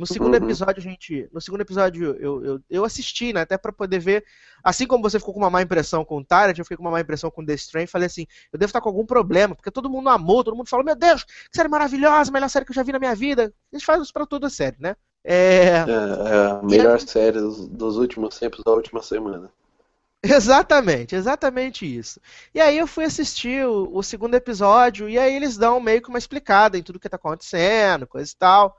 No 0.02 0.08
segundo 0.08 0.36
Uhum. 0.36 0.44
episódio, 0.44 0.80
a 0.80 0.82
gente. 0.82 1.30
No 1.32 1.40
segundo 1.40 1.62
episódio, 1.62 2.18
eu, 2.20 2.44
eu, 2.44 2.60
eu 2.68 2.84
assisti, 2.84 3.32
né? 3.32 3.42
Até 3.42 3.56
pra 3.56 3.72
poder 3.72 4.00
ver. 4.00 4.26
Assim 4.64 4.88
como 4.88 5.04
você 5.04 5.20
ficou 5.20 5.32
com 5.32 5.40
uma 5.40 5.50
má 5.52 5.62
impressão 5.62 6.04
com 6.04 6.18
o 6.18 6.26
Tyrant, 6.26 6.58
eu 6.58 6.66
fiquei 6.66 6.76
com 6.76 6.82
uma 6.82 6.90
má 6.90 7.00
impressão 7.00 7.30
com 7.30 7.46
The 7.46 7.54
Strain. 7.54 7.86
Falei 7.86 8.08
assim: 8.08 8.26
eu 8.52 8.58
devo 8.58 8.72
estar 8.72 8.82
com 8.82 8.90
algum 8.90 9.06
problema, 9.06 9.54
porque 9.54 9.70
todo 9.70 9.92
mundo 9.92 10.10
amou, 10.10 10.44
todo 10.44 10.56
mundo 10.58 10.68
falou: 10.68 10.84
Meu 10.84 10.96
Deus, 10.96 11.24
que 11.24 11.56
série 11.56 11.70
maravilhosa, 11.70 12.32
melhor 12.32 12.50
série 12.50 12.66
que 12.66 12.72
eu 12.72 12.76
já 12.76 12.82
vi 12.82 12.92
na 12.92 12.98
minha 12.98 13.14
vida. 13.14 13.54
Eles 13.72 13.84
fazem 13.84 14.02
isso 14.02 14.12
pra 14.12 14.26
toda 14.26 14.50
série, 14.50 14.78
né? 14.80 14.96
É. 15.24 15.68
É, 15.68 15.76
é 15.78 16.50
a 16.50 16.62
melhor 16.64 17.00
série 17.00 17.40
dos, 17.40 17.68
dos 17.68 17.98
últimos 17.98 18.40
tempos 18.40 18.64
da 18.66 18.72
última 18.72 19.04
semana. 19.04 19.52
Exatamente, 20.24 21.16
exatamente 21.16 21.86
isso. 21.86 22.20
E 22.54 22.60
aí 22.62 22.78
eu 22.78 22.86
fui 22.88 23.04
assistir 23.06 23.66
o, 23.68 23.90
o 23.92 24.02
segundo 24.04 24.36
episódio, 24.36 25.08
e 25.10 25.18
aí 25.20 25.36
eles 25.36 25.58
dão 25.58 25.80
meio 25.80 26.02
que 26.02 26.10
uma 26.10 26.18
explicada 26.18 26.78
em 26.78 26.84
tudo 26.84 27.00
que 27.00 27.10
tá 27.10 27.18
acontecendo, 27.18 28.08
coisa 28.08 28.32
e 28.32 28.36
tal. 28.36 28.78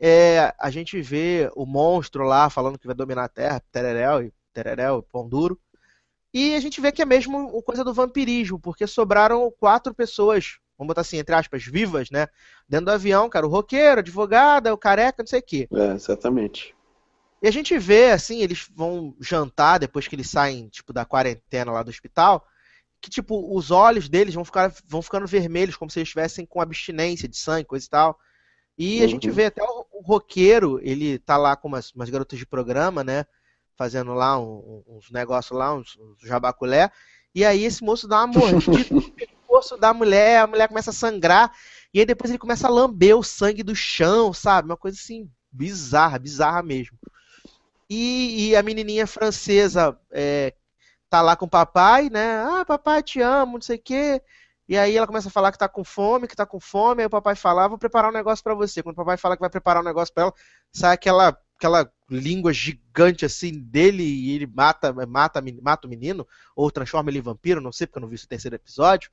É, 0.00 0.54
a 0.58 0.70
gente 0.70 1.00
vê 1.00 1.50
o 1.56 1.66
monstro 1.66 2.24
lá 2.24 2.48
falando 2.48 2.78
que 2.78 2.86
vai 2.86 2.94
dominar 2.94 3.24
a 3.24 3.28
Terra, 3.28 3.62
Tererel 3.72 4.22
e 4.22 4.32
Tererel, 4.52 5.02
Pão 5.02 5.28
Duro. 5.28 5.58
E 6.32 6.54
a 6.54 6.60
gente 6.60 6.80
vê 6.80 6.92
que 6.92 7.02
é 7.02 7.04
mesmo 7.04 7.62
coisa 7.62 7.82
do 7.82 7.94
vampirismo, 7.94 8.60
porque 8.60 8.86
sobraram 8.86 9.52
quatro 9.58 9.94
pessoas, 9.94 10.58
vamos 10.76 10.88
botar 10.88 11.00
assim, 11.00 11.18
entre 11.18 11.34
aspas, 11.34 11.64
vivas, 11.64 12.10
né? 12.10 12.28
Dentro 12.68 12.86
do 12.86 12.92
avião, 12.92 13.28
cara, 13.28 13.46
o 13.46 13.50
roqueiro, 13.50 13.96
a 13.96 14.00
advogada, 14.00 14.72
o 14.72 14.78
careca, 14.78 15.22
não 15.22 15.26
sei 15.26 15.40
o 15.40 15.42
quê. 15.42 15.68
É, 15.72 15.92
exatamente. 15.94 16.76
E 17.40 17.48
a 17.48 17.50
gente 17.50 17.78
vê, 17.78 18.10
assim, 18.10 18.42
eles 18.42 18.68
vão 18.74 19.16
jantar 19.20 19.78
depois 19.78 20.06
que 20.06 20.14
eles 20.14 20.28
saem, 20.28 20.68
tipo, 20.68 20.92
da 20.92 21.04
quarentena 21.04 21.72
lá 21.72 21.82
do 21.82 21.90
hospital, 21.90 22.46
que, 23.00 23.08
tipo, 23.08 23.56
os 23.56 23.70
olhos 23.70 24.08
deles 24.08 24.34
vão, 24.34 24.44
ficar, 24.44 24.72
vão 24.86 25.00
ficando 25.00 25.26
vermelhos, 25.26 25.76
como 25.76 25.90
se 25.90 26.00
eles 26.00 26.08
estivessem 26.08 26.44
com 26.44 26.60
abstinência 26.60 27.28
de 27.28 27.36
sangue, 27.36 27.64
coisa 27.64 27.86
e 27.86 27.88
tal. 27.88 28.18
E 28.78 29.02
a 29.02 29.06
Uhum. 29.06 29.08
gente 29.08 29.30
vê 29.30 29.46
até 29.46 29.62
o, 29.64 29.86
o 29.92 30.02
roqueiro, 30.02 30.80
ele 30.82 31.18
tá 31.18 31.36
lá 31.36 31.56
com 31.56 31.68
umas, 31.68 31.92
umas 31.92 32.10
garotas 32.10 32.38
de 32.38 32.46
programa, 32.46 33.04
né? 33.04 33.26
Fazendo 33.76 34.14
lá 34.14 34.38
um- 34.38 34.82
um- 34.88 34.96
uns 34.98 35.10
negócios 35.10 35.56
lá, 35.58 35.74
uns, 35.74 35.96
uns 35.98 36.20
jabaculé. 36.22 36.90
E 37.34 37.44
aí 37.44 37.64
esse 37.64 37.82
moço 37.84 38.08
dá 38.08 38.18
uma 38.18 38.26
mordida 38.34 38.90
no 39.02 39.10
pescoço 39.12 39.76
da 39.78 39.92
mulher, 39.94 40.40
a 40.40 40.46
mulher 40.46 40.68
começa 40.68 40.90
a 40.90 40.92
sangrar. 40.94 41.52
E 41.94 42.00
aí 42.00 42.06
depois 42.06 42.30
ele 42.30 42.38
começa 42.38 42.66
a 42.68 42.70
lamber 42.70 43.16
o 43.18 43.22
sangue 43.22 43.62
do 43.62 43.74
chão, 43.74 44.32
sabe? 44.32 44.68
Uma 44.68 44.76
coisa 44.76 44.96
assim, 44.98 45.30
bizarra, 45.52 46.18
bizarra 46.18 46.62
mesmo. 46.62 46.98
E, 47.90 48.50
e 48.50 48.56
a 48.56 48.62
menininha 48.62 49.06
francesa 49.06 49.98
é, 50.12 50.54
tá 51.10 51.22
lá 51.22 51.36
com 51.36 51.46
o 51.46 51.50
papai, 51.50 52.10
né? 52.10 52.38
Ah, 52.42 52.64
papai, 52.66 53.02
te 53.02 53.20
amo, 53.20 53.54
não 53.54 53.62
sei 53.62 53.76
o 53.78 53.82
quê. 53.82 54.22
E 54.68 54.76
aí 54.76 54.96
ela 54.96 55.06
começa 55.06 55.28
a 55.28 55.32
falar 55.32 55.50
que 55.50 55.58
tá 55.58 55.66
com 55.66 55.82
fome, 55.82 56.28
que 56.28 56.36
tá 56.36 56.44
com 56.44 56.60
fome. 56.60 57.02
Aí 57.02 57.06
o 57.06 57.10
papai 57.10 57.34
fala, 57.34 57.64
ah, 57.64 57.68
vou 57.68 57.78
preparar 57.78 58.10
um 58.10 58.14
negócio 58.14 58.44
pra 58.44 58.54
você. 58.54 58.82
Quando 58.82 58.92
o 58.92 58.96
papai 58.96 59.16
fala 59.16 59.34
que 59.34 59.40
vai 59.40 59.48
preparar 59.48 59.82
um 59.82 59.86
negócio 59.86 60.12
pra 60.12 60.24
ela, 60.24 60.34
sai 60.70 60.94
aquela, 60.94 61.38
aquela 61.56 61.90
língua 62.10 62.52
gigante 62.52 63.24
assim 63.24 63.58
dele 63.58 64.02
e 64.02 64.34
ele 64.34 64.46
mata, 64.46 64.92
mata, 65.06 65.42
mata 65.62 65.86
o 65.86 65.90
menino, 65.90 66.26
ou 66.54 66.70
transforma 66.70 67.08
ele 67.10 67.18
em 67.18 67.22
vampiro, 67.22 67.62
não 67.62 67.72
sei, 67.72 67.86
porque 67.86 67.98
eu 67.98 68.02
não 68.02 68.08
vi 68.08 68.16
esse 68.16 68.28
terceiro 68.28 68.56
episódio. 68.56 69.10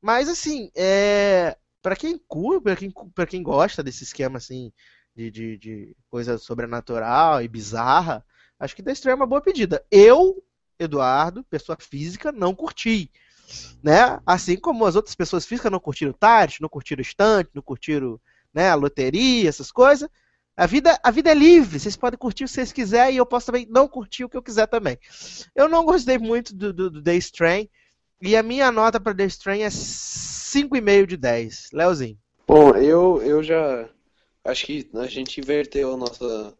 Mas 0.00 0.28
assim, 0.28 0.70
é. 0.76 1.56
Pra 1.82 1.96
quem 1.96 2.18
curte, 2.18 2.62
pra 2.62 2.76
quem, 2.76 2.92
quem 3.28 3.42
gosta 3.42 3.82
desse 3.82 4.04
esquema 4.04 4.38
assim, 4.38 4.72
de, 5.14 5.30
de, 5.30 5.58
de 5.58 5.96
coisa 6.10 6.36
sobrenatural 6.36 7.42
e 7.42 7.48
bizarra, 7.48 8.24
acho 8.58 8.74
que 8.74 8.82
The 8.82 8.92
Stray 8.92 9.12
é 9.12 9.14
uma 9.14 9.26
boa 9.26 9.40
pedida. 9.40 9.84
Eu, 9.90 10.42
Eduardo, 10.78 11.44
pessoa 11.44 11.76
física, 11.80 12.32
não 12.32 12.54
curti. 12.54 13.10
Né? 13.82 14.20
Assim 14.26 14.56
como 14.56 14.84
as 14.84 14.96
outras 14.96 15.14
pessoas 15.14 15.46
físicas 15.46 15.70
não 15.70 15.80
curtiram 15.80 16.12
Tart, 16.12 16.60
não 16.60 16.68
curtiram 16.68 17.02
estante, 17.02 17.50
não 17.54 17.62
curtiram 17.62 18.20
né, 18.52 18.74
loteria, 18.74 19.48
essas 19.48 19.70
coisas. 19.70 20.08
A 20.56 20.64
vida, 20.64 20.98
a 21.02 21.10
vida 21.10 21.30
é 21.30 21.34
livre, 21.34 21.78
vocês 21.78 21.96
podem 21.96 22.18
curtir 22.18 22.44
o 22.44 22.46
que 22.46 22.52
vocês 22.54 22.72
quiserem 22.72 23.14
e 23.14 23.18
eu 23.18 23.26
posso 23.26 23.46
também 23.46 23.66
não 23.68 23.86
curtir 23.86 24.24
o 24.24 24.28
que 24.28 24.36
eu 24.36 24.42
quiser 24.42 24.66
também. 24.66 24.98
Eu 25.54 25.68
não 25.68 25.84
gostei 25.84 26.16
muito 26.16 26.54
do, 26.54 26.72
do, 26.72 26.90
do 26.90 27.12
Strain 27.12 27.68
e 28.22 28.34
a 28.34 28.42
minha 28.42 28.72
nota 28.72 28.98
para 28.98 29.14
The 29.14 29.26
Strain 29.26 29.60
é 29.60 29.68
5,5 29.68 31.06
de 31.06 31.16
10. 31.18 31.68
Leozinho. 31.74 32.18
Bom, 32.48 32.70
eu, 32.70 33.20
eu 33.22 33.42
já 33.42 33.86
acho 34.44 34.64
que 34.64 34.88
a 34.94 35.06
gente 35.06 35.40
inverteu 35.40 35.92
a 35.92 35.96
nossa, 35.98 36.54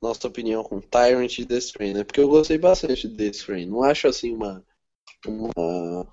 nossa 0.00 0.28
opinião 0.28 0.62
com 0.62 0.80
Tyrant 0.80 1.38
e 1.38 1.44
The 1.44 1.58
Strain, 1.58 1.92
né? 1.92 2.04
Porque 2.04 2.20
eu 2.20 2.28
gostei 2.28 2.56
bastante 2.56 3.06
de 3.06 3.14
The 3.14 3.24
Strain. 3.26 3.66
Não 3.66 3.82
acho 3.82 4.08
assim 4.08 4.34
uma, 4.34 4.64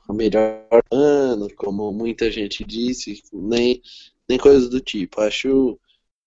a 0.08 0.14
melhor 0.14 0.84
ano, 0.92 1.48
como 1.56 1.92
muita 1.92 2.32
gente 2.32 2.64
disse, 2.64 3.24
nem, 3.34 3.82
nem 4.28 4.38
coisa 4.38 4.70
do 4.70 4.80
tipo. 4.80 5.22
Acho 5.22 5.80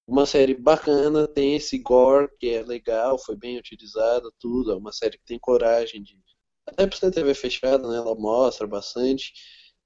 uma 0.07 0.27
série 0.27 0.55
bacana, 0.55 1.29
tem 1.29 1.57
esse 1.57 1.79
gore 1.79 2.29
que 2.39 2.49
é 2.49 2.63
legal, 2.63 3.19
foi 3.19 3.37
bem 3.37 3.59
utilizado, 3.59 4.33
tudo. 4.39 4.73
É 4.73 4.77
uma 4.77 4.93
série 4.93 5.19
que 5.19 5.25
tem 5.25 5.39
coragem 5.39 6.03
de. 6.03 6.19
Até 6.67 6.87
pra 6.87 6.97
ser 6.97 7.11
TV 7.11 7.35
fechada, 7.35 7.89
né? 7.89 7.97
Ela 7.97 8.15
mostra 8.15 8.67
bastante. 8.67 9.33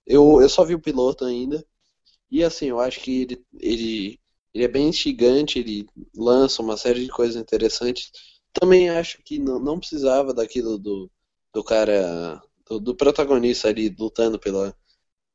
Eu, 0.06 0.40
eu 0.40 0.48
só 0.48 0.64
vi 0.64 0.74
o 0.74 0.80
piloto 0.80 1.25
ainda. 1.25 1.64
E 2.31 2.42
assim, 2.44 2.66
eu 2.66 2.81
acho 2.81 3.00
que 3.00 3.23
ele, 3.23 3.44
ele, 3.60 4.21
ele 4.54 4.64
é 4.64 4.68
bem 4.68 4.88
instigante, 4.88 5.58
ele 5.58 5.87
lança 6.14 6.62
uma 6.62 6.77
série 6.77 7.04
de 7.04 7.10
coisas 7.10 7.37
interessantes. 7.37 8.10
Também 8.52 8.90
acho 8.90 9.23
que 9.25 9.38
não, 9.38 9.58
não 9.60 9.79
precisava 9.79 10.35
daquilo 10.35 10.79
do, 10.79 11.10
do 11.54 11.64
cara, 11.64 12.42
do, 12.69 12.81
do 12.81 12.96
protagonista 12.96 13.69
ali 13.69 13.94
lutando 13.98 14.38
pela, 14.38 14.77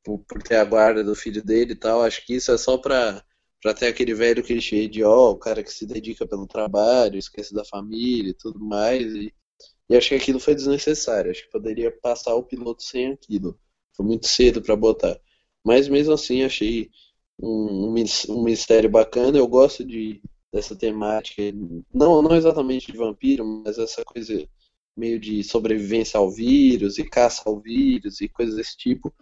por, 0.04 0.18
por 0.20 0.42
ter 0.42 0.56
a 0.56 0.64
guarda 0.64 1.02
do 1.04 1.14
filho 1.14 1.44
dele 1.44 1.72
e 1.72 1.76
tal. 1.76 2.02
Acho 2.02 2.24
que 2.26 2.34
isso 2.34 2.52
é 2.52 2.58
só 2.58 2.78
pra, 2.78 3.24
pra 3.60 3.74
ter 3.74 3.86
aquele 3.86 4.14
velho 4.14 4.42
clichê 4.42 4.88
de, 4.88 5.02
ó, 5.04 5.30
o 5.30 5.38
cara 5.38 5.62
que 5.62 5.72
se 5.72 5.86
dedica 5.86 6.26
pelo 6.26 6.46
trabalho, 6.46 7.18
esquece 7.18 7.54
da 7.54 7.64
família 7.64 8.30
e 8.30 8.34
tudo 8.34 8.60
mais. 8.60 9.14
E, 9.14 9.34
e 9.88 9.96
acho 9.96 10.10
que 10.10 10.14
aquilo 10.16 10.40
foi 10.40 10.54
desnecessário. 10.54 11.30
Acho 11.30 11.44
que 11.44 11.50
poderia 11.50 11.90
passar 11.90 12.34
o 12.34 12.42
piloto 12.44 12.82
sem 12.82 13.12
aquilo. 13.12 13.58
Foi 13.94 14.06
muito 14.06 14.26
cedo 14.26 14.62
pra 14.62 14.76
botar. 14.76 15.18
Mas 15.64 15.88
mesmo 15.88 16.14
assim 16.14 16.42
achei 16.42 16.90
um, 17.40 17.94
um 18.28 18.42
mistério 18.42 18.90
bacana. 18.90 19.38
Eu 19.38 19.48
gosto 19.48 19.84
de 19.84 20.22
dessa 20.52 20.76
temática, 20.76 21.42
não, 21.94 22.20
não 22.20 22.36
exatamente 22.36 22.92
de 22.92 22.98
vampiro, 22.98 23.42
mas 23.64 23.78
essa 23.78 24.04
coisa 24.04 24.46
meio 24.96 25.18
de 25.18 25.42
sobrevivência 25.42 26.18
ao 26.18 26.30
vírus 26.30 26.98
e 26.98 27.04
caça 27.04 27.42
ao 27.46 27.60
vírus 27.60 28.20
e 28.20 28.28
coisas 28.28 28.56
desse 28.56 28.76
tipo. 28.76 29.12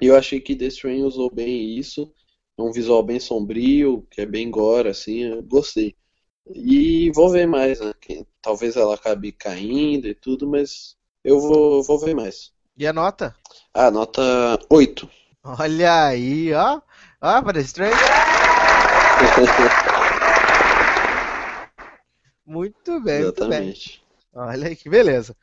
E 0.00 0.06
eu 0.06 0.16
achei 0.16 0.40
que 0.40 0.56
The 0.56 0.66
Strain 0.66 1.02
usou 1.02 1.32
bem 1.32 1.78
isso. 1.78 2.12
É 2.56 2.62
um 2.62 2.72
visual 2.72 3.02
bem 3.02 3.20
sombrio, 3.20 4.06
que 4.10 4.20
é 4.20 4.26
bem 4.26 4.50
gore, 4.50 4.88
assim, 4.88 5.24
eu 5.24 5.42
gostei. 5.42 5.94
E 6.54 7.10
vou 7.12 7.30
ver 7.30 7.46
mais, 7.46 7.80
né? 7.80 7.92
Talvez 8.40 8.76
ela 8.76 8.94
acabe 8.94 9.32
caindo 9.32 10.08
e 10.08 10.14
tudo, 10.14 10.48
mas 10.48 10.96
eu 11.24 11.40
vou, 11.40 11.82
vou 11.82 11.98
ver 11.98 12.14
mais. 12.14 12.52
E 12.76 12.86
a 12.86 12.92
nota? 12.92 13.34
Ah, 13.74 13.90
nota 13.90 14.22
8. 14.70 15.08
Olha 15.44 16.06
aí, 16.06 16.52
ó. 16.52 16.80
Ó, 17.20 17.42
para 17.42 17.60
Strange. 17.60 17.94
Muito 22.46 23.00
bem, 23.02 23.24
muito 23.24 23.46
bem. 23.46 23.74
Olha 24.32 24.68
aí 24.68 24.76
que 24.76 24.88
beleza. 24.88 25.36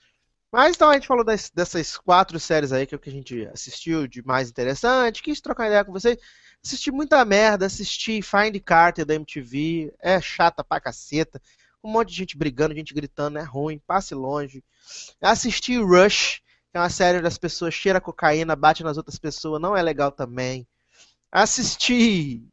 Mas 0.52 0.76
então 0.76 0.90
a 0.92 0.96
gente 0.96 1.08
falou 1.08 1.26
das- 1.26 1.52
dessas 1.52 1.98
quatro 1.98 2.40
séries 2.40 2.72
aí 2.74 2.88
que, 2.88 2.96
é 2.96 2.98
o 2.98 3.00
que 3.02 3.10
a 3.10 3.14
gente 3.14 3.48
assistiu 3.48 4.08
de 4.08 4.24
mais 4.26 4.50
interessante. 4.50 5.24
Quis 5.24 5.42
trocar 5.42 5.68
ideia 5.68 5.86
com 5.86 5.94
vocês. 5.94 6.18
Assisti 6.66 6.92
muita 6.92 7.24
merda, 7.26 7.66
assisti 7.68 8.22
Find 8.22 8.58
Carter 8.64 9.06
da 9.06 9.16
MTV. 9.16 9.94
É 10.02 10.22
chata 10.22 10.64
pra 10.64 10.82
caceta. 10.82 11.42
Um 11.84 11.92
monte 11.92 12.10
de 12.12 12.16
gente 12.18 12.38
brigando, 12.38 12.76
gente 12.76 12.94
gritando, 12.94 13.40
é 13.40 13.44
ruim, 13.44 13.80
passe 13.88 14.16
longe. 14.16 14.64
Assisti 15.22 15.78
Rush, 15.80 16.42
que 16.72 16.78
é 16.78 16.80
uma 16.80 16.90
série 16.90 17.20
onde 17.20 17.28
as 17.28 17.38
pessoas 17.38 17.74
cheiram 17.74 18.02
cocaína, 18.02 18.56
bate 18.56 18.84
nas 18.84 18.98
outras 18.98 19.20
pessoas, 19.20 19.62
não 19.62 19.76
é 19.78 19.82
legal 19.84 20.12
também. 20.12 20.68
Assisti 21.32 22.44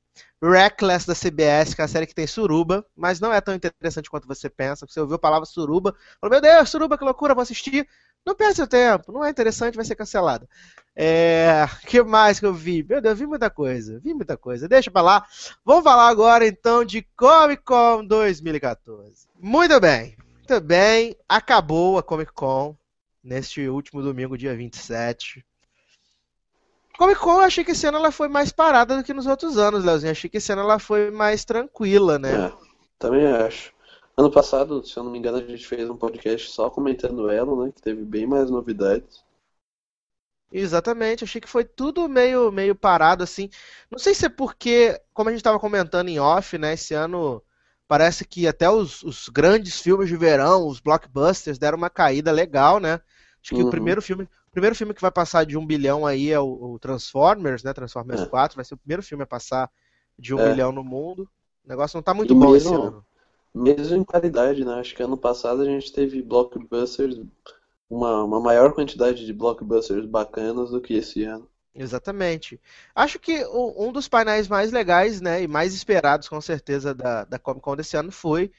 Reckless 0.42 1.06
da 1.06 1.14
CBS, 1.14 1.72
que 1.72 1.80
é 1.80 1.84
a 1.84 1.88
série 1.88 2.06
que 2.06 2.14
tem 2.14 2.26
suruba, 2.26 2.84
mas 2.96 3.20
não 3.20 3.32
é 3.32 3.40
tão 3.40 3.54
interessante 3.54 4.10
quanto 4.10 4.26
você 4.26 4.50
pensa. 4.50 4.84
Você 4.86 4.98
ouviu 4.98 5.14
a 5.14 5.18
palavra 5.18 5.46
suruba, 5.46 5.94
falou, 6.20 6.32
meu 6.32 6.40
Deus, 6.40 6.68
suruba, 6.68 6.98
que 6.98 7.04
loucura, 7.04 7.32
vou 7.32 7.42
assistir. 7.42 7.86
Não 8.26 8.34
perde 8.34 8.56
seu 8.56 8.66
tempo, 8.66 9.12
não 9.12 9.24
é 9.24 9.30
interessante, 9.30 9.76
vai 9.76 9.84
ser 9.84 9.94
cancelada. 9.94 10.48
É, 10.96 11.64
que 11.86 12.02
mais 12.02 12.40
que 12.40 12.46
eu 12.46 12.52
vi? 12.52 12.82
Meu 12.82 13.00
Deus, 13.00 13.18
vi 13.18 13.26
muita 13.26 13.50
coisa, 13.50 14.00
vi 14.00 14.14
muita 14.14 14.36
coisa. 14.36 14.68
Deixa 14.68 14.90
pra 14.90 15.02
lá. 15.02 15.26
Vamos 15.64 15.84
falar 15.84 16.08
agora 16.08 16.46
então 16.46 16.84
de 16.84 17.02
Comic 17.16 17.62
Con 17.62 18.04
2014. 18.04 19.28
Muito 19.40 19.78
bem, 19.80 20.16
muito 20.36 20.60
bem. 20.60 21.16
Acabou 21.28 21.98
a 21.98 22.02
Comic 22.02 22.32
Con 22.32 22.76
neste 23.22 23.68
último 23.68 24.02
domingo, 24.02 24.36
dia 24.36 24.56
27. 24.56 25.44
Comic 26.96 27.18
Con, 27.20 27.32
eu 27.34 27.40
achei 27.40 27.64
que 27.64 27.72
esse 27.72 27.86
ano 27.86 27.98
ela 27.98 28.10
foi 28.10 28.28
mais 28.28 28.50
parada 28.50 28.96
do 28.96 29.04
que 29.04 29.12
nos 29.12 29.26
outros 29.26 29.58
anos, 29.58 29.84
Leozinho. 29.84 30.12
Achei 30.12 30.30
que 30.30 30.38
esse 30.38 30.52
ano 30.52 30.62
ela 30.62 30.78
foi 30.78 31.10
mais 31.10 31.44
tranquila, 31.44 32.18
né? 32.18 32.40
É, 32.40 32.52
também 32.98 33.26
acho. 33.26 33.72
Ano 34.16 34.30
passado, 34.30 34.84
se 34.84 34.96
eu 34.96 35.04
não 35.04 35.10
me 35.10 35.18
engano, 35.18 35.38
a 35.38 35.46
gente 35.46 35.66
fez 35.66 35.88
um 35.88 35.96
podcast 35.96 36.50
só 36.50 36.68
comentando 36.68 37.30
ela, 37.30 37.64
né? 37.66 37.72
Que 37.72 37.80
teve 37.82 38.04
bem 38.04 38.26
mais 38.26 38.50
novidades. 38.50 39.24
Exatamente, 40.54 41.24
achei 41.24 41.40
que 41.40 41.48
foi 41.48 41.64
tudo 41.64 42.06
meio, 42.08 42.52
meio 42.52 42.74
parado 42.74 43.24
assim. 43.24 43.48
Não 43.90 43.98
sei 43.98 44.14
se 44.14 44.26
é 44.26 44.28
porque, 44.28 45.00
como 45.14 45.28
a 45.30 45.32
gente 45.32 45.40
estava 45.40 45.58
comentando 45.58 46.08
em 46.08 46.18
off, 46.20 46.58
né? 46.58 46.74
Esse 46.74 46.92
ano 46.94 47.42
parece 47.88 48.24
que 48.26 48.46
até 48.46 48.68
os, 48.68 49.02
os 49.02 49.28
grandes 49.30 49.80
filmes 49.80 50.08
de 50.08 50.16
verão, 50.16 50.66
os 50.68 50.78
blockbusters, 50.80 51.58
deram 51.58 51.78
uma 51.78 51.88
caída 51.90 52.30
legal, 52.30 52.78
né? 52.78 53.00
Acho 53.42 53.52
que 53.54 53.62
o 53.62 53.66
Uhum. 53.66 53.66
primeiro 53.66 54.02
filme, 54.02 54.24
o 54.24 54.41
primeiro 54.52 54.76
filme 54.76 54.94
que 54.94 55.00
vai 55.02 55.10
passar 55.10 55.44
de 55.44 55.56
um 55.58 55.66
bilhão 55.66 56.06
aí 56.06 56.30
é 56.30 56.38
o, 56.38 56.74
o 56.74 56.78
Transformers, 56.78 57.62
né? 57.64 57.72
Transformers 57.72 58.20
É. 58.20 58.26
4, 58.26 58.54
vai 58.56 58.64
ser 58.64 58.74
o 58.74 58.78
primeiro 58.78 59.02
filme 59.02 59.24
a 59.24 59.26
passar 59.26 59.70
de 60.18 60.34
um 60.34 60.38
É. 60.38 60.50
bilhão 60.50 60.70
no 60.70 60.84
mundo. 60.84 61.28
O 61.64 61.68
negócio 61.68 61.96
não 61.96 62.02
tá 62.02 62.12
muito 62.14 62.32
E 62.32 62.36
bom 62.36 62.54
esse 62.54 62.68
mesmo- 62.70 62.82
ano. 62.84 63.04
Mesmo 63.54 63.96
em 63.96 64.04
qualidade, 64.04 64.64
né? 64.64 64.74
Acho 64.74 64.94
que 64.94 65.02
ano 65.02 65.16
passado 65.16 65.60
a 65.60 65.64
gente 65.66 65.92
teve 65.92 66.22
blockbusters, 66.22 67.20
uma, 67.88 68.24
uma 68.24 68.40
maior 68.40 68.72
quantidade 68.72 69.26
de 69.26 69.32
blockbusters 69.32 70.06
bacanas 70.06 70.70
do 70.70 70.80
que 70.80 70.94
esse 70.94 71.24
ano. 71.24 71.46
Exatamente. 71.74 72.60
Acho 72.94 73.18
que 73.18 73.44
um 73.46 73.90
dos 73.92 74.06
painéis 74.08 74.46
mais 74.48 74.70
legais, 74.72 75.20
né, 75.22 75.42
e 75.42 75.48
mais 75.48 75.74
esperados 75.74 76.28
com 76.28 76.40
certeza 76.40 76.94
da, 76.94 77.24
da 77.24 77.38
Comic 77.38 77.62
Con 77.62 77.76
desse 77.76 77.96
ano 77.96 78.12
foi 78.12 78.50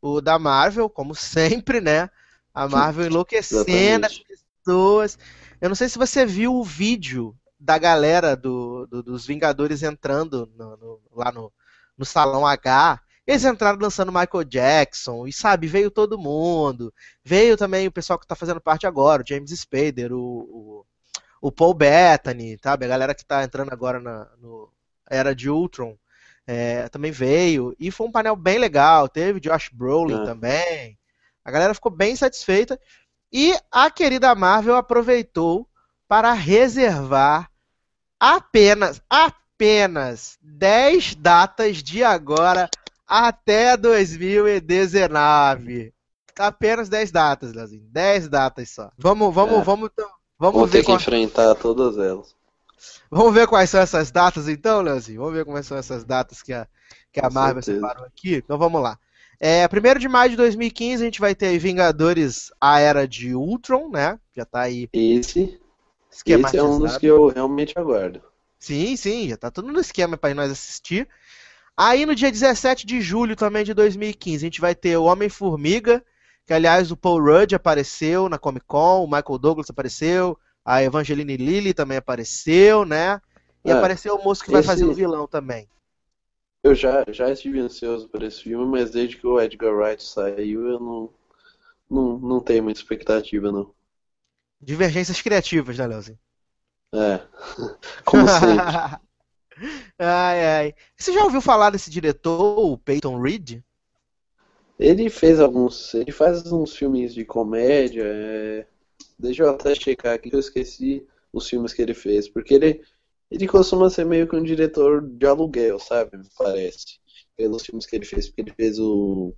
o 0.00 0.20
da 0.20 0.38
Marvel, 0.38 0.88
como 0.88 1.14
sempre, 1.74 1.80
né? 1.80 2.08
A 2.54 2.68
Marvel 2.68 3.06
enlouquecendo 3.08 4.06
as 4.06 4.18
pessoas. 4.18 5.18
Eu 5.62 5.70
não 5.70 5.76
sei 5.76 5.88
se 5.88 5.98
você 5.98 6.26
viu 6.26 6.54
o 6.54 6.64
vídeo 6.64 7.34
da 7.58 7.78
galera 7.78 8.36
do, 8.36 8.86
do- 8.88 9.02
dos 9.02 9.24
Vingadores 9.26 9.82
entrando 9.84 10.50
no- 10.58 10.76
no- 10.76 11.00
lá 11.12 11.32
no, 11.32 11.52
no 11.96 12.04
Salão 12.04 12.46
H. 12.46 13.00
Eles 13.26 13.44
entraram 13.44 13.78
dançando 13.78 14.12
Michael 14.12 14.44
Jackson, 14.44 15.26
e 15.28 15.32
sabe, 15.32 15.68
veio 15.68 15.90
todo 15.90 16.18
mundo. 16.18 16.92
Veio 17.24 17.56
também 17.56 17.86
o 17.86 17.92
pessoal 17.92 18.18
que 18.18 18.26
tá 18.26 18.34
fazendo 18.34 18.60
parte 18.60 18.86
agora, 18.86 19.22
o 19.22 19.26
James 19.26 19.50
Spader, 19.52 20.12
o, 20.12 20.18
o, 20.20 20.86
o 21.40 21.52
Paul 21.52 21.74
Bettany, 21.74 22.58
sabe? 22.62 22.84
A 22.84 22.88
galera 22.88 23.14
que 23.14 23.24
tá 23.24 23.44
entrando 23.44 23.72
agora 23.72 24.00
na 24.00 24.28
no 24.40 24.68
Era 25.08 25.34
de 25.34 25.50
Ultron 25.50 25.96
é, 26.46 26.88
também 26.88 27.12
veio. 27.12 27.76
E 27.78 27.90
foi 27.92 28.06
um 28.08 28.12
painel 28.12 28.36
bem 28.36 28.58
legal. 28.58 29.08
Teve 29.08 29.40
Josh 29.40 29.70
Brolin 29.72 30.22
É. 30.22 30.24
também. 30.24 30.98
A 31.44 31.50
galera 31.52 31.74
ficou 31.74 31.92
bem 31.92 32.16
satisfeita. 32.16 32.78
E 33.32 33.56
a 33.70 33.90
querida 33.90 34.34
Marvel 34.34 34.76
aproveitou 34.76 35.66
para 36.06 36.32
reservar 36.32 37.50
apenas, 38.20 39.00
apenas 39.08 40.38
10 40.42 41.14
datas 41.14 41.82
de 41.82 42.04
agora 42.04 42.68
até 43.06 43.76
2019. 43.76 45.92
Apenas 46.38 46.88
10 46.88 47.10
datas, 47.10 47.52
Leozinho. 47.52 47.86
10 47.90 48.28
datas 48.28 48.70
só. 48.70 48.90
Vamos, 48.98 49.34
vamos, 49.34 49.60
É. 49.60 49.62
vamos, 49.62 49.90
então, 49.92 50.08
vamos 50.38 50.54
Vamos 50.54 50.70
ver 50.70 50.78
ter 50.78 50.80
que 50.80 50.86
qual- 50.86 50.96
enfrentar 50.98 51.54
todas 51.56 51.98
elas. 51.98 52.34
Vamos 53.10 53.32
ver 53.32 53.46
quais 53.46 53.70
são 53.70 53.80
essas 53.80 54.10
datas 54.10 54.48
então, 54.48 54.80
Leozinho? 54.80 55.20
Vamos 55.20 55.34
ver 55.34 55.44
quais 55.44 55.66
são 55.66 55.76
essas 55.76 56.04
datas 56.04 56.42
que 56.42 56.52
a, 56.52 56.66
que 57.12 57.20
a 57.20 57.28
Com 57.28 57.34
Marvel 57.34 57.62
certeza. 57.62 57.86
separou 57.86 58.06
aqui? 58.06 58.36
Então 58.36 58.58
vamos 58.58 58.82
lá. 58.82 58.98
É, 59.44 59.66
1 59.66 59.98
de 59.98 60.08
maio 60.08 60.30
de 60.30 60.36
2015 60.36 61.02
a 61.02 61.06
gente 61.06 61.20
vai 61.20 61.34
ter 61.34 61.46
aí 61.46 61.58
Vingadores 61.58 62.52
A 62.60 62.78
Era 62.78 63.08
de 63.08 63.34
Ultron, 63.34 63.90
né? 63.90 64.16
Já 64.36 64.44
tá 64.44 64.60
aí 64.62 64.88
Esse, 64.92 65.58
esse 66.24 66.56
é 66.56 66.62
um 66.62 66.78
dos 66.78 66.96
que 66.96 67.06
eu 67.06 67.26
realmente 67.26 67.76
aguardo. 67.76 68.22
Sim, 68.60 68.94
sim, 68.96 69.28
já 69.28 69.36
tá 69.36 69.50
tudo 69.50 69.72
no 69.72 69.80
esquema 69.80 70.16
para 70.16 70.32
nós 70.32 70.50
assistir. 70.50 71.08
Aí 71.76 72.06
no 72.06 72.14
dia 72.14 72.30
17 72.30 72.86
de 72.86 73.00
julho 73.00 73.34
também 73.34 73.64
de 73.64 73.74
2015 73.74 74.44
a 74.44 74.46
gente 74.46 74.60
vai 74.60 74.74
ter 74.74 74.96
o 74.96 75.04
Homem-Formiga, 75.04 76.04
que 76.46 76.52
aliás 76.52 76.92
o 76.92 76.96
Paul 76.96 77.20
Rudd 77.20 77.54
apareceu 77.54 78.28
na 78.28 78.38
Comic 78.38 78.64
Con, 78.66 79.02
o 79.04 79.06
Michael 79.06 79.38
Douglas 79.38 79.70
apareceu, 79.70 80.38
a 80.64 80.82
Evangeline 80.84 81.36
Lilly 81.36 81.74
também 81.74 81.98
apareceu, 81.98 82.84
né? 82.84 83.20
E 83.64 83.70
É, 83.70 83.72
apareceu 83.72 84.14
o 84.14 84.22
moço 84.22 84.44
que 84.44 84.50
vai 84.52 84.60
esse- 84.60 84.68
fazer 84.68 84.84
o 84.84 84.94
vilão 84.94 85.26
também. 85.26 85.68
Eu 86.64 86.74
já, 86.74 87.04
já 87.08 87.30
estive 87.30 87.60
ansioso 87.60 88.08
por 88.08 88.20
esse 88.24 88.42
filme, 88.42 88.64
mas 88.66 88.90
desde 88.90 89.16
que 89.16 89.24
o 89.24 89.40
Edgar 89.40 89.72
Wright 89.72 90.02
saiu, 90.02 90.68
eu 90.68 90.80
não, 90.80 91.14
não, 91.90 92.18
não 92.18 92.40
tenho 92.40 92.64
muita 92.64 92.80
expectativa, 92.80 93.52
não. 93.52 93.74
Divergências 94.62 95.20
criativas, 95.20 95.76
né, 95.76 95.86
Leozinho? 95.86 96.18
É, 96.94 97.20
como 98.04 98.28
sempre. 98.28 98.78
ai, 99.98 100.46
ai. 100.46 100.74
Você 100.96 101.12
já 101.12 101.24
ouviu 101.24 101.40
falar 101.40 101.70
desse 101.70 101.90
diretor, 101.90 102.58
o 102.58 102.78
Peyton 102.78 103.20
Reed? 103.20 103.62
Ele 104.78 105.08
fez 105.10 105.40
alguns. 105.40 105.94
Ele 105.94 106.12
faz 106.12 106.50
uns 106.52 106.74
filmes 106.76 107.14
de 107.14 107.24
comédia. 107.24 108.04
é, 108.04 108.66
Deixa 109.18 109.44
eu 109.44 109.50
até 109.50 109.74
checar 109.74 110.14
aqui 110.14 110.30
que 110.30 110.36
eu 110.36 110.40
esqueci 110.40 111.06
os 111.32 111.48
filmes 111.48 111.72
que 111.74 111.82
ele 111.82 111.94
fez. 111.94 112.28
Porque 112.28 112.54
ele, 112.54 112.82
ele 113.32 113.48
costuma 113.48 113.88
ser 113.88 114.04
meio 114.04 114.28
que 114.28 114.36
um 114.36 114.42
diretor 114.42 115.00
de 115.00 115.26
aluguel, 115.26 115.78
sabe? 115.78 116.18
Me 116.18 116.28
parece. 116.36 117.00
Pelos 117.36 117.64
filmes 117.64 117.86
que 117.86 117.96
ele 117.96 118.04
fez. 118.04 118.28
Porque 118.28 118.42
ele 118.42 118.52
fez 118.54 118.78
o. 118.78 119.34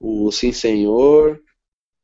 O 0.00 0.32
Sim 0.32 0.52
Senhor. 0.52 1.40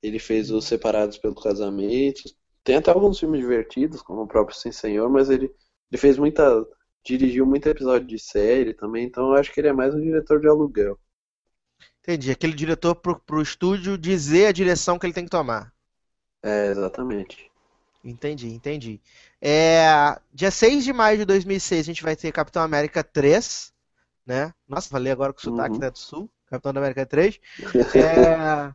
Ele 0.03 0.19
fez 0.19 0.51
os 0.51 0.67
Separados 0.67 1.17
pelo 1.17 1.35
Casamento. 1.35 2.23
Tem 2.63 2.77
até 2.77 2.91
alguns 2.91 3.19
filmes 3.19 3.41
divertidos, 3.41 4.03
como 4.03 4.23
o 4.23 4.29
próprio 4.29 4.57
Sim 4.57 4.71
Senhor, 4.71 5.09
mas 5.09 5.31
ele, 5.31 5.51
ele 5.91 5.99
fez 5.99 6.19
muita. 6.19 6.65
Dirigiu 7.05 7.47
muito 7.47 7.67
episódio 7.67 8.07
de 8.07 8.19
série 8.19 8.75
também, 8.75 9.07
então 9.07 9.29
eu 9.29 9.35
acho 9.35 9.53
que 9.53 9.61
ele 9.61 9.69
é 9.69 9.73
mais 9.73 9.95
um 9.95 10.01
diretor 10.01 10.41
de 10.41 10.49
aluguel. 10.49 10.99
Entendi. 12.01 12.31
Aquele 12.31 12.53
diretor 12.53 12.95
pro, 12.97 13.19
pro 13.21 13.41
estúdio 13.41 13.97
dizer 13.97 14.47
a 14.47 14.53
direção 14.53 14.99
que 14.99 15.07
ele 15.07 15.15
tem 15.15 15.25
que 15.25 15.31
tomar. 15.31 15.73
É, 16.43 16.67
exatamente. 16.71 17.48
Entendi, 18.05 18.49
entendi. 18.49 19.01
É, 19.41 20.19
dia 20.33 20.51
6 20.51 20.85
de 20.85 20.93
maio 20.93 21.19
de 21.19 21.25
2006 21.25 21.81
a 21.81 21.85
gente 21.85 22.03
vai 22.03 22.15
ter 22.17 22.31
Capitão 22.33 22.63
América 22.63 23.03
3, 23.03 23.73
né? 24.27 24.53
Nossa, 24.69 24.89
falei 24.89 25.13
agora 25.13 25.33
com 25.33 25.41
sotaque, 25.41 25.75
Uhum. 25.75 25.81
né, 25.81 25.91
do 25.91 25.99
Sul. 25.99 26.31
Capitão 26.47 26.71
América 26.71 27.05
3. 27.05 27.39
É, 27.95 28.73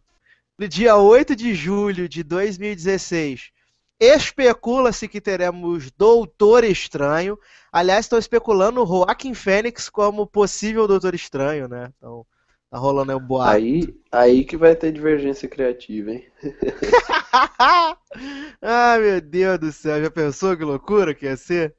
no 0.57 0.67
dia 0.67 0.95
8 0.97 1.35
de 1.35 1.55
julho 1.55 2.07
de 2.07 2.21
2016, 2.23 3.51
especula-se 3.99 5.07
que 5.07 5.19
teremos 5.21 5.89
Doutor 5.91 6.63
Estranho. 6.63 7.39
Aliás, 7.71 8.05
estão 8.05 8.19
especulando 8.19 8.83
o 8.83 8.85
Joaquin 8.85 9.33
Phoenix 9.33 9.89
como 9.89 10.27
possível 10.27 10.87
Doutor 10.87 11.15
Estranho, 11.15 11.67
né? 11.67 11.91
Então, 11.97 12.25
Tá 12.73 12.79
rolando 12.79 13.11
aí 13.11 13.17
um 13.19 13.21
boato. 13.21 13.51
Aí, 13.51 13.95
aí 14.11 14.43
que 14.43 14.57
vai 14.57 14.75
ter 14.75 14.91
divergência 14.91 15.47
criativa, 15.47 16.09
hein? 16.09 16.25
Ai, 18.59 18.99
meu 18.99 19.21
Deus 19.21 19.59
do 19.59 19.71
céu, 19.71 20.01
já 20.01 20.09
pensou 20.09 20.57
que 20.57 20.63
loucura 20.63 21.13
que 21.13 21.27
ia 21.27 21.37
ser? 21.37 21.75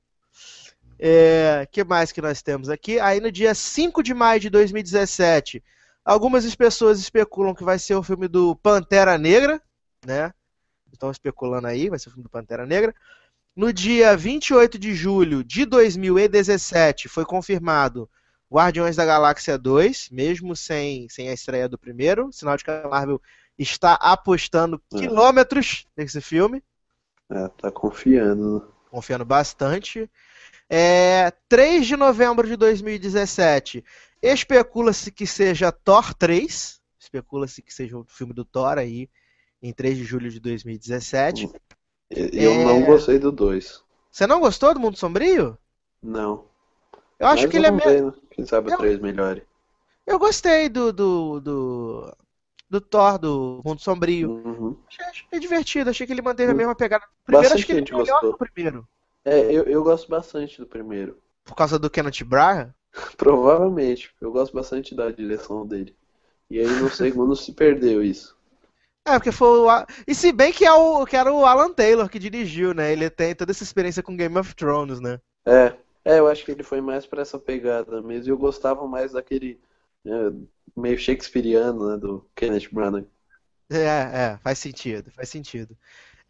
É, 0.97 1.67
que 1.73 1.83
mais 1.83 2.13
que 2.13 2.23
nós 2.23 2.43
temos 2.43 2.71
aqui? 2.71 3.01
Aí 3.01 3.19
no 3.19 3.33
dia 3.33 3.57
5 3.57 4.05
de 4.05 4.15
maio 4.15 4.39
de 4.39 4.49
2017, 4.49 5.65
algumas 6.05 6.55
pessoas 6.55 7.01
especulam 7.01 7.57
que 7.57 7.65
vai 7.65 7.77
ser 7.77 7.97
o 7.97 8.03
filme 8.05 8.29
do 8.29 8.55
Pantera 8.55 9.19
Negra, 9.19 9.61
né? 10.07 10.33
Estão 10.93 11.11
especulando 11.11 11.67
aí, 11.67 11.89
vai 11.91 11.99
ser 11.99 12.07
o 12.09 12.13
filme 12.13 12.23
do 12.23 12.31
Pantera 12.31 12.65
Negra. 12.67 12.95
No 13.57 13.73
dia 13.73 14.17
28 14.17 14.79
de 14.79 14.95
julho 14.95 15.43
de 15.43 15.65
2017, 15.65 17.09
foi 17.09 17.25
confirmado 17.25 18.09
Guardiões 18.55 18.95
da 18.95 19.05
Galáxia 19.05 19.59
2, 19.59 20.09
mesmo 20.11 20.55
sem, 20.55 21.09
sem 21.09 21.29
a 21.29 21.33
estreia 21.33 21.69
do 21.69 21.77
primeiro, 21.77 22.33
sinal 22.33 22.57
de 22.57 22.63
que 22.65 22.71
a 22.71 22.87
Marvel 22.89 23.21
está 23.59 23.95
apostando 23.95 24.81
É. 24.95 24.99
quilômetros 24.99 25.87
nesse 25.97 26.21
filme, 26.21 26.63
É, 27.31 27.49
tá 27.49 27.71
confiando. 27.73 28.73
confiando 28.91 29.25
bastante. 29.25 30.09
É, 30.71 31.33
3 31.49 31.85
de 31.87 31.97
novembro 31.97 32.47
de 32.47 32.55
2017, 32.57 33.85
especula-se 34.23 35.11
que 35.11 35.27
seja 35.27 35.73
Thor 35.73 36.15
3, 36.15 36.81
especula-se 36.99 37.61
que 37.61 37.75
seja 37.75 37.99
o 37.99 38.05
filme 38.05 38.33
do 38.33 38.45
Thor 38.45 38.79
aí, 38.79 39.09
em 39.61 39.73
3 39.73 39.97
de 39.97 40.05
julho 40.05 40.31
de 40.31 40.39
2017. 40.39 41.51
E- 42.11 42.45
Eu 42.45 42.53
É. 42.53 42.65
não 42.65 42.83
gostei 42.85 43.19
do 43.19 43.33
2. 43.33 43.83
Você 44.13 44.27
não 44.29 44.39
gostou 44.39 44.73
do 44.73 44.79
Mundo 44.81 44.97
Sombrio? 44.97 45.59
Não. 46.01 46.45
Eu 47.19 47.27
acho 47.29 47.43
Mas 47.43 47.51
que 47.51 47.57
ele 47.57 47.67
é 47.67 47.71
vamos 47.71 47.85
me... 47.85 47.85
ver, 47.85 48.03
né? 48.05 48.13
Quem 48.31 48.47
sabe 48.47 48.71
o 48.71 48.77
3 48.77 48.99
melhore. 49.01 49.47
Eu 50.07 50.19
gostei 50.19 50.69
do, 50.69 50.93
do, 50.93 51.41
do, 51.41 52.17
do 52.69 52.81
Thor, 52.81 53.19
do 53.19 53.63
Mundo 53.65 53.81
Sombrio. 53.81 54.31
Uhum. 54.31 54.77
Achei, 54.89 55.05
achei 55.07 55.41
divertido, 55.41 55.91
achei 55.91 56.07
que 56.07 56.13
ele 56.13 56.23
manteve 56.23 56.51
a 56.53 56.55
Hum. 56.55 56.57
mesma 56.57 56.75
pegada. 56.75 57.05
Primeiro 57.25 57.55
Bastante 57.55 57.55
acho 57.55 57.67
que 57.67 57.73
ele 57.73 57.81
é 57.81 57.95
melhor 57.97 58.21
gostou. 58.21 58.21
que 58.23 58.35
o 58.35 58.39
primeiro. 58.39 58.89
É, 59.25 59.41
eu, 59.53 59.65
eu 59.65 59.83
gosto 59.83 60.09
bastante 60.09 60.59
do 60.59 60.67
primeiro. 60.67 61.19
Por 61.45 61.55
causa 61.55 61.79
do 61.79 61.91
Kenneth 61.91 62.25
Branagh. 62.25 62.75
Provavelmente. 63.17 64.15
Eu 64.21 64.31
gosto 64.33 64.53
bastante 64.55 64.95
da 64.95 65.11
direção 65.11 65.67
dele. 65.67 65.97
E 66.51 66.61
aí 66.61 66.67
no 66.67 66.91
segundo 66.91 67.37
se 67.37 67.53
perdeu 67.55 68.03
isso. 68.03 68.37
É, 69.07 69.13
porque 69.19 69.33
foi 69.33 69.59
o. 69.61 69.69
E 70.07 70.15
se 70.15 70.33
bem 70.33 70.53
que, 70.53 70.65
é 70.65 70.73
o, 70.73 71.05
que 71.05 71.17
era 71.17 71.33
o 71.33 71.45
Alan 71.45 71.73
Taylor 71.73 72.09
que 72.09 72.19
dirigiu, 72.19 72.73
né? 72.73 72.93
Ele 72.93 73.11
tem 73.11 73.35
toda 73.35 73.51
essa 73.53 73.63
experiência 73.63 74.03
com 74.03 74.17
Game 74.17 74.39
of 74.39 74.55
Thrones, 74.55 75.01
né? 75.01 75.21
É, 75.47 75.77
é, 76.05 76.19
eu 76.19 76.29
acho 76.29 76.45
que 76.45 76.51
ele 76.51 76.63
foi 76.63 76.81
mais 76.81 77.07
pra 77.07 77.23
essa 77.23 77.39
pegada 77.39 78.03
mesmo. 78.03 78.29
E 78.29 78.31
eu 78.31 78.39
gostava 78.39 78.87
mais 78.87 79.13
daquele 79.13 79.59
né, 80.05 80.33
meio 80.77 80.99
shakespeariano, 80.99 81.91
né, 81.91 81.97
do 81.97 82.29
Kenneth 82.35 82.69
Branagh. 82.71 83.07
É, 83.71 83.79
é, 83.87 84.39
faz 84.43 84.59
sentido, 84.59 85.11
faz 85.11 85.29
sentido. 85.29 85.77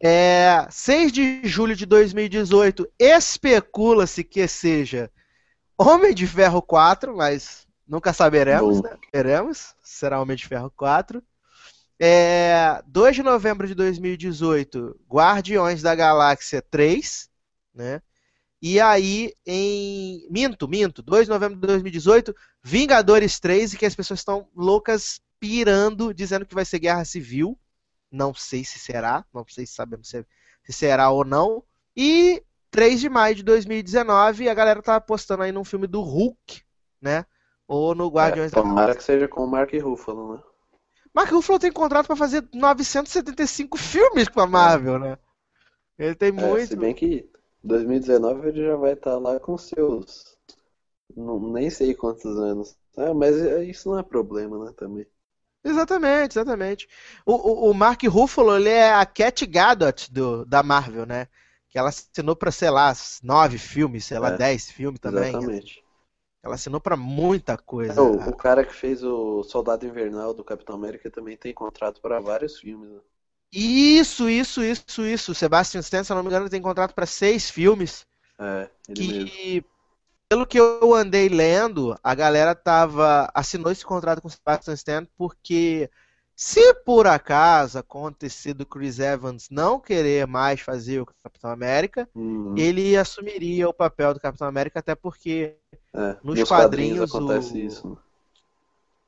É, 0.01 0.67
6 0.69 1.11
de 1.11 1.41
julho 1.43 1.75
de 1.75 1.85
2018, 1.85 2.87
especula-se 2.97 4.23
que 4.23 4.47
seja 4.47 5.11
Homem 5.77 6.13
de 6.13 6.25
Ferro 6.25 6.61
4, 6.61 7.15
mas 7.15 7.67
nunca 7.87 8.13
saberemos, 8.13 8.81
Bom. 8.81 8.89
né? 8.89 8.97
Veremos, 9.13 9.75
será 9.81 10.21
Homem 10.21 10.37
de 10.37 10.47
Ferro 10.47 10.71
4. 10.75 11.21
É, 11.99 12.81
2 12.87 13.15
de 13.15 13.23
novembro 13.23 13.67
de 13.67 13.75
2018, 13.75 14.99
Guardiões 15.09 15.81
da 15.81 15.95
Galáxia 15.95 16.61
3, 16.61 17.29
né? 17.73 18.01
E 18.67 18.79
aí, 18.81 19.31
em. 19.45 20.27
Minto, 20.31 20.67
minto, 20.67 21.03
2 21.03 21.25
de 21.27 21.29
novembro 21.29 21.59
de 21.59 21.67
2018, 21.67 22.35
Vingadores 22.63 23.39
3, 23.39 23.73
e 23.73 23.77
que 23.77 23.85
as 23.85 23.93
pessoas 23.95 24.21
estão 24.21 24.47
loucas 24.55 25.21
pirando, 25.39 26.11
dizendo 26.13 26.47
que 26.47 26.55
vai 26.55 26.65
ser 26.65 26.79
guerra 26.79 27.05
civil. 27.05 27.59
Não 28.11 28.33
sei 28.33 28.63
se 28.65 28.79
será, 28.79 29.23
não 29.33 29.45
sei 29.47 29.67
se 29.67 29.73
sabemos 29.75 30.09
se, 30.09 30.25
se 30.63 30.73
será 30.73 31.11
ou 31.11 31.23
não. 31.23 31.63
E 31.95 32.43
3 32.71 32.99
de 32.99 33.09
maio 33.09 33.35
de 33.35 33.43
2019, 33.43 34.49
a 34.49 34.53
galera 34.55 34.81
tá 34.81 34.95
apostando 34.95 35.43
aí 35.43 35.51
num 35.51 35.63
filme 35.65 35.85
do 35.87 36.01
Hulk, 36.01 36.63
né? 37.01 37.25
Ou 37.67 37.93
no 37.93 38.07
Guardiões 38.09 38.51
É, 38.51 38.55
da 38.55 38.61
tomara 38.61 38.95
que 38.95 39.03
seja 39.03 39.27
com 39.27 39.43
o 39.43 39.47
Mark 39.47 39.71
Ruffalo, 39.73 40.35
né? 40.35 40.43
Mark 41.13 41.31
Ruffalo 41.31 41.57
tem 41.59 41.71
contrato 41.71 42.05
pra 42.07 42.15
fazer 42.15 42.47
975 42.53 43.75
filmes 43.77 44.27
com 44.27 44.41
a 44.41 44.45
Marvel, 44.47 44.99
né? 44.99 45.17
Ele 45.97 46.15
tem 46.15 46.31
É, 46.35 46.41
muito. 46.41 46.59
se 46.59 46.75
bem 46.75 46.93
que 46.93 47.29
2019 47.65 48.49
ele 48.49 48.65
já 48.65 48.75
vai 48.77 48.93
estar 48.93 49.17
lá 49.19 49.39
com 49.39 49.57
seus. 49.57 50.37
Não, 51.15 51.39
nem 51.53 51.69
sei 51.69 51.95
quantos 51.95 52.25
anos. 52.39 52.77
Ah, 52.97 53.13
mas 53.13 53.37
é- 53.37 53.65
isso 53.65 53.89
não 53.89 53.99
é 53.99 54.03
problema, 54.03 54.65
né? 54.65 54.73
Também. 54.77 55.07
Exatamente, 55.63 56.33
exatamente. 56.37 56.87
O, 57.25 57.33
o, 57.67 57.71
o 57.71 57.73
Mark 57.73 58.03
Ruffalo, 58.03 58.55
ele 58.55 58.69
é 58.69 58.93
a 58.93 59.05
Cat 59.05 59.45
Gadot 59.47 60.11
do, 60.11 60.45
da 60.45 60.61
Marvel, 60.61 61.05
né? 61.05 61.27
Que 61.69 61.79
ela 61.79 61.89
assinou 61.89 62.35
pra, 62.35 62.51
sei 62.51 62.69
lá, 62.69 62.93
nove 63.23 63.57
filmes, 63.57 64.05
sei 64.05 64.19
lá, 64.19 64.29
É, 64.29 64.31
dez 64.31 64.69
filmes 64.71 64.99
também. 64.99 65.39
Exatamente. 65.39 65.83
Ela 66.43 66.55
assinou 66.55 66.79
pra 66.79 66.95
muita 66.95 67.57
coisa. 67.57 67.99
É, 67.99 68.01
o, 68.01 68.29
o 68.29 68.35
cara 68.35 68.63
que 68.63 68.73
fez 68.73 69.03
o 69.03 69.41
Soldado 69.43 69.85
Invernal 69.87 70.33
do 70.35 70.43
Capitão 70.43 70.75
América 70.75 71.09
também 71.09 71.35
tem 71.35 71.51
contrato 71.53 71.99
para 72.01 72.19
vários 72.19 72.59
filmes. 72.59 72.89
Né? 72.89 73.01
Isso, 73.55 74.29
isso, 74.29 74.63
isso, 74.63 75.01
isso. 75.05 75.31
O 75.31 75.35
Sebastian 75.35 75.79
Stan, 75.81 76.03
se 76.03 76.11
eu 76.11 76.15
não 76.15 76.23
me 76.23 76.29
engano, 76.29 76.49
tem 76.49 76.61
contrato 76.61 76.93
pra 76.93 77.05
seis 77.05 77.49
filmes. 77.49 78.05
É, 78.39 78.69
ele 78.87 79.03
mesmo. 79.03 79.31
Que, 79.31 79.65
pelo 80.29 80.47
que 80.47 80.59
eu 80.59 80.93
andei 80.95 81.29
lendo, 81.29 81.97
a 82.03 82.15
galera 82.15 82.55
tava 82.55 83.29
assinou 83.33 83.71
esse 83.71 83.85
contrato 83.85 84.21
com 84.21 84.27
o 84.29 84.31
Sebastian 84.31 84.73
Stan 84.75 85.05
porque 85.17 85.89
se 86.35 86.73
por 86.85 87.07
acaso 87.07 87.79
acontecer 87.79 88.53
do 88.53 88.65
Chris 88.65 88.99
Evans 88.99 89.47
não 89.51 89.79
querer 89.79 90.27
mais 90.27 90.61
fazer 90.61 91.01
o 91.01 91.07
Capitão 91.23 91.49
América, 91.51 92.09
Uhum, 92.15 92.55
ele 92.57 92.97
assumiria 92.97 93.69
o 93.69 93.73
papel 93.73 94.13
do 94.13 94.19
Capitão 94.19 94.47
América, 94.47 94.79
até 94.79 94.95
porque 94.95 95.55
é. 95.93 96.17
nos 96.23 96.39
Nos 96.39 96.49
quadrinhos, 96.49 97.11
acontece 97.15 97.53
o- 97.53 97.65
isso. 97.67 97.89
né? 97.89 97.97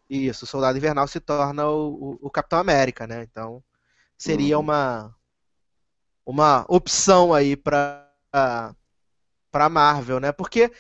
isso, 0.10 0.46
o 0.46 0.48
Soldado 0.48 0.78
Invernal 0.78 1.08
se 1.08 1.20
torna 1.20 1.68
o, 1.70 2.14
o- 2.14 2.20
o 2.24 2.30
Capitão 2.32 2.60
América, 2.60 3.06
né? 3.08 3.24
Então 3.24 3.64
seria 4.18 4.58
Uhum. 4.58 4.64
uma 4.64 5.16
uma 6.26 6.66
opção 6.68 7.34
aí 7.34 7.56
para 7.56 8.06
para 9.52 9.70
Marvel, 9.70 10.20
né? 10.20 10.32
Porque 10.32 10.72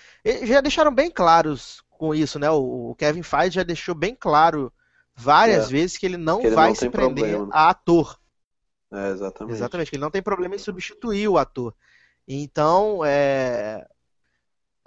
já 0.43 0.61
deixaram 0.61 0.93
bem 0.93 1.09
claros 1.09 1.81
com 1.89 2.13
isso, 2.13 2.37
né? 2.37 2.49
O, 2.49 2.95
Kevin 2.95 3.23
Feige 3.23 3.55
já 3.55 3.63
deixou 3.63 3.95
bem 3.95 4.15
claro 4.15 4.71
várias 5.15 5.65
É, 5.65 5.69
vezes 5.69 5.97
que 5.97 6.05
ele 6.05 6.17
não 6.17 6.39
que 6.41 6.47
ele 6.47 6.55
vai 6.55 6.69
não 6.69 6.75
se 6.75 6.89
prender 6.89 7.15
problema, 7.25 7.49
a 7.51 7.69
ator. 7.69 8.19
É, 8.91 9.09
exatamente. 9.09 9.55
Exatamente, 9.55 9.89
que 9.89 9.95
ele 9.95 10.03
não 10.03 10.11
tem 10.11 10.21
problema 10.21 10.55
em 10.55 10.59
substituir 10.59 11.27
o 11.27 11.37
ator. 11.37 11.75
Então, 12.27 13.03
é... 13.05 13.87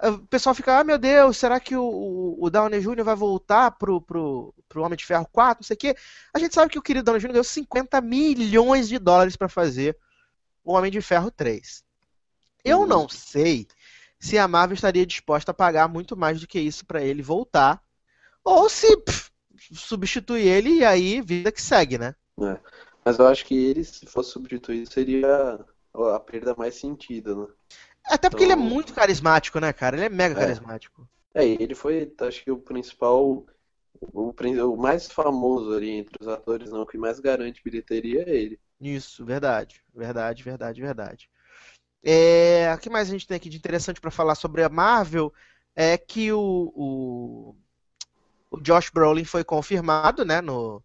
o 0.09 0.19
pessoal 0.27 0.55
fica, 0.55 0.79
ah, 0.79 0.83
meu 0.83 0.97
Deus, 0.97 1.37
será 1.37 1.59
que 1.59 1.75
o, 1.75 2.37
o, 2.39 2.49
Downey 2.49 2.79
Jr. 2.81 3.03
vai 3.03 3.15
voltar 3.15 3.71
pro, 3.71 4.01
pro, 4.01 4.53
pro 4.67 4.81
Homem 4.83 4.97
de 4.97 5.05
Ferro 5.05 5.27
4, 5.31 5.61
não 5.61 5.67
sei 5.67 5.75
o 5.75 5.77
quê. 5.77 5.95
A 6.33 6.39
gente 6.39 6.55
sabe 6.55 6.71
que 6.71 6.79
o 6.79 6.81
querido 6.81 7.05
Downey 7.05 7.21
Jr. 7.21 7.29
ganhou 7.29 7.43
50 7.43 8.01
milhões 8.01 8.87
de 8.89 8.97
dólares 8.97 9.35
para 9.35 9.47
fazer 9.47 9.97
o 10.63 10.73
Homem 10.73 10.91
de 10.91 11.01
Ferro 11.01 11.29
3. 11.29 11.83
Eu 12.63 12.79
Uhum. 12.81 12.87
não 12.87 13.09
sei 13.09 13.67
se 14.19 14.37
a 14.37 14.47
Marvel 14.47 14.75
estaria 14.75 15.05
disposta 15.05 15.51
a 15.51 15.53
pagar 15.53 15.87
muito 15.87 16.15
mais 16.15 16.39
do 16.39 16.47
que 16.47 16.59
isso 16.59 16.85
para 16.85 17.01
ele 17.01 17.21
voltar, 17.23 17.83
ou 18.43 18.69
se 18.69 18.95
pff, 18.97 19.31
substituir 19.73 20.47
ele 20.47 20.69
e 20.77 20.85
aí 20.85 21.21
vida 21.21 21.51
que 21.51 21.61
segue, 21.61 21.97
né? 21.97 22.15
É. 22.39 22.59
Mas 23.03 23.17
eu 23.17 23.27
acho 23.27 23.45
que 23.45 23.55
ele, 23.55 23.83
se 23.83 24.05
fosse 24.05 24.31
substituído, 24.31 24.91
seria 24.91 25.59
a 25.93 26.19
perda 26.19 26.55
mais 26.55 26.75
sentida, 26.75 27.35
né? 27.35 27.47
Até 28.05 28.29
porque 28.29 28.43
ele 28.43 28.53
é 28.53 28.55
Então- 28.55 28.65
muito 28.67 28.93
carismático, 28.93 29.59
né, 29.59 29.71
cara? 29.73 29.95
Ele 29.95 30.05
é 30.05 30.09
mega 30.09 30.35
É. 30.35 30.39
carismático. 30.45 31.07
É, 31.33 31.45
ele 31.45 31.73
foi, 31.75 32.11
acho 32.21 32.43
que 32.43 32.51
o 32.51 32.57
principal, 32.57 33.45
o, 34.01 34.33
o 34.33 34.77
mais 34.77 35.09
famoso 35.09 35.73
ali 35.73 35.91
entre 35.91 36.15
os 36.19 36.27
atores, 36.27 36.71
não, 36.71 36.81
o 36.81 36.85
que 36.85 36.97
mais 36.97 37.19
garante 37.19 37.61
bilheteria 37.63 38.23
é 38.27 38.35
ele. 38.35 38.59
Isso, 38.79 39.23
verdade. 39.23 39.81
Verdade, 39.95 40.43
verdade, 40.43 40.81
verdade. 40.81 41.29
É, 42.03 42.73
o 42.75 42.79
que 42.79 42.89
mais 42.89 43.07
a 43.07 43.11
gente 43.11 43.27
tem 43.27 43.37
aqui 43.37 43.47
de 43.49 43.57
interessante 43.57 44.01
para 44.01 44.09
falar 44.11 44.35
sobre 44.35 44.63
a 44.63 44.69
Marvel 44.69 45.31
é 45.75 45.97
que 45.97 46.33
o, 46.33 46.73
o, 46.75 47.55
o 48.49 48.59
Josh 48.59 48.89
Brolin 48.89 49.23
foi 49.23 49.43
confirmado, 49.43 50.25
né, 50.25 50.41
no, 50.41 50.83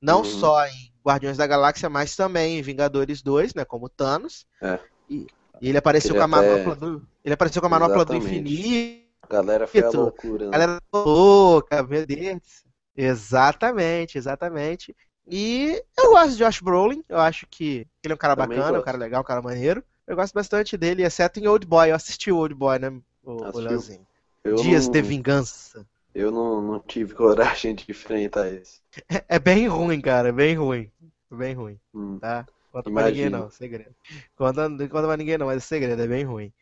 não 0.00 0.18
Uhum. 0.18 0.24
só 0.24 0.64
em 0.66 0.92
Guardiões 1.04 1.38
da 1.38 1.46
Galáxia, 1.46 1.88
mas 1.88 2.14
também 2.14 2.58
em 2.58 2.62
Vingadores 2.62 3.22
2, 3.22 3.54
né, 3.54 3.64
como 3.64 3.88
Thanos. 3.88 4.46
É. 4.62 4.78
E, 5.08 5.26
e 5.60 5.68
ele 5.68 5.78
apareceu 5.78 6.10
Ele 6.10 6.16
com 6.16 6.22
a 6.22 6.26
até- 6.26 6.28
manopla 6.28 6.74
do, 6.76 7.06
ele 7.24 7.34
apareceu 7.34 7.60
com 7.62 7.66
a 7.66 7.70
manopla 7.70 8.04
do 8.04 8.14
Exatamente. 8.14 8.16
infinito. 8.16 9.08
A 9.22 9.26
galera 9.28 9.66
foi 9.66 9.84
a 9.84 9.90
loucura, 9.90 10.52
né? 10.52 10.52
Galera 10.52 10.80
louca, 10.92 11.82
meu 11.82 12.06
Deus. 12.06 12.64
Exatamente, 12.96 14.18
exatamente. 14.18 14.94
E 15.26 15.82
eu 15.96 16.10
gosto 16.10 16.30
de 16.32 16.38
Josh 16.38 16.60
Brolin, 16.60 17.04
eu 17.08 17.18
acho 17.18 17.46
que 17.48 17.86
ele 18.02 18.12
é 18.12 18.14
um 18.14 18.18
cara 18.18 18.34
Também 18.34 18.58
bacana, 18.58 18.78
um 18.78 18.82
gosto. 18.82 18.84
cara 18.84 18.96
legal, 18.98 19.20
um 19.20 19.24
cara 19.24 19.42
maneiro. 19.42 19.84
Eu 20.06 20.16
gosto 20.16 20.32
bastante 20.34 20.76
dele, 20.76 21.02
exceto 21.04 21.38
em 21.38 21.46
Old 21.46 21.66
Boy. 21.66 21.90
Eu 21.90 21.94
assisti 21.96 22.32
o 22.32 22.36
Old 22.38 22.54
Boy, 22.54 22.78
né, 22.78 22.88
o, 23.22 23.32
o? 23.56 23.58
Leozinho. 23.58 24.06
Dias 24.54 24.86
não, 24.86 24.92
de 24.92 25.02
Vingança. 25.02 25.86
Eu 26.14 26.30
não, 26.30 26.60
não 26.60 26.80
tive 26.80 27.14
coragem 27.14 27.74
de 27.74 27.90
enfrentar 27.90 28.48
esse. 28.52 28.80
É, 29.08 29.24
é 29.36 29.38
bem 29.38 29.68
ruim, 29.68 30.00
cara, 30.00 30.28
é 30.28 30.32
bem 30.32 30.54
ruim. 30.56 30.90
Bem 31.30 31.54
ruim, 31.54 31.78
Hum, 31.92 32.18
tá? 32.20 32.46
Conta 32.70 32.90
pra 32.90 33.06
ninguém 33.06 33.30
não, 33.30 33.50
segredo. 33.50 33.94
Conta, 34.36 34.68
não 34.68 34.88
conta 34.88 35.06
pra 35.06 35.16
ninguém 35.16 35.38
não, 35.38 35.46
mas 35.46 35.58
é 35.58 35.60
segredo, 35.60 36.02
é 36.02 36.06
bem 36.06 36.24
ruim. 36.24 36.52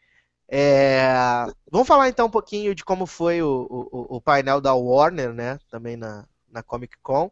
É, 0.49 1.47
Vamos 1.71 1.89
falar 1.89 2.09
então 2.09 2.27
um 2.27 2.31
pouquinho 2.31 2.75
de 2.75 2.85
como 2.85 3.05
foi 3.07 3.43
o, 3.43 3.67
o, 3.69 4.17
o 4.17 4.21
painel 4.21 4.61
da 4.61 4.75
Warner, 4.75 5.33
né? 5.33 5.59
Também 5.69 5.97
na, 5.97 6.25
na 6.51 6.63
Comic 6.63 6.97
Con, 7.03 7.31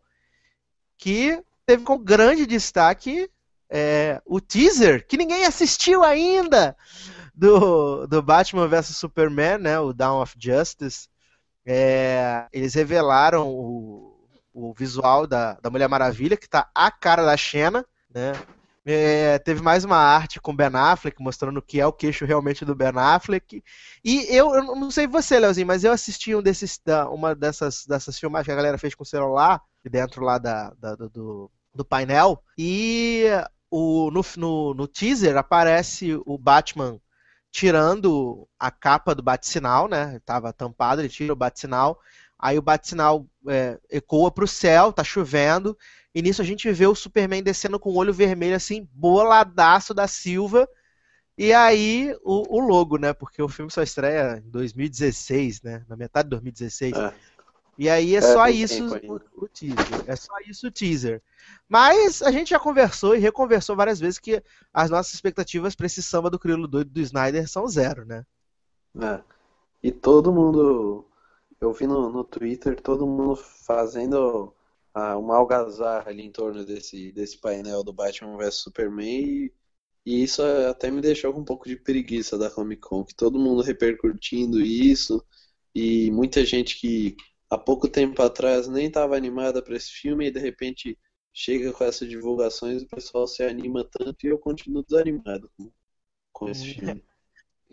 que 0.98 1.40
teve 1.64 1.84
como 1.84 2.02
grande 2.02 2.46
destaque 2.46 3.30
é, 3.70 4.20
o 4.26 4.40
teaser, 4.40 5.06
que 5.06 5.16
ninguém 5.16 5.46
assistiu 5.46 6.02
ainda, 6.02 6.76
do, 7.34 8.06
do 8.06 8.22
Batman 8.22 8.68
vs 8.68 8.96
Superman, 8.96 9.58
né? 9.58 9.78
O 9.78 9.92
Dawn 9.92 10.20
of 10.20 10.34
Justice. 10.38 11.08
É, 11.66 12.46
eles 12.52 12.74
revelaram 12.74 13.48
o, 13.48 14.28
o 14.52 14.74
visual 14.74 15.26
da, 15.26 15.54
da 15.54 15.70
Mulher 15.70 15.88
Maravilha, 15.88 16.36
que 16.36 16.48
tá 16.48 16.70
a 16.74 16.90
cara 16.90 17.24
da 17.24 17.36
Xena, 17.36 17.84
né? 18.12 18.32
É, 18.86 19.38
teve 19.38 19.62
mais 19.62 19.82
uma 19.84 19.96
arte 19.96 20.38
com 20.40 20.54
Ben 20.54 20.68
Affleck, 20.74 21.16
mostrando 21.22 21.56
o 21.58 21.62
que 21.62 21.80
é 21.80 21.86
o 21.86 21.92
queixo 21.92 22.26
realmente 22.26 22.64
do 22.66 22.74
Ben 22.74 22.92
Affleck. 22.94 23.62
E 24.04 24.26
eu, 24.28 24.54
eu 24.54 24.62
não 24.76 24.90
sei 24.90 25.06
você, 25.06 25.38
Leozinho, 25.38 25.66
mas 25.66 25.84
eu 25.84 25.92
assisti 25.92 26.34
um 26.34 26.42
desses, 26.42 26.78
da- 26.84 27.08
uma 27.08 27.34
dessas, 27.34 27.86
dessas 27.86 28.18
filmagens 28.18 28.46
que 28.46 28.52
a 28.52 28.56
galera 28.56 28.76
fez 28.78 28.94
com 28.94 29.02
o 29.02 29.06
celular, 29.06 29.60
dentro 29.90 30.22
lá 30.22 30.36
da, 30.38 30.70
da- 30.78 30.94
do, 30.96 31.50
do, 31.74 31.84
painel. 31.84 32.42
E 32.58 33.24
o, 33.70 34.10
no, 34.10 34.22
no, 34.36 34.74
no 34.74 34.86
teaser 34.88 35.36
aparece 35.36 36.14
o 36.26 36.36
Batman 36.38 37.00
tirando 37.50 38.48
a 38.58 38.70
capa 38.70 39.14
do 39.14 39.22
bate-sinal, 39.22 39.88
né? 39.88 40.20
Tava 40.24 40.52
tampado, 40.52 41.00
ele 41.00 41.08
tira 41.08 41.32
o 41.32 41.36
bate-sinal. 41.36 41.98
Aí 42.38 42.58
o 42.58 42.62
bate-sinal 42.62 43.26
é, 43.48 43.78
ecoa 43.90 44.30
pro 44.30 44.46
céu, 44.46 44.92
tá 44.92 45.04
chovendo. 45.04 45.76
E 46.14 46.22
nisso 46.22 46.40
a 46.40 46.44
gente 46.44 46.70
vê 46.70 46.86
o 46.86 46.94
Superman 46.94 47.42
descendo 47.42 47.78
com 47.78 47.90
o 47.90 47.96
olho 47.96 48.12
vermelho, 48.12 48.54
assim, 48.54 48.88
boladaço 48.92 49.92
da 49.92 50.06
Silva. 50.06 50.68
E 51.36 51.52
aí 51.52 52.16
o, 52.22 52.56
o 52.56 52.60
logo, 52.60 52.96
né? 52.96 53.12
Porque 53.12 53.42
o 53.42 53.48
filme 53.48 53.70
só 53.70 53.82
estreia 53.82 54.42
em 54.44 54.48
2016, 54.48 55.62
né? 55.62 55.84
Na 55.88 55.96
metade 55.96 56.26
de 56.26 56.30
2016. 56.30 56.92
É. 56.96 57.14
E 57.76 57.88
aí 57.88 58.14
é, 58.14 58.18
É, 58.18 58.20
só 58.20 58.46
isso 58.46 58.86
o, 59.08 59.44
o 59.44 59.48
teaser. 59.48 60.04
É 60.06 60.14
só 60.14 60.34
isso 60.46 60.68
o 60.68 60.70
teaser. 60.70 61.20
Mas 61.68 62.22
a 62.22 62.30
gente 62.30 62.50
já 62.50 62.60
conversou 62.60 63.16
e 63.16 63.18
reconversou 63.18 63.74
várias 63.74 63.98
vezes 63.98 64.20
que 64.20 64.40
as 64.72 64.90
nossas 64.90 65.14
expectativas 65.14 65.74
pra 65.74 65.86
esse 65.86 66.02
samba 66.02 66.30
do 66.30 66.38
crioulo 66.38 66.68
doido 66.68 66.90
do 66.90 67.00
Snyder 67.00 67.48
são 67.48 67.66
zero, 67.66 68.04
né? 68.04 68.24
É. 69.00 69.20
E 69.82 69.90
todo 69.90 70.32
mundo, 70.32 71.04
eu 71.60 71.72
vi 71.72 71.86
no, 71.86 72.08
no 72.10 72.22
Twitter, 72.22 72.80
todo 72.80 73.06
mundo 73.06 73.34
fazendo 73.36 74.54
ah, 74.94 75.16
uma 75.18 75.36
algazarra 75.36 76.10
ali 76.10 76.22
em 76.24 76.32
torno 76.32 76.64
desse, 76.64 77.12
desse 77.12 77.38
painel 77.38 77.84
do 77.84 77.92
Batman 77.92 78.36
vs 78.38 78.56
Superman 78.56 79.24
e, 79.46 79.52
e 80.06 80.22
isso 80.24 80.42
até 80.70 80.90
me 80.90 81.00
deixou 81.00 81.32
com 81.32 81.40
um 81.40 81.44
pouco 81.44 81.68
de 81.68 81.76
preguiça 81.76 82.38
da 82.38 82.50
Comic 82.50 82.82
Con, 82.82 83.04
que 83.04 83.14
todo 83.14 83.38
mundo 83.38 83.62
repercutindo 83.62 84.60
isso 84.60 85.24
e 85.74 86.10
muita 86.10 86.44
gente 86.44 86.78
que 86.80 87.16
há 87.50 87.58
pouco 87.58 87.88
tempo 87.88 88.20
atrás 88.22 88.68
nem 88.68 88.86
estava 88.86 89.16
animada 89.16 89.62
para 89.62 89.76
esse 89.76 89.90
filme 89.90 90.26
e 90.28 90.30
de 90.30 90.40
repente 90.40 90.98
chega 91.32 91.72
com 91.72 91.84
essas 91.84 92.08
divulgações 92.08 92.82
e 92.82 92.86
o 92.86 92.88
pessoal 92.88 93.26
se 93.26 93.42
anima 93.42 93.84
tanto 93.84 94.24
e 94.26 94.30
eu 94.30 94.38
continuo 94.38 94.84
desanimado 94.84 95.50
com, 95.56 95.70
com 96.32 96.50
esse 96.50 96.66
Uhum. 96.66 96.76
filme. 96.78 97.02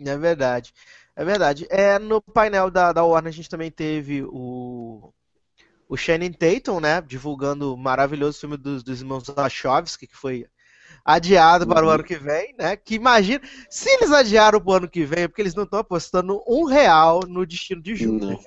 É 0.05 0.17
verdade. 0.17 0.73
É 1.15 1.25
verdade. 1.25 1.67
É, 1.69 1.99
no 1.99 2.21
painel 2.21 2.71
da, 2.71 2.93
da 2.93 3.03
Warner 3.05 3.29
a 3.29 3.35
gente 3.35 3.49
também 3.49 3.71
teve 3.71 4.23
o, 4.23 5.13
o 5.91 5.97
Channing 5.97 6.33
Tatum, 6.33 6.79
né? 6.79 7.01
Divulgando 7.01 7.73
o 7.73 7.77
maravilhoso 7.77 8.39
filme 8.39 8.57
dos, 8.57 8.83
dos 8.83 9.01
irmãos 9.01 9.25
Wachowski, 9.27 10.07
que 10.07 10.17
foi 10.17 10.47
adiado 11.05 11.67
para 11.67 11.85
o 11.85 11.89
Uhum. 11.89 11.95
ano 11.95 12.03
que 12.03 12.17
vem, 12.17 12.55
né? 12.57 12.75
Que 12.77 12.95
imagina, 12.95 13.41
se 13.69 13.89
eles 13.89 14.11
adiaram 14.11 14.61
para 14.61 14.71
o 14.71 14.75
ano 14.75 14.89
que 14.89 15.05
vem, 15.05 15.23
é 15.23 15.27
porque 15.27 15.41
eles 15.41 15.55
não 15.55 15.63
estão 15.65 15.79
apostando 15.79 16.41
um 16.47 16.65
real 16.65 17.21
no 17.27 17.45
destino 17.45 17.81
de 17.81 17.95
Júpiter. 17.95 18.39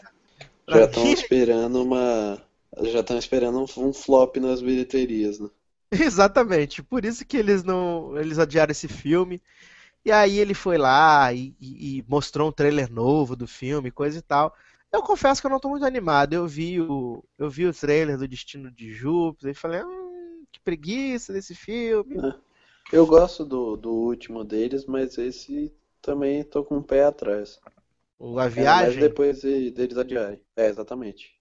Já 0.68 0.84
estão 0.86 1.04
mim- 1.04 1.12
esperando 1.12 1.82
uma. 1.82 2.42
Já 2.82 3.00
estão 3.00 3.18
esperando 3.18 3.60
um, 3.60 3.88
um 3.88 3.92
flop 3.94 4.36
nas 4.38 4.62
bilheterias, 4.62 5.38
né? 5.40 5.48
Exatamente, 5.92 6.82
por 6.82 7.04
isso 7.04 7.24
que 7.24 7.36
eles 7.36 7.62
não, 7.62 8.16
eles 8.18 8.38
adiaram 8.38 8.72
esse 8.72 8.88
filme. 8.88 9.42
E 10.04 10.12
aí 10.12 10.38
ele 10.38 10.54
foi 10.54 10.78
lá 10.78 11.32
e, 11.32 11.54
e- 11.60 11.98
e 12.00 12.04
mostrou 12.08 12.48
um 12.48 12.52
trailer 12.52 12.90
novo 12.92 13.36
do 13.36 13.46
filme, 13.48 13.90
coisa 13.90 14.18
e 14.18 14.22
tal. 14.22 14.54
Eu 14.94 15.02
confesso 15.02 15.40
que 15.40 15.46
eu 15.46 15.50
não 15.50 15.60
tô 15.60 15.68
muito 15.68 15.84
animado. 15.84 16.32
Eu 16.34 16.46
vi 16.46 16.80
o, 16.80 17.22
eu 17.38 17.50
vi 17.50 17.66
o 17.66 17.74
trailer 17.74 18.16
do 18.18 18.28
Destino 18.28 18.70
de 18.70 18.92
Júpiter 18.94 19.50
e 19.50 19.54
falei, 19.54 19.82
hum, 19.84 20.44
que 20.52 20.60
preguiça 20.60 21.32
desse 21.32 21.54
filme. 21.54 22.24
Eu 22.90 23.06
gosto 23.06 23.44
do, 23.44 23.76
do 23.76 23.92
último 23.92 24.42
deles, 24.42 24.86
mas 24.86 25.18
esse 25.18 25.70
também 26.00 26.42
tô 26.42 26.64
com 26.64 26.78
o 26.78 26.82
pé 26.82 27.04
atrás. 27.04 27.60
O 28.18 28.40
A 28.40 28.48
Ainda 28.56 28.74
mais 28.74 28.96
Viagem, 28.96 28.96
depois 28.96 29.40
de- 29.42 29.70
deles 29.72 29.98
adiarem. 29.98 30.40
É, 30.56 30.66
exatamente. 30.68 31.34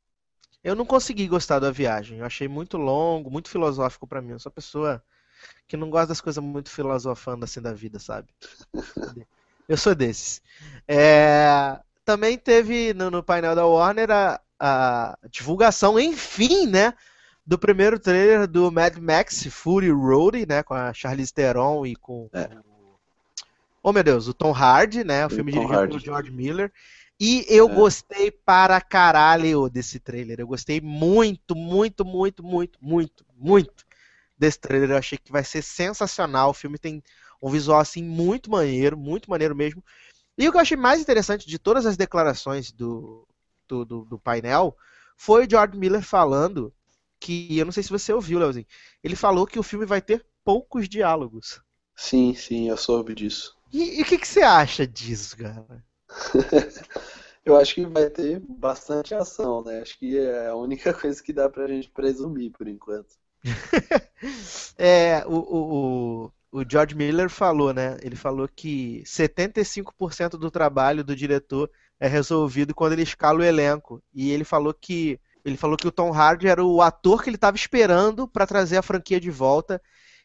eu 0.64 0.76
não 0.76 0.86
consegui 0.86 1.28
gostar 1.28 1.60
do 1.60 1.68
A 1.68 1.72
Viagem. 1.72 2.20
Eu 2.20 2.26
achei 2.26 2.48
muito 2.48 2.78
longo, 2.78 3.30
muito 3.32 3.50
filosófico 3.50 4.08
pra 4.08 4.22
mim. 4.22 4.32
Eu 4.32 4.40
sou 4.40 4.50
uma 4.50 4.56
pessoa 4.56 5.04
que 5.68 5.78
não 5.78 5.90
gosta 5.92 6.08
das 6.10 6.22
coisas 6.22 6.44
muito 6.44 6.70
filosofando 6.72 7.46
assim 7.46 7.62
da 7.62 7.74
vida, 7.74 8.00
sabe? 8.00 8.34
Eu 9.68 9.78
sou 9.78 9.96
desses. 9.96 10.42
É, 10.88 11.80
Também 12.06 12.38
teve 12.38 12.94
no, 12.94 13.10
no 13.10 13.24
painel 13.24 13.56
da 13.56 13.66
Warner 13.66 14.12
a, 14.12 14.42
a 14.60 15.18
divulgação, 15.30 16.00
enfim, 16.00 16.68
né? 16.68 16.94
Do 17.46 17.58
primeiro 17.58 18.00
trailer 18.00 18.48
do 18.48 18.72
Mad 18.72 18.98
Max 18.98 19.44
Fury 19.50 19.90
Road, 19.90 20.46
né? 20.46 20.64
Com 20.64 20.74
a 20.74 20.94
Charlize 20.94 21.34
Theron 21.34 21.86
e 21.86 21.96
com 21.96 22.30
É. 22.34 22.46
o... 22.46 22.96
Oh 23.82 23.92
meu 23.92 24.04
Deus, 24.04 24.28
o 24.28 24.34
Tom 24.34 24.52
Hardy, 24.52 25.04
né? 25.04 25.24
O 25.26 25.28
O 25.28 25.30
filme 25.30 25.52
Tom 25.52 25.60
dirigido 25.60 25.88
pelo 25.88 26.00
George 26.00 26.32
Miller. 26.32 26.72
E 27.20 27.46
eu 27.48 27.70
É. 27.70 27.76
gostei 27.76 28.32
para 28.32 28.80
caralho 28.82 29.70
desse 29.70 30.00
trailer. 30.00 30.40
Eu 30.40 30.48
gostei 30.48 30.82
muito, 30.82 31.56
muito, 31.56 32.04
muito, 32.06 32.44
muito, 32.44 32.80
muito, 32.82 33.26
muito 33.38 33.86
desse 34.38 34.60
trailer. 34.60 34.92
Eu 34.92 34.98
achei 34.98 35.18
que 35.18 35.32
vai 35.32 35.44
ser 35.44 35.62
sensacional. 35.62 36.50
O 36.50 36.54
filme 36.54 36.78
tem 36.78 37.04
um 37.42 37.50
visual 37.50 37.80
assim 37.80 38.04
muito 38.04 38.50
maneiro, 38.50 38.98
muito 38.98 39.30
maneiro 39.30 39.56
mesmo. 39.56 39.84
E 40.38 40.48
o 40.48 40.52
que 40.52 40.58
eu 40.58 40.62
achei 40.62 40.78
mais 40.78 41.02
interessante 41.02 41.48
de 41.48 41.60
todas 41.60 41.86
as 41.86 41.98
declarações 41.98 42.72
do, 42.72 43.28
do, 43.68 43.86
do, 43.86 44.06
do 44.06 44.20
painel 44.20 44.76
foi 45.16 45.46
o 45.46 45.50
George 45.50 45.78
Miller 45.78 46.02
falando 46.02 46.74
que, 47.20 47.58
eu 47.58 47.66
não 47.66 47.72
sei 47.72 47.84
se 47.84 47.90
você 47.90 48.12
ouviu, 48.12 48.40
Leozinho, 48.40 48.66
ele 49.04 49.16
falou 49.16 49.48
que 49.48 49.60
o 49.60 49.64
filme 49.64 49.86
vai 49.86 50.02
ter 50.02 50.26
poucos 50.44 50.90
diálogos. 50.90 51.62
Sim, 51.96 52.34
sim, 52.34 52.70
eu 52.70 52.78
soube 52.78 53.16
disso. 53.16 53.56
E, 53.72 54.00
e 54.00 54.02
o 54.02 54.06
que, 54.06 54.18
que 54.18 54.28
você 54.28 54.42
acha 54.42 54.86
disso, 54.86 55.38
cara? 55.38 55.84
Eu 57.46 57.58
acho 57.58 57.76
que 57.76 57.86
vai 57.86 58.10
ter 58.10 58.40
bastante 58.40 59.14
ação, 59.14 59.64
né? 59.64 59.82
Acho 59.82 60.00
que 60.00 60.18
é 60.18 60.48
a 60.48 60.56
única 60.56 60.94
coisa 60.96 61.22
que 61.22 61.34
dá 61.34 61.50
pra 61.50 61.68
gente 61.68 61.90
presumir 61.90 62.52
por 62.52 62.68
enquanto. 62.68 63.16
É, 64.78 65.26
o, 65.28 65.36
o, 65.36 66.26
o, 66.26 66.32
o 66.54 66.64
George 66.70 66.96
Miller 66.96 67.30
falou, 67.30 67.74
né? 67.74 67.98
Ele 68.04 68.16
falou 68.16 68.48
que 68.48 69.02
75% 69.06 70.38
do 70.38 70.52
trabalho 70.52 71.04
do 71.04 71.16
diretor 71.16 71.70
é 72.00 72.08
resolvido 72.08 72.76
quando 72.76 72.94
ele 72.94 73.02
escala 73.02 73.40
o 73.40 73.44
elenco. 73.44 74.04
E 74.14 74.32
ele 74.32 74.44
falou 74.44 74.74
que 74.74 75.20
ele 75.44 75.58
falou 75.58 75.78
que 75.78 75.88
o 75.88 75.92
Tom 75.92 76.14
Hardy 76.14 76.48
era 76.48 76.64
o 76.64 76.82
ator 76.82 77.24
que 77.24 77.30
ele 77.30 77.38
estava 77.38 77.58
esperando 77.58 78.28
para 78.28 78.48
trazer 78.48 78.78
a 78.78 78.84
franquia 78.84 79.20
de 79.20 79.32
volta 79.32 79.82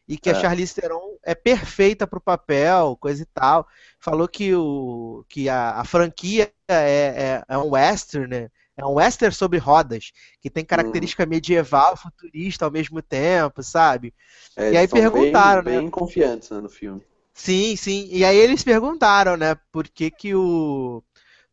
e 0.07 0.17
que 0.17 0.29
a 0.29 0.33
É. 0.33 0.35
Charlize 0.35 0.73
Theron 0.75 1.17
é 1.23 1.35
perfeita 1.35 2.07
pro 2.07 2.21
papel, 2.21 2.95
coisa 2.97 3.23
e 3.23 3.25
tal. 3.25 3.67
Falou 3.99 4.27
que 4.27 4.53
o 4.55 5.25
que 5.29 5.49
a, 5.49 5.79
a 5.79 5.83
franquia 5.85 6.51
é, 6.67 6.75
é, 6.75 7.43
é 7.47 7.57
um 7.57 7.71
western, 7.71 8.27
né? 8.27 8.49
É 8.79 8.85
um 8.85 8.93
western 8.93 9.33
sobre 9.35 9.57
rodas, 9.59 10.11
que 10.41 10.49
tem 10.49 10.63
característica 10.63 11.25
medieval, 11.25 11.97
futurista 11.97 12.65
ao 12.65 12.71
mesmo 12.71 13.01
tempo, 13.01 13.61
sabe? 13.61 14.13
É, 14.55 14.71
E 14.73 14.77
aí 14.77 14.87
perguntaram, 14.87 15.63
bem, 15.63 15.75
né? 15.75 15.81
bem 15.81 15.89
confiantes, 15.89 16.49
né, 16.49 16.59
no 16.61 16.69
filme. 16.69 17.01
Sim, 17.33 17.75
sim. 17.75 18.07
E 18.11 18.23
aí 18.25 18.37
eles 18.37 18.63
perguntaram, 18.63 19.37
né, 19.37 19.55
por 19.71 19.87
que 19.87 20.11
que 20.11 20.35
o 20.35 21.03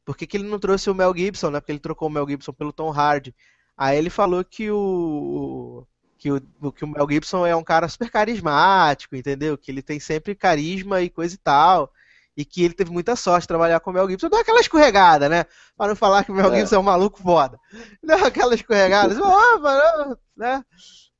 por 0.05 0.17
que 0.17 0.27
que 0.27 0.37
ele 0.37 0.49
não 0.49 0.59
trouxe 0.59 0.89
o 0.89 0.95
Mel 0.95 1.13
Gibson, 1.17 1.51
né? 1.51 1.61
Porque 1.61 1.73
ele 1.73 1.81
trocou 1.81 2.09
o 2.09 2.11
Mel 2.11 2.29
Gibson 2.29 2.53
pelo 2.53 2.73
Tom 2.73 2.91
Hardy. 2.93 3.35
Aí 3.77 3.99
ele 3.99 4.11
falou 4.11 4.45
que 4.45 4.71
o 4.71 5.87
que 6.19 6.31
o, 6.33 6.73
que 6.73 6.85
o 6.85 6.89
Mel 6.89 7.07
Gibson 7.11 7.45
é 7.47 7.55
um 7.57 7.65
cara 7.65 7.89
super 7.89 8.11
carismático, 8.11 9.17
entendeu? 9.17 9.59
Que 9.59 9.71
ele 9.71 9.83
tem 9.83 9.99
sempre 10.01 10.35
carisma 10.35 11.03
e 11.03 11.11
coisa 11.11 11.35
e 11.35 11.39
tal. 11.39 11.93
E 12.37 12.45
que 12.45 12.63
ele 12.65 12.75
teve 12.75 12.91
muita 12.91 13.17
sorte 13.17 13.43
de 13.43 13.49
trabalhar 13.49 13.81
com 13.81 13.91
o 13.91 13.93
Mel 13.95 14.09
Gibson. 14.11 14.29
Deu 14.29 14.41
aquela 14.41 14.61
escorregada, 14.61 15.29
né? 15.29 15.45
Para 15.77 15.89
não 15.89 15.97
falar 15.97 16.23
que 16.25 16.31
o 16.31 16.35
Mel 16.35 16.53
É. 16.53 16.59
Gibson 16.59 16.77
é 16.77 16.79
um 16.79 16.83
maluco 16.83 17.19
foda. 17.23 17.59
Deu 18.03 18.25
aquela 18.25 18.55
escorregada. 18.55 19.13
assim, 19.15 19.23
Opa, 19.23 20.19
né? 20.37 20.65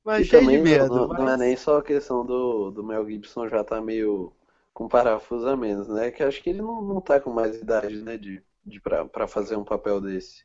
Mas 0.05 0.27
E 0.27 0.31
cheio 0.31 0.47
de 0.47 0.59
medo. 0.59 0.89
não, 0.95 1.09
não 1.09 1.15
é 1.17 1.21
mas- 1.23 1.39
nem 1.39 1.57
só 1.57 1.79
a 1.79 1.83
questão 1.83 2.25
do, 2.25 2.71
do 2.71 2.85
Mel 2.85 3.09
Gibson 3.09 3.49
já 3.49 3.65
tá 3.65 3.81
meio 3.81 4.33
com 4.75 4.87
parafuso 4.89 5.49
a 5.49 5.57
menos, 5.57 5.89
né? 5.89 6.11
Que 6.11 6.23
acho 6.23 6.43
que 6.43 6.51
ele 6.51 6.61
não, 6.61 6.83
não 6.83 7.01
tá 7.01 7.19
com 7.19 7.31
mais 7.31 7.57
idade, 7.57 7.97
né, 8.03 8.19
de, 8.19 8.43
de 8.65 8.79
pra, 8.79 9.07
pra 9.07 9.27
fazer 9.27 9.57
um 9.57 9.65
papel 9.65 10.01
desse. 10.03 10.45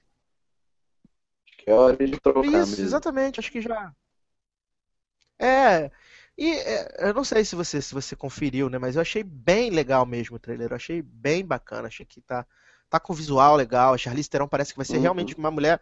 que 1.57 1.69
é 1.69 1.73
hora 1.73 1.97
de 1.97 2.17
trocar 2.19 2.45
Isso, 2.47 2.55
mesmo. 2.71 2.85
exatamente, 2.85 3.39
acho 3.41 3.51
que 3.51 3.59
já. 3.61 3.91
É. 5.37 5.91
E 6.37 6.51
é, 6.53 7.09
eu 7.09 7.13
não 7.13 7.23
sei 7.23 7.45
se 7.45 7.55
você 7.55 7.81
se 7.81 7.93
você 7.93 8.15
conferiu, 8.15 8.69
né? 8.69 8.77
Mas 8.77 8.95
eu 8.95 9.01
achei 9.01 9.23
bem 9.23 9.69
legal 9.69 10.05
mesmo 10.05 10.35
o 10.37 10.39
trailer. 10.39 10.71
Eu 10.71 10.75
achei 10.75 11.01
bem 11.01 11.45
bacana. 11.45 11.87
Achei 11.87 12.05
que 12.05 12.21
tá, 12.21 12.45
tá 12.89 12.99
com 12.99 13.13
visual 13.13 13.55
legal. 13.55 13.93
A 13.93 13.97
Charlize 13.97 14.29
Theron 14.29 14.47
parece 14.47 14.73
que 14.73 14.77
vai 14.77 14.85
ser 14.85 14.97
Uhum. 14.97 15.01
realmente 15.01 15.37
uma 15.37 15.51
mulher 15.51 15.81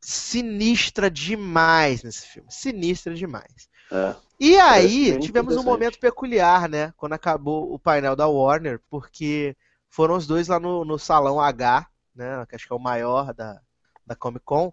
sinistra 0.00 1.10
demais 1.10 2.02
nesse 2.02 2.26
filme. 2.26 2.48
Sinistra 2.50 3.14
demais. 3.14 3.68
É. 3.92 4.16
E 4.38 4.56
aí, 4.58 5.18
tivemos 5.18 5.56
um 5.56 5.62
momento 5.62 5.98
peculiar, 5.98 6.68
né? 6.68 6.92
Quando 6.96 7.12
acabou 7.14 7.72
o 7.74 7.78
painel 7.78 8.16
da 8.16 8.26
Warner, 8.28 8.80
porque 8.90 9.56
foram 9.88 10.16
os 10.16 10.26
dois 10.26 10.48
lá 10.48 10.58
no, 10.58 10.84
no 10.84 10.98
salão 10.98 11.40
H, 11.40 11.86
né? 12.14 12.44
Que 12.46 12.56
acho 12.56 12.66
que 12.66 12.72
é 12.72 12.76
o 12.76 12.80
maior 12.80 13.34
da, 13.34 13.60
da 14.06 14.16
Comic 14.16 14.44
Con. 14.44 14.72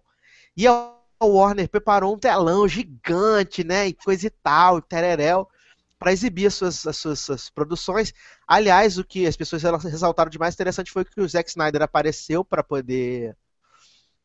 E 0.56 0.66
a 0.66 0.97
Warner 1.26 1.68
preparou 1.68 2.14
um 2.14 2.18
telão 2.18 2.68
gigante, 2.68 3.64
né? 3.64 3.88
E 3.88 3.94
coisa 3.94 4.26
e 4.26 4.30
tal, 4.30 4.78
e 4.78 4.82
tereréu, 4.82 5.48
para 5.98 6.12
exibir 6.12 6.46
as 6.46 6.54
suas, 6.54 6.86
as 6.86 6.96
suas, 6.96 7.18
suas 7.20 7.50
produções. 7.50 8.12
Aliás, 8.46 8.98
o 8.98 9.04
que 9.04 9.26
as 9.26 9.36
pessoas 9.36 9.62
ressaltaram 9.62 10.30
de 10.30 10.38
mais 10.38 10.54
interessante 10.54 10.92
foi 10.92 11.04
que 11.04 11.20
o 11.20 11.28
Zack 11.28 11.48
Snyder 11.50 11.82
apareceu 11.82 12.44
para 12.44 12.62
poder 12.62 13.36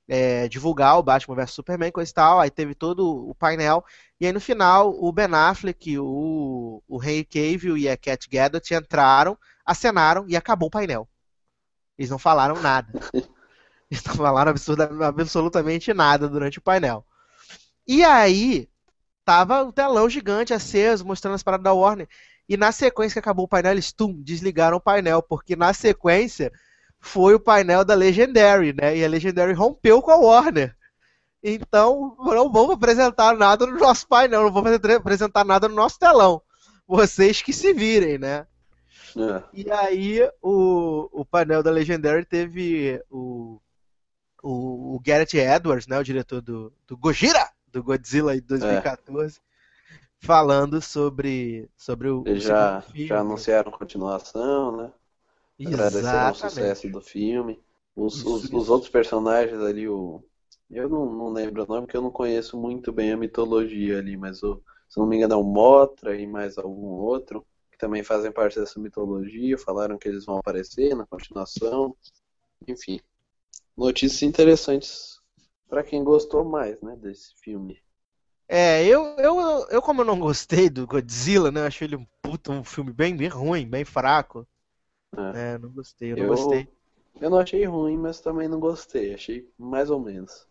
é, 0.08 0.48
divulgar 0.48 0.98
o 1.00 1.04
Batman 1.04 1.36
vs 1.36 1.52
Superman, 1.52 1.91
coisa 1.91 2.12
e 2.12 2.14
tal. 2.14 2.39
Aí 2.39 2.50
teve 2.50 2.76
todo 2.76 3.30
o 3.30 3.36
painel. 3.36 3.84
E 4.20 4.26
aí 4.26 4.32
no 4.32 4.39
final, 4.39 4.91
o 4.91 5.12
Ben 5.12 5.34
Affleck, 5.34 5.98
o, 5.98 6.82
o 6.88 7.04
Henry 7.04 7.26
Cavill 7.26 7.78
e 7.78 7.89
a 7.89 7.98
Cat 7.98 8.30
Gadot 8.30 8.74
entraram, 8.74 9.38
acenaram 9.66 10.26
e 10.28 10.36
acabou 10.36 10.68
o 10.68 10.72
painel. 10.72 11.08
Eles 11.98 12.10
não 12.10 12.20
falaram 12.20 12.62
nada. 12.62 12.91
Eles 13.94 14.04
não 14.06 14.16
falaram 14.16 14.50
absurda- 14.50 14.89
absolutamente 15.06 15.94
nada 15.94 16.28
durante 16.28 16.58
o 16.58 16.62
painel. 16.62 17.06
E 17.88 18.04
aí, 18.04 18.68
tava 19.24 19.64
o 19.64 19.72
telão 19.72 20.10
gigante 20.10 20.52
aceso, 20.52 21.06
mostrando 21.06 21.36
as 21.36 21.44
paradas 21.44 21.64
da 21.64 21.74
Warner. 21.74 22.08
E 22.50 22.58
na 22.58 22.72
sequência 22.72 23.14
que 23.14 23.20
acabou 23.20 23.46
o 23.46 23.48
painel, 23.48 23.74
eles 23.74 23.91
tum, 23.91 24.20
desligaram 24.22 24.78
o 24.78 24.82
painel, 24.82 25.22
porque 25.22 25.56
na 25.56 25.74
sequência 25.74 26.52
foi 27.00 27.36
o 27.36 27.39
painel 27.39 27.86
da 27.86 27.94
Legendary, 27.94 28.74
né? 28.74 28.98
E 28.98 29.06
a 29.06 29.08
Legendary 29.08 29.54
rompeu 29.54 30.02
com 30.02 30.10
a 30.10 30.16
Warner. 30.16 30.76
Então, 31.44 32.16
não 32.20 32.52
vamos 32.52 32.72
apresentar 32.72 33.36
nada 33.36 33.68
no 33.68 33.78
nosso 33.78 34.08
painel, 34.08 34.44
não 34.44 34.52
vamos 34.52 34.72
apresentar 34.74 35.46
nada 35.46 35.68
no 35.68 35.76
nosso 35.76 36.00
telão. 36.00 36.41
Vocês 36.88 37.44
que 37.44 37.54
se 37.54 37.74
virem, 37.74 38.18
né? 38.18 38.48
É. 39.16 39.44
E 39.54 39.72
aí, 39.72 40.28
o, 40.41 41.10
o 41.12 41.24
painel 41.24 41.62
da 41.62 41.70
Legendary 41.70 42.26
teve 42.26 43.00
o, 43.12 43.62
o, 44.44 44.96
o 44.96 45.00
Garrett 45.00 45.38
Edwards, 45.38 45.88
né, 45.88 45.98
o 45.98 46.04
diretor 46.04 46.41
do, 46.41 46.72
do 46.86 46.98
Gojira, 46.98 47.50
do 47.72 47.82
Godzilla 47.82 48.36
de 48.36 48.41
2014, 48.41 49.39
falando 50.20 50.82
sobre, 50.82 51.70
sobre 51.78 52.10
o, 52.10 52.24
Eles 52.28 52.44
o 52.44 52.48
já, 52.50 52.82
filme. 52.82 53.08
já 53.08 53.20
anunciaram 53.22 53.72
continuação, 53.72 54.76
né? 54.78 54.91
Agradeceram 55.66 56.08
o 56.08 56.10
Exatamente. 56.10 56.38
sucesso 56.38 56.89
do 56.89 57.02
filme. 57.02 57.64
Os, 57.96 58.18
Isso, 58.18 58.36
os, 58.36 58.44
isso. 58.44 58.58
os 58.58 58.70
outros 58.70 58.91
personagens 58.91 59.60
ali, 59.62 59.88
o. 59.88 60.22
Eu 60.70 60.89
não, 60.89 61.06
não 61.06 61.30
lembro 61.30 61.64
o 61.64 61.68
nome, 61.68 61.82
porque 61.86 61.96
eu 61.96 62.02
não 62.02 62.10
conheço 62.12 62.58
muito 62.58 62.91
bem 62.91 63.12
a 63.12 63.18
mitologia 63.18 64.00
ali, 64.00 64.18
mas 64.18 64.41
o, 64.41 64.62
se 64.89 65.00
não 65.00 65.06
me 65.06 65.18
engano 65.18 65.36
é 65.36 65.38
o 65.38 65.44
Motra 65.44 66.16
e 66.18 66.26
mais 66.26 66.58
algum 66.58 66.88
outro, 66.88 67.46
que 67.72 67.78
também 67.78 68.04
fazem 68.04 68.32
parte 68.32 68.60
dessa 68.60 68.80
mitologia, 68.80 69.58
falaram 69.58 69.98
que 69.98 70.08
eles 70.08 70.26
vão 70.26 70.38
aparecer 70.38 70.96
na 70.96 71.06
continuação. 71.06 71.96
Enfim, 72.68 73.00
notícias 73.78 74.24
interessantes 74.24 75.19
pra 75.69 75.84
quem 75.84 76.03
gostou 76.03 76.43
mais, 76.45 76.82
né, 76.82 76.95
desse 76.95 77.34
filme. 77.38 77.82
É, 78.47 78.86
eu, 78.86 79.15
eu, 79.17 79.67
eu 79.69 79.82
como 79.82 80.01
eu 80.01 80.05
não 80.05 80.19
gostei 80.19 80.69
do 80.69 80.86
Godzilla, 80.86 81.51
né, 81.51 81.61
eu 81.61 81.65
achei 81.65 81.88
ele 81.88 81.95
um 81.95 82.05
puta, 82.21 82.51
um 82.51 82.63
filme 82.63 82.93
bem, 82.93 83.15
bem 83.15 83.28
ruim, 83.28 83.67
bem 83.67 83.84
fraco. 83.86 84.47
É. 85.17 85.36
É, 85.36 85.57
não 85.57 85.71
gostei, 85.71 86.13
eu 86.13 86.17
não 86.17 86.26
Eu, 86.26 86.28
gostei. 86.28 86.69
eu 87.21 87.30
não 87.30 87.39
achei 87.39 87.65
ruim, 87.65 87.97
mas 87.97 88.19
também 88.21 88.47
não 88.47 88.59
gostei. 88.59 89.13
Achei 89.13 89.49
mais 89.57 89.89
ou 89.89 89.99
menos. 89.99 90.47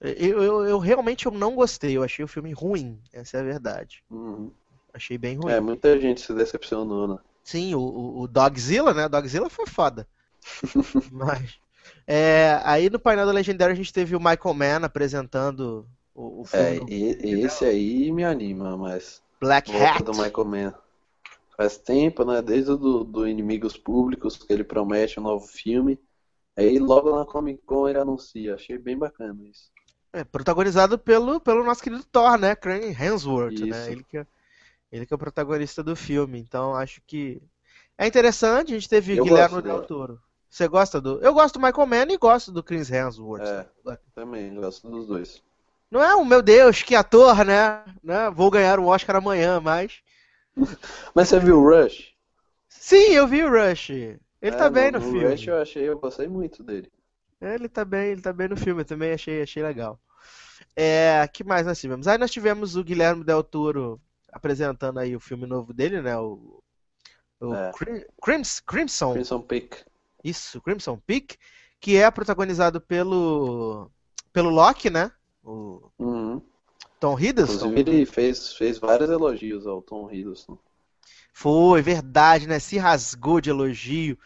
Eu, 0.00 0.42
eu, 0.42 0.64
eu 0.66 0.78
realmente 0.78 1.26
eu 1.26 1.32
não 1.32 1.54
gostei, 1.56 1.96
eu 1.96 2.02
achei 2.04 2.24
o 2.24 2.28
filme 2.28 2.52
ruim, 2.52 3.02
essa 3.12 3.38
é 3.38 3.40
a 3.40 3.44
verdade. 3.44 4.04
Uhum. 4.10 4.50
Achei 4.94 5.18
bem 5.18 5.36
ruim. 5.36 5.54
É, 5.54 5.60
muita 5.60 5.98
gente 6.00 6.20
se 6.20 6.34
decepcionou, 6.34 7.08
né? 7.08 7.18
Sim, 7.44 7.74
o, 7.74 7.80
o, 7.80 8.20
o 8.22 8.28
Dogzilla, 8.28 8.92
né? 8.94 9.08
Dogzilla 9.08 9.48
foi 9.50 9.66
foda. 9.66 10.08
Mas. 11.10 11.58
É, 12.06 12.60
aí 12.64 12.88
no 12.90 12.98
painel 12.98 13.26
da 13.26 13.32
Legendary 13.32 13.72
a 13.72 13.76
gente 13.76 13.92
teve 13.92 14.14
o 14.16 14.20
Michael 14.20 14.54
Mann 14.54 14.84
apresentando 14.84 15.86
o, 16.14 16.42
o 16.42 16.44
É, 16.52 16.74
filme 16.74 16.90
e, 16.90 17.44
esse 17.44 17.64
aí 17.64 18.12
me 18.12 18.24
anima, 18.24 18.76
mas 18.76 19.22
Black 19.40 19.70
Hat. 19.76 20.02
do 20.02 20.12
Michael 20.12 20.44
Mann. 20.44 20.74
Faz 21.56 21.76
tempo, 21.78 22.24
né? 22.24 22.42
Desde 22.42 22.72
o 22.72 22.76
do, 22.76 23.04
do 23.04 23.28
Inimigos 23.28 23.76
Públicos, 23.76 24.36
que 24.36 24.52
ele 24.52 24.64
promete 24.64 25.20
um 25.20 25.22
novo 25.22 25.46
filme. 25.46 25.98
Aí 26.56 26.78
logo 26.78 27.16
na 27.16 27.24
Comic 27.24 27.62
Con 27.64 27.88
ele 27.88 27.98
anuncia. 27.98 28.54
Achei 28.54 28.76
bem 28.78 28.98
bacana 28.98 29.36
isso. 29.48 29.70
É, 30.12 30.24
protagonizado 30.24 30.98
pelo, 30.98 31.40
pelo 31.40 31.64
nosso 31.64 31.82
querido 31.82 32.04
Thor, 32.04 32.38
né? 32.38 32.54
Crane 32.56 32.86
Hemsworth, 32.86 33.60
né? 33.60 33.68
Isso. 33.82 33.90
Ele 33.90 34.04
que, 34.04 34.18
é, 34.18 34.26
ele 34.90 35.06
que 35.06 35.12
é 35.12 35.16
o 35.16 35.18
protagonista 35.18 35.82
do 35.82 35.94
filme. 35.96 36.38
Então 36.38 36.74
acho 36.74 37.00
que 37.06 37.40
é 37.98 38.06
interessante. 38.06 38.72
A 38.72 38.74
gente 38.74 38.88
teve 38.88 39.16
Eu 39.16 39.24
Guilherme 39.24 39.62
Del. 39.62 39.82
Toro. 39.82 40.20
Você 40.54 40.68
gosta 40.68 41.00
do. 41.00 41.20
Eu 41.20 41.34
gosto 41.34 41.58
do 41.58 41.66
Michael 41.66 41.84
Mann 41.88 42.12
e 42.12 42.16
gosto 42.16 42.52
do 42.52 42.62
Chris 42.62 42.88
Hemsworth. 42.88 43.42
É, 43.42 43.66
também, 44.14 44.54
gosto 44.54 44.88
dos 44.88 45.04
dois. 45.08 45.42
Não 45.90 46.00
é 46.00 46.14
um 46.14 46.24
meu 46.24 46.40
Deus, 46.40 46.80
que 46.80 46.94
ator, 46.94 47.44
né? 47.44 47.84
né? 48.00 48.30
Vou 48.30 48.52
ganhar 48.52 48.78
um 48.78 48.86
Oscar 48.86 49.16
amanhã, 49.16 49.58
mas. 49.58 50.00
Mas 51.12 51.28
você 51.28 51.40
viu 51.40 51.58
o 51.60 51.68
Rush? 51.68 52.14
Sim, 52.68 53.14
eu 53.14 53.26
vi 53.26 53.42
o 53.42 53.50
Rush. 53.50 53.90
Ele 53.90 54.20
É, 54.42 54.50
tá 54.52 54.70
bem 54.70 54.92
no, 54.92 55.00
no 55.00 55.04
filme. 55.04 55.28
Rush 55.28 55.48
eu 55.48 55.60
achei, 55.60 55.88
eu 55.88 55.98
gostei 55.98 56.28
muito 56.28 56.62
dele. 56.62 56.88
Ele 57.40 57.68
tá 57.68 57.84
bem, 57.84 58.12
ele 58.12 58.22
tá 58.22 58.32
bem 58.32 58.46
no 58.46 58.56
filme, 58.56 58.82
eu 58.82 58.86
também 58.86 59.12
achei, 59.12 59.42
achei 59.42 59.60
legal. 59.60 59.98
É, 60.76 61.26
que 61.32 61.42
mais 61.42 61.66
nós 61.66 61.80
tivemos? 61.80 62.06
Aí 62.06 62.16
nós 62.16 62.30
tivemos 62.30 62.76
o 62.76 62.84
Guilherme 62.84 63.24
Del 63.24 63.42
Toro 63.42 64.00
apresentando 64.32 65.00
aí 65.00 65.16
o 65.16 65.20
filme 65.20 65.46
novo 65.48 65.74
dele, 65.74 66.00
né? 66.00 66.16
O, 66.16 66.62
o 67.40 67.52
É. 67.52 67.72
Crim- 67.72 68.04
Crims- 68.22 68.60
Crimson, 68.60 69.14
Crimson 69.14 69.42
Peak. 69.42 69.84
Isso, 70.24 70.60
Crimson 70.62 70.98
Peak, 71.06 71.36
que 71.80 71.96
é 71.96 72.10
protagonizado 72.10 72.80
pelo 72.80 73.90
pelo 74.32 74.50
Loki, 74.50 74.90
né? 74.90 75.12
O 75.44 75.90
Uhum. 75.98 76.40
Tom 77.00 77.16
Hiddleston. 77.16 77.72
Inclusive 77.72 77.80
ele 77.80 78.04
fez, 78.06 78.54
fez 78.54 78.78
vários 78.78 79.08
elogios 79.08 79.66
ao 79.66 79.80
Tom 79.80 80.10
Hiddleston. 80.10 80.58
Foi, 81.34 81.82
verdade, 81.82 82.46
né? 82.46 82.58
Se 82.58 82.78
rasgou 82.78 83.40
de 83.40 83.50
elogio. 83.50 84.18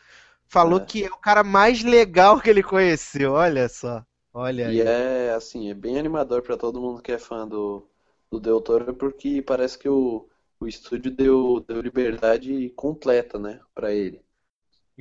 Falou 0.47 0.81
É. 0.81 0.83
que 0.83 1.05
é 1.05 1.09
o 1.09 1.19
cara 1.19 1.45
mais 1.45 1.83
legal 1.85 2.41
que 2.41 2.51
ele 2.51 2.63
conheceu. 2.63 3.33
Olha 3.35 3.69
só. 3.69 4.05
Olha 4.33 4.69
E 4.69 4.81
aí. 4.81 4.83
é 4.83 5.33
assim, 5.35 5.71
é 5.71 5.75
bem 5.75 5.99
animador 5.99 6.43
pra 6.43 6.57
todo 6.57 6.81
mundo 6.81 7.03
que 7.03 7.11
é 7.13 7.19
fã 7.19 7.47
do, 7.47 7.89
do 8.31 8.39
Del 8.41 8.61
Toro, 8.61 8.95
porque 8.95 9.43
parece 9.43 9.79
que 9.79 9.89
o, 9.89 10.29
o 10.61 10.67
estúdio 10.67 11.11
deu, 11.11 11.61
deu 11.67 11.81
liberdade 11.81 12.71
completa, 12.71 13.39
né, 13.39 13.61
pra 13.75 13.93
ele. 13.93 14.23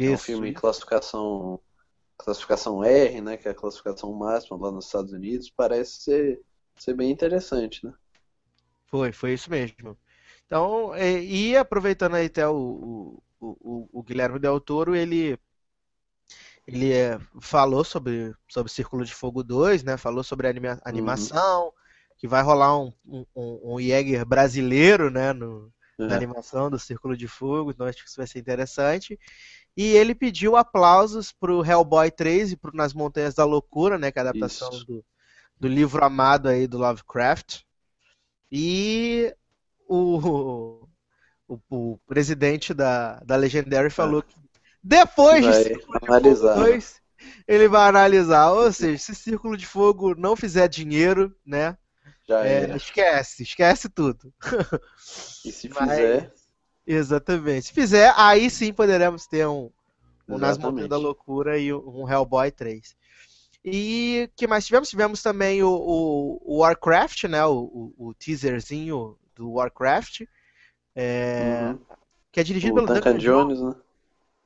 É 0.03 0.09
um 0.11 0.17
Isso, 0.17 0.19
filme 0.19 0.53
isso. 0.53 0.53
classificação 0.53 1.59
classificação 2.17 2.83
R, 2.83 3.21
né, 3.21 3.37
que 3.37 3.47
é 3.47 3.51
a 3.51 3.55
classificação 3.55 4.13
máxima 4.13 4.57
lá 4.57 4.71
nos 4.71 4.85
Estados 4.87 5.13
Unidos, 5.13 5.49
parece 5.51 6.01
ser, 6.03 6.41
ser 6.77 6.95
bem 6.95 7.11
interessante, 7.11 7.85
né? 7.85 7.93
Foi, 8.87 9.11
foi 9.11 9.33
isso 9.33 9.49
mesmo. 9.49 9.97
Então, 10.45 10.93
é, 10.95 11.21
e 11.23 11.55
aproveitando 11.57 12.15
aí 12.15 12.27
até 12.27 12.47
o, 12.47 13.21
o, 13.39 13.47
o, 13.61 13.99
o 13.99 14.03
Guilherme 14.03 14.39
Del 14.39 14.59
Toro, 14.61 14.95
ele, 14.95 15.37
ele 16.65 16.93
é, 16.93 17.17
falou 17.41 17.83
sobre, 17.83 18.33
sobre 18.47 18.71
Círculo 18.71 19.05
de 19.05 19.13
Fogo 19.13 19.43
2, 19.43 19.83
né? 19.83 19.97
Falou 19.97 20.23
sobre 20.23 20.47
a 20.47 20.49
anima- 20.49 20.79
animação, 20.83 21.71
que 22.17 22.27
vai 22.27 22.41
rolar 22.43 22.77
um, 22.79 22.91
um, 23.05 23.25
um 23.35 23.75
um 23.75 23.79
Jäger 23.81 24.25
brasileiro, 24.25 25.09
né? 25.09 25.33
No, 25.33 25.71
na 26.05 26.15
É. 26.15 26.15
animação 26.15 26.69
do 26.69 26.79
Círculo 26.79 27.15
de 27.17 27.27
Fogo, 27.27 27.71
então 27.71 27.85
acho 27.85 28.01
que 28.03 28.07
isso 28.09 28.17
vai 28.17 28.27
ser 28.27 28.39
interessante. 28.39 29.19
E 29.77 29.95
ele 29.95 30.15
pediu 30.15 30.55
aplausos 30.55 31.31
pro 31.31 31.63
Hellboy 31.63 32.09
3 32.09 32.53
e 32.53 32.57
pro 32.57 32.75
Nas 32.75 32.95
Montanhas 32.95 33.35
da 33.35 33.45
Loucura, 33.45 33.99
né? 33.99 34.11
Que 34.11 34.17
é 34.17 34.23
a 34.23 34.29
adaptação 34.29 34.71
do, 34.85 35.05
do 35.59 35.67
livro 35.67 36.03
amado 36.03 36.49
aí 36.49 36.65
do 36.65 36.79
Lovecraft. 36.79 37.59
E 38.51 39.31
o, 39.87 40.87
o, 41.47 41.59
o 41.69 41.99
presidente 42.07 42.73
da, 42.73 43.19
da 43.19 43.35
Legendary 43.35 43.91
falou 43.91 44.23
que 44.23 44.35
depois 44.83 45.45
de 45.45 45.51
Vai 45.51 45.99
de 45.99 46.07
analisar, 46.07 46.53
Fogo 46.53 46.59
né? 46.61 46.71
2, 46.71 47.01
ele 47.47 47.67
vai 47.67 47.89
analisar. 47.89 48.51
Ou 48.53 48.73
seja, 48.73 48.97
se 48.97 49.13
Círculo 49.13 49.55
de 49.55 49.67
Fogo 49.67 50.15
não 50.15 50.35
fizer 50.35 50.67
dinheiro, 50.67 51.35
né? 51.45 51.77
Já 52.27 52.45
é, 52.45 52.75
esquece, 52.75 53.43
esquece 53.43 53.89
tudo. 53.89 54.33
E 55.45 55.51
se 55.51 55.69
Mas- 55.69 55.89
fizer, 55.91 56.33
Exatamente. 56.87 57.67
Se 57.67 57.73
fizer, 57.73 58.13
aí 58.17 58.49
sim 58.49 58.73
poderemos 58.73 59.27
ter 59.27 59.47
um, 59.47 59.69
um 60.27 60.37
Nas. 60.37 60.57
Montanhas 60.57 60.89
da 60.89 60.97
Loucura 60.97 61.57
e 61.59 61.73
um 61.73 62.09
Hellboy 62.09 62.51
3. 62.51 62.95
E 63.65 64.29
o 64.31 64.35
que 64.37 64.47
mais 64.47 64.65
tivemos? 64.65 64.89
Tivemos 64.89 65.21
também 65.21 65.61
o, 65.61 65.69
o, 65.69 66.41
o 66.45 66.57
Warcraft, 66.59 67.25
né? 67.25 67.45
O, 67.45 67.93
o, 67.97 68.07
o 68.09 68.13
teaserzinho 68.13 69.17
do 69.35 69.51
Warcraft. 69.53 70.21
é, 70.95 71.73
Uhum. 71.73 71.79
Que 72.31 72.39
é 72.39 72.43
dirigido 72.43 72.75
pelo 72.75 72.87
Duncan 72.87 73.01
Duncan 73.01 73.17
Jones. 73.17 73.59
Jones, 73.59 73.61
né? 73.61 73.75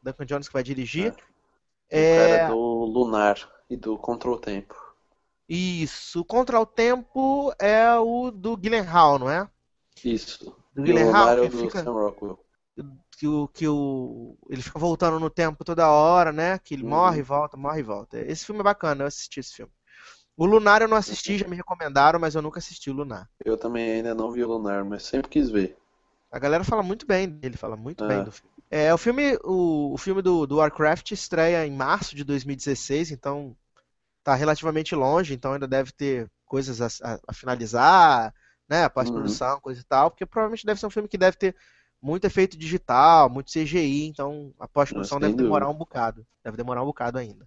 Duncan 0.01 0.25
Jones 0.25 0.47
que 0.47 0.53
vai 0.53 0.63
dirigir. 0.63 1.13
O 1.13 1.15
É, 1.89 2.39
cara 2.39 2.49
do 2.49 2.85
Lunar 2.85 3.37
e 3.69 3.77
do 3.77 3.97
Contra 3.97 4.29
o 4.31 4.37
Tempo. 4.39 4.75
Isso. 5.47 6.25
Contra 6.25 6.59
o 6.59 6.65
Tempo 6.65 7.53
é 7.59 7.93
o 7.99 8.31
do 8.31 8.57
Gyllenhaal, 8.57 9.19
não 9.19 9.29
é? 9.29 9.47
Isso. 10.03 10.55
Do 10.75 10.83
E 10.85 10.91
é 10.91 11.05
o 11.05 11.25
que 11.35 11.49
fica- 11.49 11.89
que 13.17 13.27
o, 13.27 13.47
que 13.49 13.67
o 13.67 14.37
ele 14.49 14.61
fica 14.61 14.79
voltando 14.79 15.19
no 15.19 15.29
tempo 15.29 15.63
toda 15.63 15.89
hora, 15.89 16.31
né? 16.31 16.57
Que 16.59 16.73
ele 16.73 16.83
Uhum. 16.83 16.83
morre 16.83 17.19
e 17.19 17.23
volta, 17.23 17.57
morre 17.57 17.79
e 17.81 17.83
volta. 17.83 18.19
Esse 18.19 18.45
filme 18.45 18.61
é 18.61 18.63
bacana, 18.63 19.03
eu 19.03 19.07
assisti 19.07 19.39
esse 19.39 19.53
filme. 19.55 19.71
O 20.37 20.45
Lunar 20.45 20.81
eu 20.83 20.87
não 20.89 20.97
assisti, 20.97 21.37
já 21.39 21.47
me 21.47 21.57
recomendaram, 21.57 22.19
mas 22.19 22.35
eu 22.35 22.41
nunca 22.41 22.59
assisti 22.59 22.89
o 22.91 22.93
Lunar. 22.95 23.29
Eu 23.45 23.55
também 23.55 23.91
ainda 23.91 24.15
não 24.15 24.31
vi 24.31 24.43
o 24.43 24.47
Lunar, 24.47 24.83
mas 24.83 25.03
sempre 25.03 25.29
quis 25.29 25.51
ver. 25.51 25.77
A 26.31 26.39
galera 26.39 26.63
fala 26.63 26.81
muito 26.83 27.05
bem 27.05 27.27
dele, 27.29 27.57
fala 27.57 27.75
muito 27.75 28.03
É. 28.03 28.03
bem 28.05 28.23
do 28.23 28.31
filme. 28.31 28.51
É, 28.69 28.93
o 28.93 28.97
filme, 28.97 29.37
o, 29.43 29.93
o 29.93 29.97
filme 29.97 30.21
do, 30.21 30.45
do 30.47 30.57
Warcraft 30.57 31.11
estreia 31.11 31.65
em 31.65 31.71
março 31.75 32.15
de 32.15 32.23
2016, 32.23 33.11
então 33.11 33.55
tá 34.23 34.35
relativamente 34.35 34.95
longe, 34.95 35.33
então 35.33 35.53
ainda 35.53 35.67
deve 35.67 35.91
ter 35.93 36.31
coisas 36.45 36.81
a, 36.81 36.87
a- 37.15 37.19
a 37.29 37.33
finalizar, 37.33 38.33
né? 38.71 38.85
A 38.85 38.89
pós-produção, 38.89 39.59
coisa 39.59 39.81
e 39.81 39.83
tal, 39.83 40.09
porque 40.09 40.25
provavelmente 40.25 40.65
deve 40.65 40.79
ser 40.79 40.85
um 40.85 40.89
filme 40.89 41.09
que 41.09 41.17
deve 41.17 41.35
ter 41.35 41.53
muito 42.01 42.23
efeito 42.25 42.57
digital, 42.57 43.29
muito 43.29 43.51
CGI, 43.51 44.07
então 44.07 44.53
a 44.57 44.65
pós-produção 44.67 45.19
deve 45.19 45.33
demorar 45.35 45.65
dúvida. 45.65 45.75
um 45.75 45.77
bocado. 45.77 46.25
Deve 46.43 46.55
demorar 46.57 46.81
um 46.81 46.85
bocado 46.85 47.17
ainda. 47.17 47.45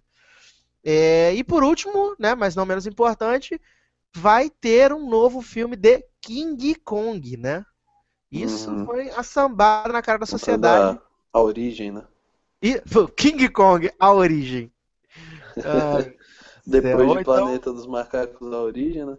É, 0.83 1.33
e 1.33 1.43
por 1.43 1.63
último, 1.63 2.15
né, 2.19 2.35
mas 2.35 2.55
não 2.55 2.63
menos 2.63 2.85
importante, 2.85 3.59
vai 4.15 4.51
ter 4.51 4.93
um 4.93 5.09
novo 5.09 5.41
filme 5.41 5.75
de 5.75 6.05
King 6.21 6.75
Kong, 6.75 7.35
né? 7.37 7.65
Isso 8.31 8.69
Uhum. 8.69 8.85
foi 8.85 9.09
a 9.09 9.23
sambada 9.23 9.91
na 9.91 10.01
cara 10.03 10.19
da 10.19 10.25
sociedade. 10.27 10.95
da- 10.97 11.01
a 11.33 11.41
origem, 11.41 11.91
né? 11.91 12.03
E 12.61 12.79
King 13.17 13.49
Kong, 13.49 13.91
a 13.99 14.13
origem. 14.13 14.71
Depois 16.65 17.07
de 17.11 17.19
então- 17.19 17.23
Planeta 17.23 17.73
dos 17.73 17.85
Macacos, 17.87 18.53
a 18.53 18.61
origem, 18.61 19.05
né? 19.05 19.17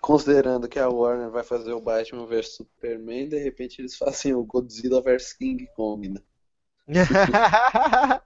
Considerando 0.00 0.68
que 0.68 0.78
a 0.78 0.88
Warner 0.88 1.30
vai 1.30 1.42
fazer 1.42 1.72
o 1.72 1.80
Batman 1.80 2.26
vs 2.26 2.56
Superman, 2.56 3.28
de 3.28 3.38
repente 3.38 3.80
eles 3.80 3.96
fazem 3.96 4.34
o 4.34 4.44
Godzilla 4.44 5.00
vs 5.00 5.32
King 5.32 5.66
Kong, 5.74 6.08
né? 6.08 6.20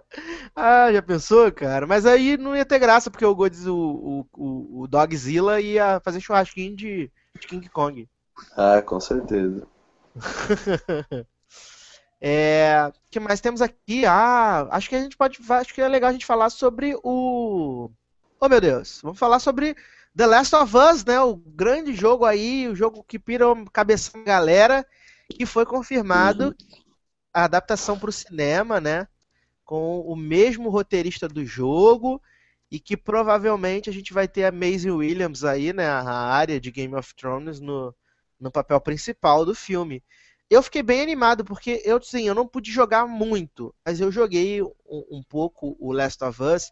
ah, 0.57 0.93
já 0.93 1.01
pensou, 1.01 1.53
cara? 1.53 1.87
Mas 1.87 2.05
aí 2.05 2.37
não 2.37 2.57
ia 2.57 2.65
ter 2.65 2.81
graça, 2.81 3.09
porque 3.11 3.25
o, 3.25 3.35
Godzilla, 3.35 3.73
o, 3.73 4.27
o, 4.33 4.83
o 4.83 4.89
Dogzilla 4.89 5.61
ia 5.61 6.01
fazer 6.01 6.21
churrasquinho 6.21 6.75
de, 6.75 7.13
de 7.41 7.47
King 7.47 7.69
Kong. 7.69 8.09
Ah, 8.57 8.83
com 8.83 8.99
certeza. 8.99 9.67
É, 12.21 12.89
o 12.89 12.93
que 13.11 13.21
mais 13.21 13.41
temos 13.41 13.63
aqui? 13.63 14.05
Ah, 14.05 14.67
acho 14.73 14.89
que 14.89 14.97
a 14.97 15.01
gente 15.01 15.17
pode. 15.17 15.39
Acho 15.49 15.73
que 15.73 15.81
é 15.81 15.87
legal 15.87 16.11
a 16.11 16.13
gente 16.13 16.27
falar 16.27 16.51
sobre 16.51 16.99
o. 17.05 17.91
Oh, 18.41 18.49
meu 18.49 18.61
Deus! 18.61 19.01
Vamos 19.03 19.19
falar 19.19 19.39
sobre 19.41 19.75
The 20.17 20.27
Last 20.27 20.55
of 20.55 20.77
Us, 20.77 21.05
né? 21.05 21.21
O 21.21 21.37
grande 21.37 21.95
jogo 21.95 22.25
aí, 22.25 22.69
o 22.69 22.75
jogo 22.75 23.03
que 23.05 23.19
pira 23.19 23.51
a 23.51 23.71
cabeça 23.73 24.13
da 24.13 24.23
galera, 24.25 24.87
que 25.37 25.45
foi 25.47 25.65
confirmado 25.67 26.55
Uhum. 26.55 26.55
a 27.35 27.45
adaptação 27.45 27.99
para 27.99 28.11
o 28.11 28.13
cinema, 28.13 28.81
né? 28.81 29.09
Com 29.65 30.01
o 30.03 30.17
mesmo 30.17 30.71
roteirista 30.71 31.29
do 31.29 31.45
jogo 31.47 32.23
e 32.71 32.81
que 32.81 32.97
provavelmente 32.97 33.91
a 33.91 33.93
gente 33.95 34.13
vai 34.15 34.29
ter 34.29 34.45
a 34.45 34.53
Maisie 34.53 34.91
Williams 34.91 35.45
aí, 35.45 35.73
né? 35.73 35.87
A 35.89 36.03
área 36.05 36.61
de 36.61 36.71
Game 36.73 36.95
of 36.97 37.15
Thrones 37.17 37.61
no, 37.61 37.95
no 38.41 38.51
papel 38.53 38.81
principal 38.81 39.45
do 39.47 39.55
filme. 39.55 40.03
Eu 40.51 40.63
fiquei 40.63 40.83
bem 40.83 41.03
animado 41.03 41.45
porque 41.45 41.83
eu, 41.85 42.01
sim, 42.03 42.27
eu 42.29 42.35
não 42.35 42.47
pude 42.49 42.73
jogar 42.73 43.07
muito, 43.07 43.75
mas 43.85 44.01
eu 44.01 44.11
joguei 44.13 44.63
um, 44.63 44.73
um 45.11 45.23
pouco 45.29 45.77
o 45.81 45.93
Last 45.93 46.23
of 46.25 46.43
Us 46.43 46.71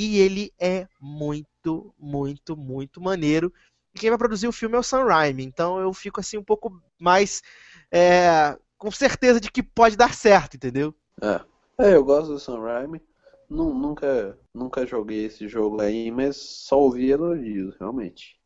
e 0.00 0.18
ele 0.18 0.52
é 0.58 0.88
muito, 1.00 1.94
muito, 1.98 2.56
muito 2.56 3.00
maneiro. 3.00 3.52
E 3.94 3.98
quem 3.98 4.10
vai 4.10 4.18
produzir 4.18 4.48
o 4.48 4.52
filme 4.52 4.76
é 4.76 4.78
o 4.78 4.82
Sam 4.82 5.04
Raimi, 5.04 5.44
então 5.44 5.78
eu 5.80 5.92
fico 5.92 6.20
assim 6.20 6.38
um 6.38 6.44
pouco 6.44 6.80
mais 7.00 7.42
é, 7.92 8.56
com 8.78 8.90
certeza 8.90 9.40
de 9.40 9.50
que 9.50 9.62
pode 9.62 9.96
dar 9.96 10.14
certo, 10.14 10.56
entendeu? 10.56 10.94
É. 11.22 11.84
É, 11.86 11.94
eu 11.94 12.04
gosto 12.04 12.32
do 12.32 12.38
Sam 12.38 12.60
Raimi. 12.60 13.00
Nu- 13.48 13.72
Nunca, 13.74 14.38
nunca 14.54 14.86
joguei 14.86 15.24
esse 15.24 15.48
jogo 15.48 15.80
aí, 15.80 16.10
mas 16.10 16.36
só 16.36 16.78
ouvi 16.78 17.10
elogios, 17.10 17.74
realmente. 17.78 18.38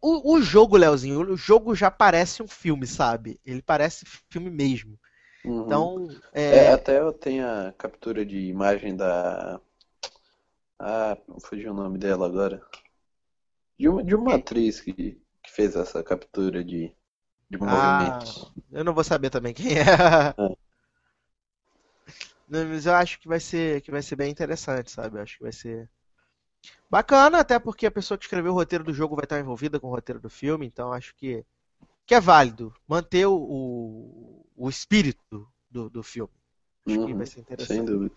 O, 0.00 0.34
o 0.36 0.42
jogo, 0.42 0.76
Leozinho, 0.76 1.20
o 1.32 1.36
jogo 1.36 1.74
já 1.74 1.90
parece 1.90 2.42
um 2.42 2.48
filme, 2.48 2.86
sabe? 2.86 3.40
Ele 3.44 3.62
parece 3.62 4.04
filme 4.30 4.50
mesmo. 4.50 4.98
Uhum. 5.44 5.90
Então, 5.90 6.20
É, 6.48 6.68
é, 6.68 6.70
até 6.70 7.00
eu 7.00 7.12
tenho 7.12 7.46
a 7.46 7.72
captura 7.72 8.24
de 8.24 8.38
imagem 8.38 8.96
da. 8.96 9.60
Ah, 10.78 11.16
fugiu 11.42 11.72
o 11.72 11.74
nome 11.74 11.98
dela 11.98 12.26
agora. 12.26 12.62
De 13.78 13.88
uma, 13.88 14.02
de 14.02 14.16
uma 14.16 14.34
atriz 14.34 14.80
que, 14.80 14.92
que 14.92 15.50
fez 15.52 15.76
essa 15.76 16.02
captura 16.02 16.64
de, 16.64 16.92
de 17.48 17.56
Ah. 17.60 18.34
movimentos. 18.36 18.52
eu 18.72 18.84
não 18.84 18.94
vou 18.94 19.04
saber 19.04 19.30
também 19.30 19.54
quem 19.54 19.78
é. 19.78 19.84
É. 20.38 20.54
Não, 22.48 22.66
Mas 22.68 22.86
eu 22.86 22.94
acho 22.94 23.18
que 23.20 23.28
vai 23.28 23.40
ser, 23.40 23.80
que 23.82 23.90
vai 23.90 24.02
ser 24.02 24.16
bem 24.16 24.30
interessante, 24.30 24.90
sabe? 24.90 25.18
Eu 25.18 25.22
acho 25.22 25.36
que 25.36 25.42
vai 25.42 25.52
ser 25.52 25.88
bacana, 26.90 27.40
até 27.40 27.58
porque 27.58 27.86
a 27.86 27.90
pessoa 27.90 28.16
que 28.18 28.24
escreveu 28.24 28.52
o 28.52 28.54
roteiro 28.54 28.84
do 28.84 28.92
jogo 28.94 29.16
vai 29.16 29.24
estar 29.24 29.38
envolvida 29.40 29.78
com 29.80 29.88
o 29.88 29.90
roteiro 29.90 30.20
do 30.20 30.30
filme, 30.30 30.66
então 30.66 30.92
acho 30.92 31.14
que, 31.16 31.44
que 32.06 32.14
é 32.14 32.20
válido 32.20 32.74
manter 32.88 33.26
o, 33.26 33.34
o, 33.36 34.46
o 34.56 34.70
espírito 34.70 35.48
do, 35.70 35.90
do 35.90 36.02
filme. 36.02 36.34
Acho 36.86 37.00
que 37.00 37.14
Uhum, 37.14 37.14
vai 37.14 37.26
ser 37.26 37.40
Sem 37.58 37.84
interessante. 37.84 37.84
dúvida. 37.84 38.14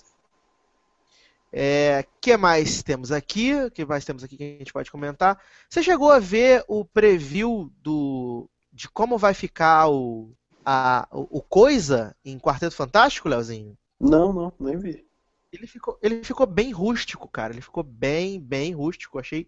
É, 1.51 2.05
que 2.19 2.35
mais 2.35 2.83
temos 2.83 3.11
aqui? 3.11 3.53
O 3.55 3.71
que 3.71 3.85
mais 3.85 4.03
temos 4.03 4.23
aqui 4.23 4.37
que 4.37 4.43
a 4.43 4.57
gente 4.59 4.73
pode 4.73 4.91
comentar? 4.91 5.41
Você 5.69 5.81
chegou 5.81 6.11
a 6.11 6.19
ver 6.19 6.63
o 6.67 6.83
preview 6.83 7.71
do 7.81 8.49
de 8.71 8.87
como 8.87 9.17
vai 9.17 9.33
ficar 9.33 9.89
o, 9.89 10.31
a, 10.63 11.07
o 11.11 11.41
Coisa 11.41 12.15
em 12.23 12.37
Quarteto 12.37 12.75
Fantástico, 12.75 13.27
Leozinho? 13.27 13.75
Não, 13.99 14.31
não, 14.31 14.53
nem 14.59 14.77
vi. 14.77 15.07
Ele 15.51 15.65
ficou, 15.65 15.97
ele 16.01 16.23
ficou 16.23 16.45
bem 16.45 16.71
rústico, 16.71 17.27
cara. 17.27 17.53
Ele 17.53 17.61
ficou 17.61 17.81
bem, 17.81 18.39
bem 18.39 18.73
rústico. 18.73 19.17
Achei 19.17 19.47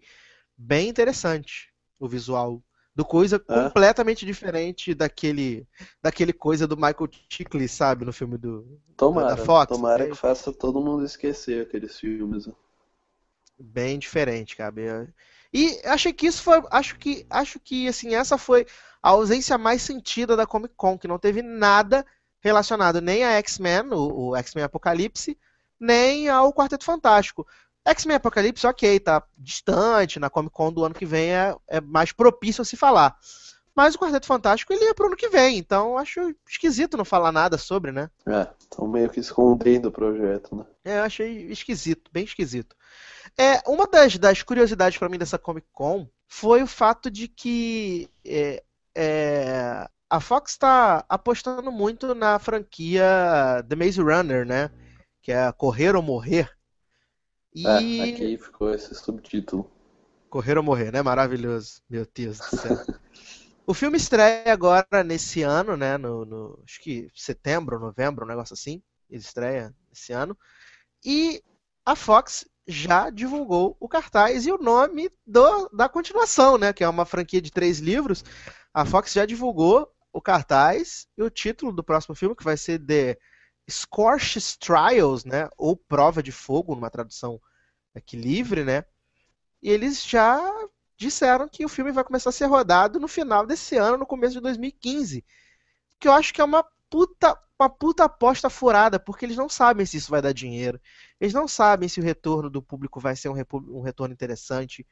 bem 0.56 0.88
interessante 0.88 1.72
o 1.98 2.08
visual 2.08 2.60
do 3.00 3.04
Coisa 3.04 3.36
É? 3.36 3.40
completamente 3.40 4.26
diferente 4.26 4.94
daquele 4.94 5.66
daquele 6.02 6.32
Coisa 6.32 6.66
do 6.66 6.76
Michael 6.76 7.08
Chiklis, 7.28 7.72
sabe, 7.72 8.04
no 8.04 8.12
filme 8.12 8.36
do 8.38 8.78
Tomara, 8.96 9.28
da 9.28 9.36
Fox, 9.36 9.66
tomara 9.76 10.04
né? 10.04 10.10
que 10.10 10.16
faça 10.16 10.52
todo 10.52 10.80
mundo 10.80 11.04
esquecer 11.04 11.62
aqueles 11.66 11.98
filmes. 11.98 12.46
Bem 13.58 13.98
diferente, 13.98 14.56
cara. 14.56 14.74
Eu- 14.80 15.08
E 15.52 15.80
achei 15.84 16.12
que 16.12 16.26
isso 16.26 16.42
foi, 16.42 16.62
acho 16.70 16.96
que, 16.96 17.26
acho 17.28 17.58
que 17.58 17.88
assim, 17.88 18.14
essa 18.14 18.38
foi 18.38 18.66
a 19.02 19.10
ausência 19.10 19.58
mais 19.58 19.82
sentida 19.82 20.36
da 20.36 20.46
Comic 20.46 20.74
Con, 20.76 20.96
que 20.98 21.08
não 21.08 21.18
teve 21.18 21.42
nada 21.42 22.06
relacionado 22.40 23.00
nem 23.00 23.24
a 23.24 23.32
X-Men, 23.32 23.92
o, 23.92 24.28
o 24.30 24.36
X-Men 24.36 24.64
Apocalipse, 24.64 25.36
nem 25.78 26.28
ao 26.28 26.52
Quarteto 26.54 26.84
Fantástico. 26.84 27.46
X-Men 27.90 28.16
Apocalipse, 28.16 28.66
ok, 28.66 29.00
tá 29.00 29.22
distante, 29.36 30.18
na 30.18 30.30
Comic 30.30 30.54
Con 30.54 30.72
do 30.72 30.84
ano 30.84 30.94
que 30.94 31.06
vem 31.06 31.32
é, 31.32 31.54
é 31.68 31.80
mais 31.80 32.12
propício 32.12 32.62
a 32.62 32.64
se 32.64 32.76
falar. 32.76 33.16
Mas 33.74 33.94
o 33.94 33.98
Quarteto 33.98 34.26
Fantástico 34.26 34.72
ele 34.72 34.84
é 34.84 34.94
pro 34.94 35.06
ano 35.06 35.16
que 35.16 35.28
vem, 35.28 35.56
então 35.56 35.96
acho 35.96 36.34
esquisito 36.48 36.96
não 36.96 37.04
falar 37.04 37.32
nada 37.32 37.56
sobre, 37.56 37.92
né? 37.92 38.10
É, 38.26 38.48
estão 38.58 38.86
meio 38.88 39.08
que 39.08 39.20
escondendo 39.20 39.86
o 39.86 39.92
projeto, 39.92 40.56
né? 40.56 40.64
É, 40.84 40.98
eu 40.98 41.02
achei 41.04 41.46
esquisito, 41.50 42.10
bem 42.12 42.24
esquisito. 42.24 42.76
É, 43.38 43.62
uma 43.66 43.86
das, 43.86 44.18
das 44.18 44.42
curiosidades 44.42 44.98
pra 44.98 45.08
mim 45.08 45.18
dessa 45.18 45.38
Comic 45.38 45.66
Con 45.72 46.08
foi 46.28 46.62
o 46.62 46.66
fato 46.66 47.10
de 47.10 47.28
que 47.28 48.10
é, 48.24 48.62
é, 48.94 49.88
a 50.08 50.20
Fox 50.20 50.52
está 50.52 51.04
apostando 51.08 51.70
muito 51.70 52.14
na 52.14 52.38
franquia 52.38 53.64
The 53.68 53.76
Maze 53.76 54.00
Runner, 54.00 54.44
né? 54.44 54.70
Que 55.22 55.32
é 55.32 55.50
Correr 55.52 55.94
ou 55.94 56.02
Morrer. 56.02 56.50
É, 57.64 57.78
E 57.78 58.00
aqui 58.02 58.36
ficou 58.36 58.74
esse 58.74 58.94
subtítulo. 58.94 59.70
Correr 60.28 60.56
ou 60.56 60.62
morrer, 60.62 60.92
né? 60.92 61.02
Maravilhoso. 61.02 61.82
Meu 61.88 62.06
Deus 62.14 62.40
do 62.40 62.46
céu. 62.48 62.80
o 63.66 63.74
filme 63.74 63.96
estreia 63.96 64.52
agora 64.52 65.04
nesse 65.04 65.42
ano, 65.42 65.76
né? 65.76 65.98
No, 65.98 66.24
no- 66.24 66.62
acho 66.66 66.80
que 66.80 67.08
setembro, 67.14 67.78
novembro, 67.78 68.24
um 68.24 68.28
negócio 68.28 68.54
assim. 68.54 68.82
Ele 69.10 69.20
estreia 69.22 69.74
esse 69.92 70.12
ano. 70.12 70.36
E 71.04 71.42
a 71.86 71.96
Fox 71.96 72.46
já 72.66 73.10
divulgou 73.10 73.76
o 73.80 73.88
cartaz 73.88 74.46
e 74.46 74.52
o 74.52 74.58
nome 74.58 75.10
do- 75.26 75.68
da 75.70 75.88
continuação, 75.88 76.58
né? 76.58 76.72
Que 76.72 76.84
é 76.84 76.88
uma 76.88 77.06
franquia 77.06 77.42
de 77.42 77.50
três 77.52 77.78
livros. 77.80 78.24
A 78.74 78.84
Fox 78.86 79.12
já 79.12 79.26
divulgou 79.26 79.90
o 80.12 80.20
cartaz 80.22 81.06
e 81.18 81.22
o 81.22 81.30
título 81.30 81.72
do 81.72 81.84
próximo 81.84 82.14
filme, 82.14 82.36
que 82.36 82.44
vai 82.44 82.56
ser 82.56 82.78
The 82.80 83.18
Scorches 83.70 84.56
Trials, 84.56 85.24
né? 85.24 85.48
Ou 85.56 85.76
Prova 85.76 86.22
de 86.22 86.32
Fogo, 86.32 86.74
numa 86.74 86.90
tradução 86.90 87.40
aqui 87.94 88.16
livre, 88.16 88.64
né? 88.64 88.84
E 89.62 89.70
eles 89.70 90.04
já 90.04 90.40
disseram 90.96 91.48
que 91.48 91.64
o 91.64 91.68
filme 91.68 91.92
vai 91.92 92.04
começar 92.04 92.30
a 92.30 92.32
ser 92.32 92.46
rodado 92.46 93.00
no 93.00 93.08
final 93.08 93.46
desse 93.46 93.76
ano, 93.76 93.98
no 93.98 94.06
começo 94.06 94.34
de 94.34 94.40
2015. 94.40 95.24
Que 95.98 96.08
eu 96.08 96.12
acho 96.12 96.32
que 96.34 96.40
é 96.40 96.44
uma 96.44 96.64
puta, 96.90 97.38
uma 97.58 97.70
puta 97.70 98.04
aposta 98.04 98.50
furada, 98.50 98.98
porque 99.00 99.24
eles 99.24 99.36
não 99.36 99.48
sabem 99.48 99.86
se 99.86 99.96
isso 99.96 100.10
vai 100.10 100.22
dar 100.22 100.32
dinheiro. 100.32 100.80
Eles 101.20 101.34
não 101.34 101.48
sabem 101.48 101.88
se 101.88 102.00
o 102.00 102.02
retorno 102.04 102.50
do 102.50 102.62
público 102.62 103.00
vai 103.00 103.16
ser 103.16 103.28
um, 103.30 103.34
um 103.68 103.82
retorno 103.82 104.12
interessante. 104.14 104.86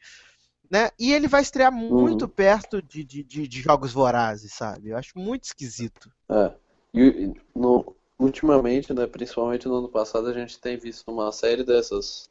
Né? 0.71 0.91
E 0.99 1.13
ele 1.13 1.29
vai 1.29 1.43
estrear 1.43 1.73
muito 1.73 2.25
Uhum. 2.25 2.29
perto 2.29 2.83
de, 2.83 3.05
de, 3.05 3.25
de, 3.25 3.49
de 3.49 3.61
Jogos 3.63 3.93
Vorazes, 3.93 4.53
sabe? 4.55 4.91
Eu 4.91 4.97
acho 4.99 5.19
muito 5.19 5.45
esquisito. 5.45 6.11
É. 6.31 6.55
E 6.95 7.35
no, 7.55 7.95
ultimamente, 8.19 8.93
né, 8.93 9.07
principalmente 9.07 9.69
no 9.69 9.77
ano 9.77 9.89
passado, 9.89 10.29
a 10.29 10.33
gente 10.33 10.59
tem 10.61 10.77
visto 10.77 11.11
uma 11.11 11.31
série 11.33 11.65
dessas, 11.65 12.31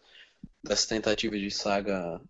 dessas 0.63 0.85
tentativas 0.87 1.39
de 1.39 1.51
saga 1.51 2.21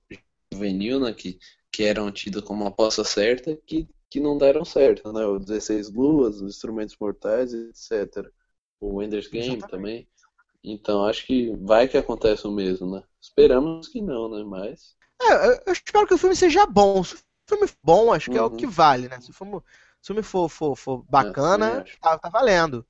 juvenil, 0.53 0.99
né, 0.99 1.13
que, 1.13 1.39
que 1.71 1.83
eram 1.83 2.11
tidas 2.11 2.43
como 2.43 2.61
uma 2.63 2.69
aposta 2.69 3.03
certa, 3.03 3.55
que, 3.65 3.87
que 4.09 4.19
não 4.19 4.37
deram 4.37 4.65
certo, 4.65 5.11
né? 5.13 5.25
O 5.25 5.39
16 5.39 5.91
Luas, 5.91 6.41
os 6.41 6.55
Instrumentos 6.55 6.95
Mortais, 6.99 7.53
etc. 7.53 8.31
O 8.79 9.01
Ender's 9.03 9.27
Game 9.27 9.47
Exatamente. 9.47 9.71
também. 9.71 10.07
Então, 10.63 11.05
acho 11.05 11.25
que 11.25 11.51
vai 11.57 11.87
que 11.87 11.97
acontece 11.97 12.47
o 12.47 12.51
mesmo, 12.51 12.89
né? 12.95 13.03
Esperamos 13.21 13.87
que 13.87 14.01
não, 14.01 14.29
né? 14.29 14.43
Mas. 14.43 14.95
É, 15.21 15.47
eu, 15.67 15.73
espero 15.73 16.07
que 16.07 16.13
o 16.13 16.17
filme 16.17 16.35
seja 16.35 16.65
bom. 16.65 17.03
Se 17.03 17.15
o 17.15 17.17
filme 17.49 17.67
for 17.67 17.77
bom, 17.83 18.13
acho 18.13 18.29
que 18.29 18.37
é 18.37 18.41
o 18.41 18.49
Uhum. 18.49 18.57
que 18.57 18.65
vale, 18.67 19.07
né? 19.07 19.19
Se 19.21 19.29
o 19.31 19.33
filme, 19.33 19.61
se 20.01 20.11
o 20.11 20.15
filme 20.15 20.23
for, 20.23 20.49
for, 20.49 20.75
for 20.75 21.03
também 21.07 21.11
bacana, 21.11 21.81
acho. 21.81 21.97
tá, 22.01 22.17
tá 22.17 22.29
valendo. 22.29 22.85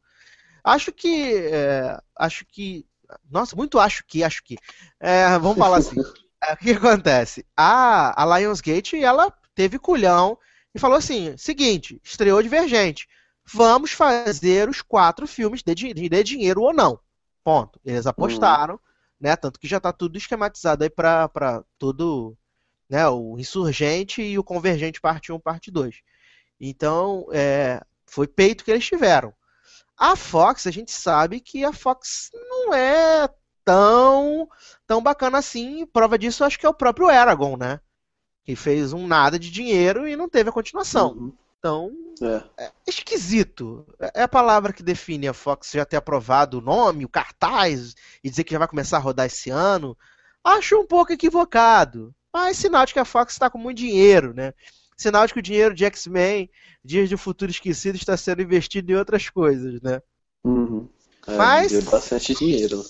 Acho 0.68 0.91
que. 0.91 1.36
é, 1.51 1.97
acho 2.18 2.45
que. 2.45 2.86
Nossa, 3.30 3.55
muito 3.55 3.80
acho 3.80 4.03
que, 4.05 4.24
acho 4.24 4.43
que. 4.43 4.57
É, 4.99 5.38
vamos 5.39 5.57
falar 5.57 5.78
assim. 5.78 5.95
É, 6.39 6.53
o 6.53 6.57
que 6.57 6.70
acontece? 6.72 7.43
A, 7.57 8.22
a 8.24 8.38
Lionsgate, 8.38 9.03
ela 9.03 9.34
teve 9.55 9.80
culhão 9.80 10.38
e 10.74 10.78
falou 10.80 10.95
assim: 10.97 11.36
seguinte, 11.36 11.99
estreou 12.03 12.43
Divergente. 12.43 13.07
Vamos 13.51 13.91
fazer 13.91 14.70
os 14.70 14.84
quatro 14.84 15.26
filmes 15.26 15.63
de, 15.63 15.74
di- 15.74 15.93
de 15.95 16.24
dinheiro 16.24 16.61
ou 16.61 16.72
não. 16.74 16.99
Ponto. 17.43 17.80
Eles 17.84 18.05
apostaram, 18.05 18.80
né? 19.20 19.36
Tanto 19.36 19.59
que 19.59 19.68
já 19.68 19.80
tá 19.80 19.91
tudo 19.91 20.15
esquematizado 20.18 20.84
aí 20.84 20.91
pra, 20.91 21.28
pra 21.28 21.63
todo, 21.80 22.38
né? 22.89 23.07
O 23.09 23.39
Insurgente 23.39 24.22
e 24.22 24.38
o 24.39 24.43
Convergente 24.43 25.01
parte 25.01 25.32
1, 25.32 25.39
parte 25.39 25.72
2. 25.72 26.01
Então, 26.59 27.28
é, 27.32 27.82
foi 28.07 28.28
peito 28.28 28.63
que 28.65 28.72
eles 28.72 28.86
tiveram. 28.86 29.34
A 29.98 30.16
Fox, 30.16 30.68
a 30.68 30.72
gente 30.72 30.91
sabe 30.91 31.39
que 31.39 31.66
a 31.66 31.74
Fox 31.74 32.30
não 32.34 32.74
é 32.74 33.28
tão, 33.66 34.48
tão 34.86 35.02
bacana 35.02 35.39
assim. 35.39 35.86
Prova 35.88 36.18
disso, 36.18 36.43
acho 36.43 36.60
que 36.60 36.66
é 36.66 36.70
o 36.70 36.74
próprio 36.74 37.10
Eragon, 37.10 37.58
né? 37.58 37.80
Que 38.45 38.56
fez 38.56 38.93
um 38.93 39.08
nada 39.08 39.38
de 39.38 39.50
dinheiro 39.50 40.08
e 40.08 40.16
não 40.16 40.30
teve 40.30 40.50
a 40.50 40.54
continuação. 40.54 41.14
Uhum. 41.14 41.34
Então, 41.60 41.91
É. 42.58 42.72
esquisito. 42.88 43.86
É 44.14 44.24
a 44.24 44.28
palavra 44.28 44.72
que 44.72 44.84
define 44.84 45.28
a 45.28 45.34
Fox 45.34 45.72
já 45.72 45.84
ter 45.86 45.98
aprovado 45.98 46.60
o 46.60 46.62
nome, 46.62 47.04
o 47.04 47.10
cartaz, 47.10 47.95
e 48.24 48.30
dizer 48.30 48.43
que 48.43 48.54
já 48.54 48.60
vai 48.60 48.68
começar 48.68 48.98
a 48.98 49.02
rodar 49.02 49.26
esse 49.26 49.50
ano. 49.50 49.98
Acho 50.43 50.80
um 50.80 50.86
pouco 50.86 51.12
equivocado. 51.12 52.14
Mas 52.32 52.58
sinal 52.58 52.86
de 52.86 52.93
que 52.93 53.00
a 53.00 53.06
Fox 53.06 53.34
está 53.34 53.50
com 53.50 53.58
muito 53.58 53.78
dinheiro, 53.80 54.34
né? 54.34 54.54
Sinal 54.98 55.28
de 55.28 55.34
que 55.34 55.39
o 55.39 55.43
dinheiro 55.43 55.76
de 55.76 55.86
X-Men, 55.86 56.50
Dias 56.84 57.08
de 57.08 57.16
Futuro 57.16 57.52
Esquecido, 57.52 57.95
está 57.95 58.18
sendo 58.18 58.41
investido 58.41 58.91
em 58.91 58.95
outras 58.95 59.30
coisas, 59.30 59.80
né? 59.82 60.02
Uhum. 60.43 60.89
É, 61.28 61.38
Mas- 61.38 61.72
deu 61.72 61.84
bastante 61.84 62.34
dinheiro. 62.34 62.84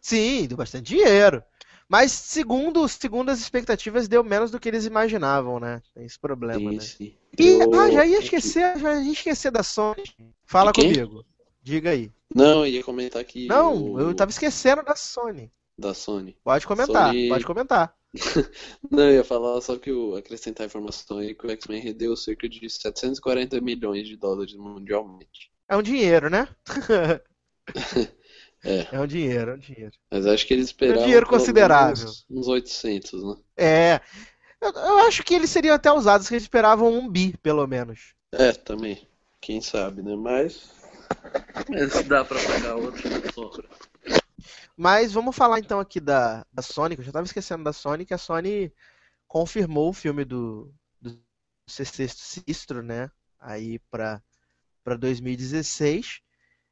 Sim, 0.00 0.46
deu 0.46 0.56
bastante 0.56 0.86
dinheiro. 0.88 1.42
Mas 1.88 2.10
segundo, 2.12 2.86
segundo 2.88 3.30
as 3.30 3.40
expectativas, 3.40 4.08
deu 4.08 4.22
menos 4.24 4.50
do 4.50 4.58
que 4.60 4.68
eles 4.68 4.86
imaginavam, 4.86 5.58
né? 5.60 5.82
Tem 5.94 6.04
esse 6.04 6.18
problema, 6.18 6.70
Sim, 6.70 6.76
né? 6.76 6.80
sim. 6.80 7.14
E, 7.38 7.46
Eu- 7.48 7.74
ah, 7.74 7.90
já 7.90 8.04
ia 8.06 8.18
esquecer, 8.18 8.78
já 8.78 8.94
ia 9.00 9.12
esquecer 9.12 9.50
da 9.50 9.62
Sony. 9.62 10.02
Fala 10.44 10.72
comigo. 10.72 11.24
Diga 11.62 11.90
aí. 11.90 12.10
Não, 12.34 12.64
eu 12.64 12.66
ia 12.72 12.82
comentar 12.84 13.22
que 13.24 13.46
Não, 13.46 13.92
o- 13.92 14.00
eu 14.00 14.14
tava 14.14 14.30
esquecendo 14.30 14.82
da 14.82 14.94
Sony. 14.96 15.50
da 15.76 15.92
Sony. 15.94 16.36
Pode 16.44 16.66
comentar, 16.66 17.08
Sony- 17.08 17.28
pode 17.28 17.44
comentar. 17.44 17.94
Não, 18.90 19.04
eu 19.04 19.16
ia 19.16 19.24
falar 19.24 19.60
só 19.60 19.78
que 19.78 19.92
o 19.92 20.16
acrescentar 20.16 20.64
a 20.64 20.66
informação 20.66 21.18
aí 21.18 21.34
que 21.34 21.46
o 21.46 21.50
X-Men 21.50 21.80
rendeu 21.80 22.16
cerca 22.16 22.48
de 22.48 22.68
740 22.68 23.60
milhões 23.60 24.06
de 24.06 24.16
dólares 24.16 24.54
mundialmente. 24.54 25.50
É 25.68 25.76
um 25.76 25.82
dinheiro, 25.82 26.28
né? 26.28 26.48
É. 28.62 28.86
É 28.92 29.00
um 29.00 29.06
dinheiro, 29.06 29.52
é 29.52 29.54
um 29.54 29.58
dinheiro. 29.58 29.92
Mas 30.10 30.26
acho 30.26 30.46
que 30.46 30.52
eles 30.52 30.66
esperavam 30.66 31.04
dinheiro 31.04 31.24
pelo 31.24 31.32
menos 31.32 31.46
considerável. 31.46 32.08
Uns, 32.08 32.26
uns 32.28 32.46
800, 32.46 33.24
né? 33.24 33.36
É. 33.56 34.00
Eu, 34.60 34.70
eu 34.70 34.98
acho 35.06 35.22
que 35.22 35.34
eles 35.34 35.48
seriam 35.48 35.74
até 35.74 35.90
usados, 35.90 36.28
que 36.28 36.34
eles 36.34 36.42
esperavam 36.42 36.92
um 36.92 37.08
bi, 37.08 37.34
pelo 37.38 37.66
menos. 37.66 38.14
É, 38.32 38.52
também. 38.52 39.08
Quem 39.40 39.62
sabe, 39.62 40.02
né? 40.02 40.14
Mas. 40.14 40.70
Mas 41.70 42.06
dá 42.06 42.22
pra 42.22 42.38
pagar 42.38 42.76
outro 42.76 43.02
sobra. 43.32 43.68
Mas 44.76 45.12
vamos 45.12 45.36
falar 45.36 45.58
então 45.58 45.80
aqui 45.80 46.00
da, 46.00 46.46
da 46.52 46.62
Sony, 46.62 46.94
que 46.94 47.00
eu 47.00 47.06
já 47.06 47.12
tava 47.12 47.26
esquecendo 47.26 47.64
da 47.64 47.72
Sony, 47.72 48.06
que 48.06 48.14
a 48.14 48.18
Sony 48.18 48.72
confirmou 49.26 49.90
o 49.90 49.94
filme 49.94 50.24
do, 50.24 50.72
do 51.00 51.18
Sexteto 51.66 52.16
Sinistro, 52.16 52.82
né? 52.82 53.10
Aí 53.38 53.78
pra, 53.90 54.22
pra 54.82 54.96
2016 54.96 56.22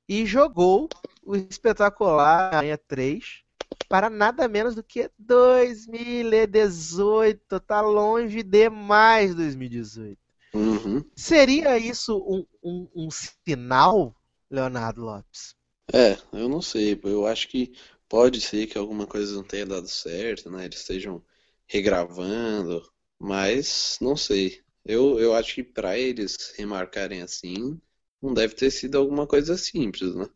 e 0.08 0.24
jogou 0.24 0.88
o 1.22 1.36
espetacular 1.36 2.54
Aranha 2.54 2.78
3 2.78 3.44
para 3.88 4.10
nada 4.10 4.48
menos 4.48 4.74
do 4.74 4.82
que 4.82 5.08
2018. 5.18 7.60
Tá 7.60 7.80
longe 7.80 8.42
demais 8.42 9.34
2018. 9.34 10.18
Uhum. 10.54 11.04
Seria 11.14 11.78
isso 11.78 12.16
um, 12.18 12.44
um, 12.62 12.88
um 12.94 13.10
sinal, 13.10 14.14
Leonardo 14.50 15.02
Lopes? 15.02 15.57
É, 15.93 16.16
eu 16.32 16.49
não 16.49 16.61
sei. 16.62 16.99
Eu 17.05 17.26
acho 17.26 17.49
que 17.49 17.72
pode 18.09 18.41
ser 18.41 18.66
que 18.66 18.78
alguma 18.78 19.07
coisa 19.07 19.34
não 19.34 19.45
tenha 19.45 19.66
dado 19.66 19.89
certo, 19.89 20.51
né? 20.51 20.64
Eles 20.64 20.80
estejam 20.80 21.22
regravando, 21.66 22.82
mas 23.18 23.99
não 24.01 24.16
sei. 24.16 24.62
Eu, 24.84 25.18
eu 25.20 25.34
acho 25.34 25.55
que 25.57 25.62
pra 25.62 25.99
eles 25.99 26.55
remarcarem 26.57 27.22
assim, 27.22 27.80
não 28.22 28.32
deve 28.34 28.55
ter 28.55 28.70
sido 28.70 28.97
alguma 28.99 29.26
coisa 29.26 29.57
simples, 29.57 30.14
né? 30.14 30.28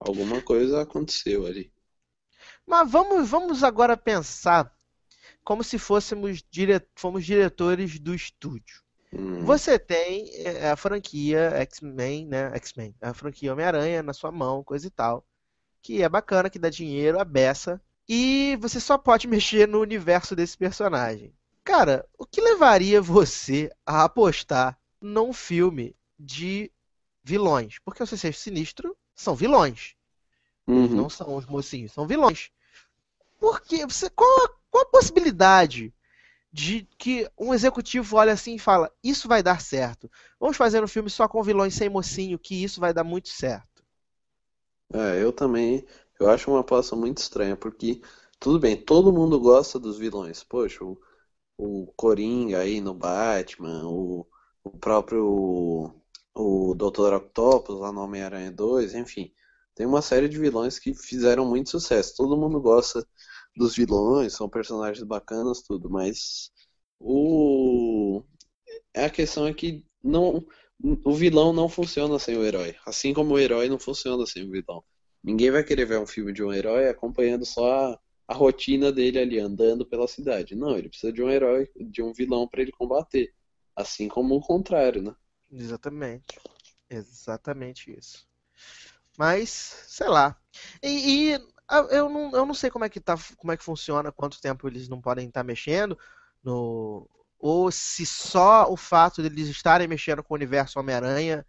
Alguma 0.00 0.42
coisa 0.42 0.82
aconteceu 0.82 1.46
ali. 1.46 1.72
Mas 2.66 2.90
vamos, 2.90 3.28
vamos 3.28 3.62
agora 3.64 3.96
pensar 3.96 4.70
como 5.44 5.64
se 5.64 5.78
fôssemos 5.78 6.44
dire... 6.50 6.82
fomos 6.96 7.26
diretores 7.26 7.98
do 8.00 8.14
estúdio. 8.14 8.83
Hum, 9.14 9.44
Você 9.44 9.78
tem 9.78 10.30
é, 10.44 10.70
a 10.70 10.76
franquia 10.76 11.50
X-Men, 11.62 12.26
né? 12.26 12.54
X-Men, 12.56 12.94
a 13.00 13.14
franquia 13.14 13.52
Homem-Aranha 13.52 14.02
na 14.02 14.12
sua 14.12 14.32
mão, 14.32 14.64
coisa 14.64 14.86
e 14.86 14.90
tal, 14.90 15.24
que 15.82 16.02
é 16.02 16.08
bacana, 16.08 16.50
que 16.50 16.58
dá 16.58 16.70
dinheiro, 16.70 17.20
a 17.20 17.24
beça, 17.24 17.80
e 18.08 18.56
você 18.60 18.80
só 18.80 18.98
pode 18.98 19.28
mexer 19.28 19.68
no 19.68 19.80
universo 19.80 20.36
desse 20.36 20.56
personagem. 20.58 21.34
Cara, 21.64 22.06
o 22.18 22.26
que 22.26 22.40
levaria 22.40 23.00
você 23.02 23.70
a 23.86 24.04
apostar 24.04 24.78
num 25.00 25.32
filme 25.32 25.96
de 26.18 26.70
vilões? 27.22 27.78
Porque 27.84 28.02
o 28.02 28.06
Sexteto 28.06 28.38
Sinistro 28.38 28.96
são 29.14 29.34
vilões. 29.34 29.94
uhum. 30.66 30.88
Não 30.88 31.08
são 31.10 31.36
os 31.36 31.46
mocinhos, 31.46 31.92
são 31.92 32.06
vilões. 32.06 32.50
Por 33.38 33.60
quê? 33.60 33.86
Você, 33.86 34.10
qual, 34.10 34.28
qual 34.70 34.84
a 34.84 34.90
possibilidade 34.90 35.94
de 36.54 36.86
que 36.96 37.28
um 37.36 37.52
executivo 37.52 38.16
olha 38.16 38.32
assim 38.32 38.54
e 38.54 38.60
fala: 38.60 38.88
Isso 39.02 39.26
vai 39.26 39.42
dar 39.42 39.60
certo. 39.60 40.08
Vamos 40.38 40.56
fazer 40.56 40.84
um 40.84 40.86
filme 40.86 41.10
só 41.10 41.26
com 41.26 41.42
vilões 41.42 41.74
sem 41.74 41.88
mocinho, 41.88 42.38
que 42.38 42.62
isso 42.62 42.80
vai 42.80 42.94
dar 42.94 43.02
muito 43.02 43.28
certo. 43.28 43.82
É, 44.92 45.20
eu 45.20 45.32
também, 45.32 45.84
eu 46.20 46.30
acho 46.30 46.48
uma 46.48 46.60
aposta 46.60 46.94
muito 46.94 47.18
estranha, 47.18 47.56
porque 47.56 48.00
tudo 48.38 48.60
bem, 48.60 48.76
todo 48.76 49.12
mundo 49.12 49.40
gosta 49.40 49.80
dos 49.80 49.98
vilões. 49.98 50.44
Poxa, 50.44 50.84
o, 50.84 50.96
o 51.58 51.92
Coringa 51.96 52.60
aí 52.60 52.80
no 52.80 52.94
Batman, 52.94 53.88
o, 53.88 54.24
o 54.62 54.70
próprio 54.78 55.92
o 56.32 56.74
Dr. 56.76 57.14
Octopus 57.14 57.80
lá 57.80 57.90
no 57.92 58.00
Homem-Aranha 58.02 58.52
2, 58.52 58.94
enfim, 58.94 59.32
tem 59.74 59.86
uma 59.86 60.02
série 60.02 60.28
de 60.28 60.38
vilões 60.38 60.78
que 60.78 60.94
fizeram 60.94 61.44
muito 61.46 61.70
sucesso. 61.70 62.14
Todo 62.16 62.36
mundo 62.36 62.60
gosta 62.60 63.04
dos 63.56 63.76
vilões, 63.76 64.34
são 64.34 64.48
personagens 64.48 65.04
bacanas, 65.06 65.62
tudo, 65.62 65.88
mas 65.90 66.50
o 66.98 68.22
a 68.96 69.10
questão 69.10 69.46
é 69.46 69.54
que 69.54 69.84
não 70.02 70.44
o 71.04 71.14
vilão 71.14 71.52
não 71.52 71.68
funciona 71.68 72.18
sem 72.18 72.36
o 72.36 72.44
herói, 72.44 72.74
assim 72.86 73.14
como 73.14 73.34
o 73.34 73.38
herói 73.38 73.68
não 73.68 73.78
funciona 73.78 74.26
sem 74.26 74.44
o 74.44 74.50
vilão. 74.50 74.84
Ninguém 75.22 75.50
vai 75.50 75.64
querer 75.64 75.86
ver 75.86 75.98
um 75.98 76.06
filme 76.06 76.32
de 76.32 76.42
um 76.42 76.52
herói 76.52 76.88
acompanhando 76.88 77.46
só 77.46 77.72
a, 77.72 78.00
a 78.28 78.34
rotina 78.34 78.92
dele 78.92 79.18
ali 79.18 79.38
andando 79.38 79.86
pela 79.86 80.06
cidade. 80.06 80.54
Não, 80.54 80.76
ele 80.76 80.88
precisa 80.88 81.12
de 81.12 81.22
um 81.22 81.30
herói, 81.30 81.70
de 81.76 82.02
um 82.02 82.12
vilão 82.12 82.46
para 82.46 82.60
ele 82.60 82.72
combater, 82.72 83.32
assim 83.74 84.08
como 84.08 84.34
o 84.34 84.40
contrário, 84.40 85.02
né? 85.02 85.14
Exatamente. 85.50 86.38
Exatamente 86.90 87.96
isso. 87.98 88.28
Mas, 89.16 89.48
sei 89.88 90.08
lá. 90.08 90.36
E, 90.82 91.34
e, 91.34 91.40
eu, 91.90 92.08
não, 92.08 92.30
eu 92.32 92.46
não 92.46 92.54
sei 92.54 92.70
como 92.70 92.84
é 92.84 92.88
que 92.88 93.00
tá, 93.00 93.16
como 93.36 93.52
é 93.52 93.56
que 93.56 93.64
funciona, 93.64 94.12
quanto 94.12 94.40
tempo 94.40 94.68
eles 94.68 94.88
não 94.88 95.00
podem 95.00 95.28
estar 95.28 95.44
mexendo 95.44 95.98
no 96.42 97.08
ou 97.38 97.70
se 97.70 98.06
só 98.06 98.70
o 98.70 98.76
fato 98.76 99.20
de 99.22 99.28
eles 99.28 99.48
estarem 99.48 99.86
mexendo 99.88 100.22
com 100.22 100.32
o 100.34 100.36
universo 100.36 100.78
Homem-Aranha 100.80 101.44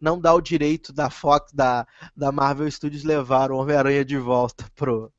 não 0.00 0.18
dá 0.20 0.32
o 0.34 0.40
direito 0.40 0.92
da 0.92 1.10
Fox, 1.10 1.52
da, 1.52 1.86
da 2.16 2.32
Marvel 2.32 2.70
Studios 2.70 3.04
levar 3.04 3.50
o 3.50 3.56
Homem-Aranha 3.58 4.04
de 4.04 4.16
volta 4.16 4.64
pro, 4.76 5.12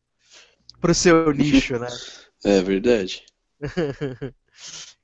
pro 0.82 0.94
seu 0.96 1.32
nicho, 1.34 1.80
né? 1.80 1.90
É 2.44 2.62
verdade. 2.62 3.24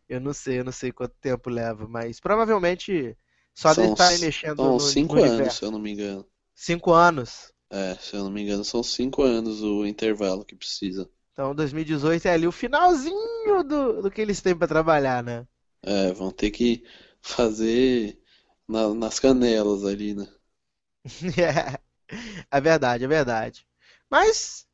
eu 0.09 0.19
não 0.21 0.33
sei, 0.33 0.59
eu 0.59 0.63
não 0.65 0.71
sei 0.71 0.91
quanto 0.91 1.15
tempo 1.19 1.49
leva, 1.49 1.87
mas 1.87 2.19
provavelmente 2.19 3.17
só 3.53 3.73
São 3.73 3.93
de 3.93 3.93
estarem 3.93 4.17
s- 4.17 4.19
mexendo 4.19 4.61
São 4.61 4.79
no, 4.79 4.91
cinco 4.91 5.13
no 5.13 5.15
anos, 5.19 5.53
universo. 5.53 5.59
se 5.59 5.65
eu 5.65 5.69
não 5.71 5.79
me 5.79 5.91
engano. 5.91 6.25
Cinco 6.55 6.93
anos. 6.93 7.53
É, 7.69 7.95
se 7.95 8.13
eu 8.15 8.23
não 8.25 8.29
me 8.31 8.41
engano, 8.43 8.63
são 8.65 8.83
cinco 8.83 9.23
anos 9.23 9.61
o 9.61 9.85
intervalo 9.85 10.43
que 10.43 10.53
precisa. 10.55 11.09
Então 11.31 11.53
2018 11.55 12.25
é 12.27 12.33
ali 12.33 12.47
o 12.47 12.51
finalzinho 12.51 13.63
do, 13.63 14.01
do 14.01 14.11
que 14.11 14.19
eles 14.21 14.41
têm 14.41 14.55
pra 14.57 14.67
trabalhar, 14.67 15.23
né? 15.23 15.47
É, 15.81 16.11
vão 16.13 16.31
ter 16.31 16.51
que 16.51 16.83
fazer 17.21 18.19
na- 18.67 18.93
nas 18.93 19.19
canelas 19.19 19.83
ali, 19.85 20.13
né? 20.15 20.27
É, 22.51 22.57
é 22.57 22.61
verdade, 22.61 23.03
é 23.03 23.07
verdade. 23.07 23.65
Mas 24.09 24.67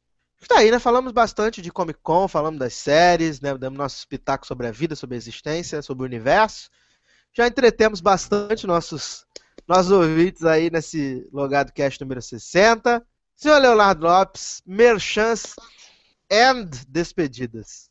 tá 0.47 0.59
aí, 0.59 0.71
né? 0.71 0.79
Falamos 0.79 1.11
bastante 1.11 1.61
de 1.61 1.71
Comic 1.71 1.99
Con, 2.01 2.27
falamos 2.27 2.59
das 2.59 2.73
séries, 2.73 3.41
né? 3.41 3.57
Damos 3.57 3.77
nossos 3.77 4.05
pitacos 4.05 4.47
sobre 4.47 4.67
a 4.67 4.71
vida, 4.71 4.95
sobre 4.95 5.15
a 5.15 5.17
existência, 5.17 5.81
sobre 5.81 6.03
o 6.03 6.07
universo. 6.07 6.69
Já 7.33 7.47
entretemos 7.47 8.01
bastante 8.01 8.67
nossos, 8.67 9.25
nossos 9.68 9.91
ouvintes 9.91 10.43
aí 10.43 10.70
nesse 10.70 11.28
Logado 11.32 11.72
Cast 11.72 12.01
número 12.01 12.22
60. 12.22 13.05
Senhor 13.36 13.59
Leonardo 13.59 14.05
Lopes, 14.05 14.61
merchants 14.66 15.55
and 16.32 16.70
despedidas. 16.88 17.89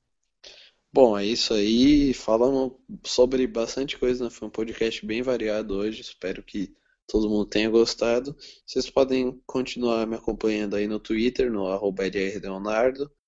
Bom, 0.93 1.17
é 1.17 1.25
isso 1.25 1.55
aí. 1.55 2.13
Falamos 2.13 2.73
sobre 3.05 3.47
bastante 3.47 3.99
coisa, 3.99 4.25
né? 4.25 4.31
Foi 4.31 4.49
um 4.49 4.51
podcast 4.51 5.05
bem 5.07 5.23
variado 5.23 5.75
hoje. 5.75 6.03
Espero 6.03 6.43
que 6.43 6.75
todo 7.07 7.31
mundo 7.31 7.47
tenha 7.47 7.71
gostado. 7.71 8.37
Vocês 8.67 8.91
podem 8.91 9.41
continuar 9.47 10.07
me 10.07 10.17
acompanhando 10.17 10.77
aí 10.77 10.87
no 10.87 11.01
Twitter, 11.01 11.51
no 11.51 11.67
arroba. 11.67 12.03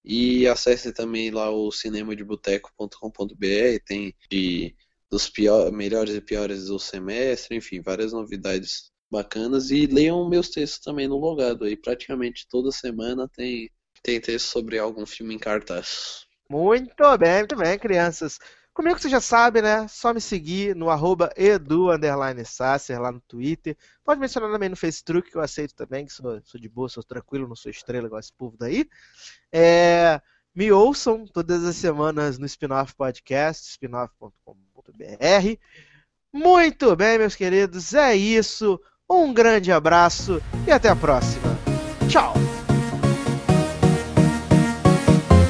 E 0.04 0.46
acesse 0.46 0.92
também 0.92 1.30
lá 1.30 1.50
o 1.50 1.72
cinemadeboteco.com.br. 1.72 3.84
Tem 3.86 4.14
de, 4.30 4.76
dos 5.14 5.30
pior, 5.30 5.70
melhores 5.70 6.12
e 6.16 6.20
piores 6.20 6.66
do 6.66 6.76
semestre, 6.76 7.56
enfim, 7.56 7.80
várias 7.80 8.12
novidades 8.12 8.90
bacanas. 9.08 9.70
E 9.70 9.86
leiam 9.86 10.28
meus 10.28 10.48
textos 10.50 10.80
também 10.80 11.06
no 11.06 11.16
Logado 11.16 11.64
aí. 11.64 11.76
Praticamente 11.76 12.48
toda 12.50 12.72
semana 12.72 13.28
tem, 13.28 13.70
tem 14.02 14.20
texto 14.20 14.46
sobre 14.46 14.76
algum 14.76 15.06
filme 15.06 15.32
em 15.32 15.38
cartaz. 15.38 16.26
Muito 16.50 17.16
bem, 17.16 17.38
muito 17.38 17.54
bem, 17.54 17.78
crianças. 17.78 18.40
Comigo 18.72 18.98
você 18.98 19.08
já 19.08 19.20
sabe, 19.20 19.62
né? 19.62 19.86
Só 19.86 20.12
me 20.12 20.20
seguir 20.20 20.74
no 20.74 20.90
arroba 20.90 21.32
edu, 21.36 21.86
lá 21.86 23.12
no 23.12 23.20
Twitter. 23.20 23.76
Pode 24.04 24.18
mencionar 24.18 24.50
também 24.50 24.68
no 24.68 24.74
Facebook, 24.74 25.30
que 25.30 25.36
eu 25.36 25.42
aceito 25.42 25.76
também, 25.76 26.06
que 26.06 26.12
sou, 26.12 26.40
sou 26.42 26.60
de 26.60 26.68
boa, 26.68 26.88
sou 26.88 27.04
tranquilo, 27.04 27.46
não 27.46 27.54
sou 27.54 27.70
estrela 27.70 28.08
igual 28.08 28.18
esse 28.18 28.32
povo 28.32 28.56
daí. 28.58 28.84
É, 29.52 30.20
me 30.54 30.70
ouçam 30.70 31.26
todas 31.26 31.64
as 31.64 31.76
semanas 31.76 32.38
no 32.38 32.46
Spinoff 32.46 32.94
Podcast, 32.94 33.70
spinoff.com.br. 33.72 35.58
Muito 36.32 36.94
bem, 36.94 37.18
meus 37.18 37.34
queridos, 37.34 37.92
é 37.94 38.14
isso. 38.14 38.80
Um 39.10 39.32
grande 39.34 39.72
abraço 39.72 40.40
e 40.66 40.72
até 40.72 40.88
a 40.88 40.96
próxima. 40.96 41.58
Tchau! 42.08 42.34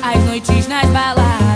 As 0.02 0.24
noites 0.24 0.66
nas 0.66 0.88
baladas. 0.90 1.53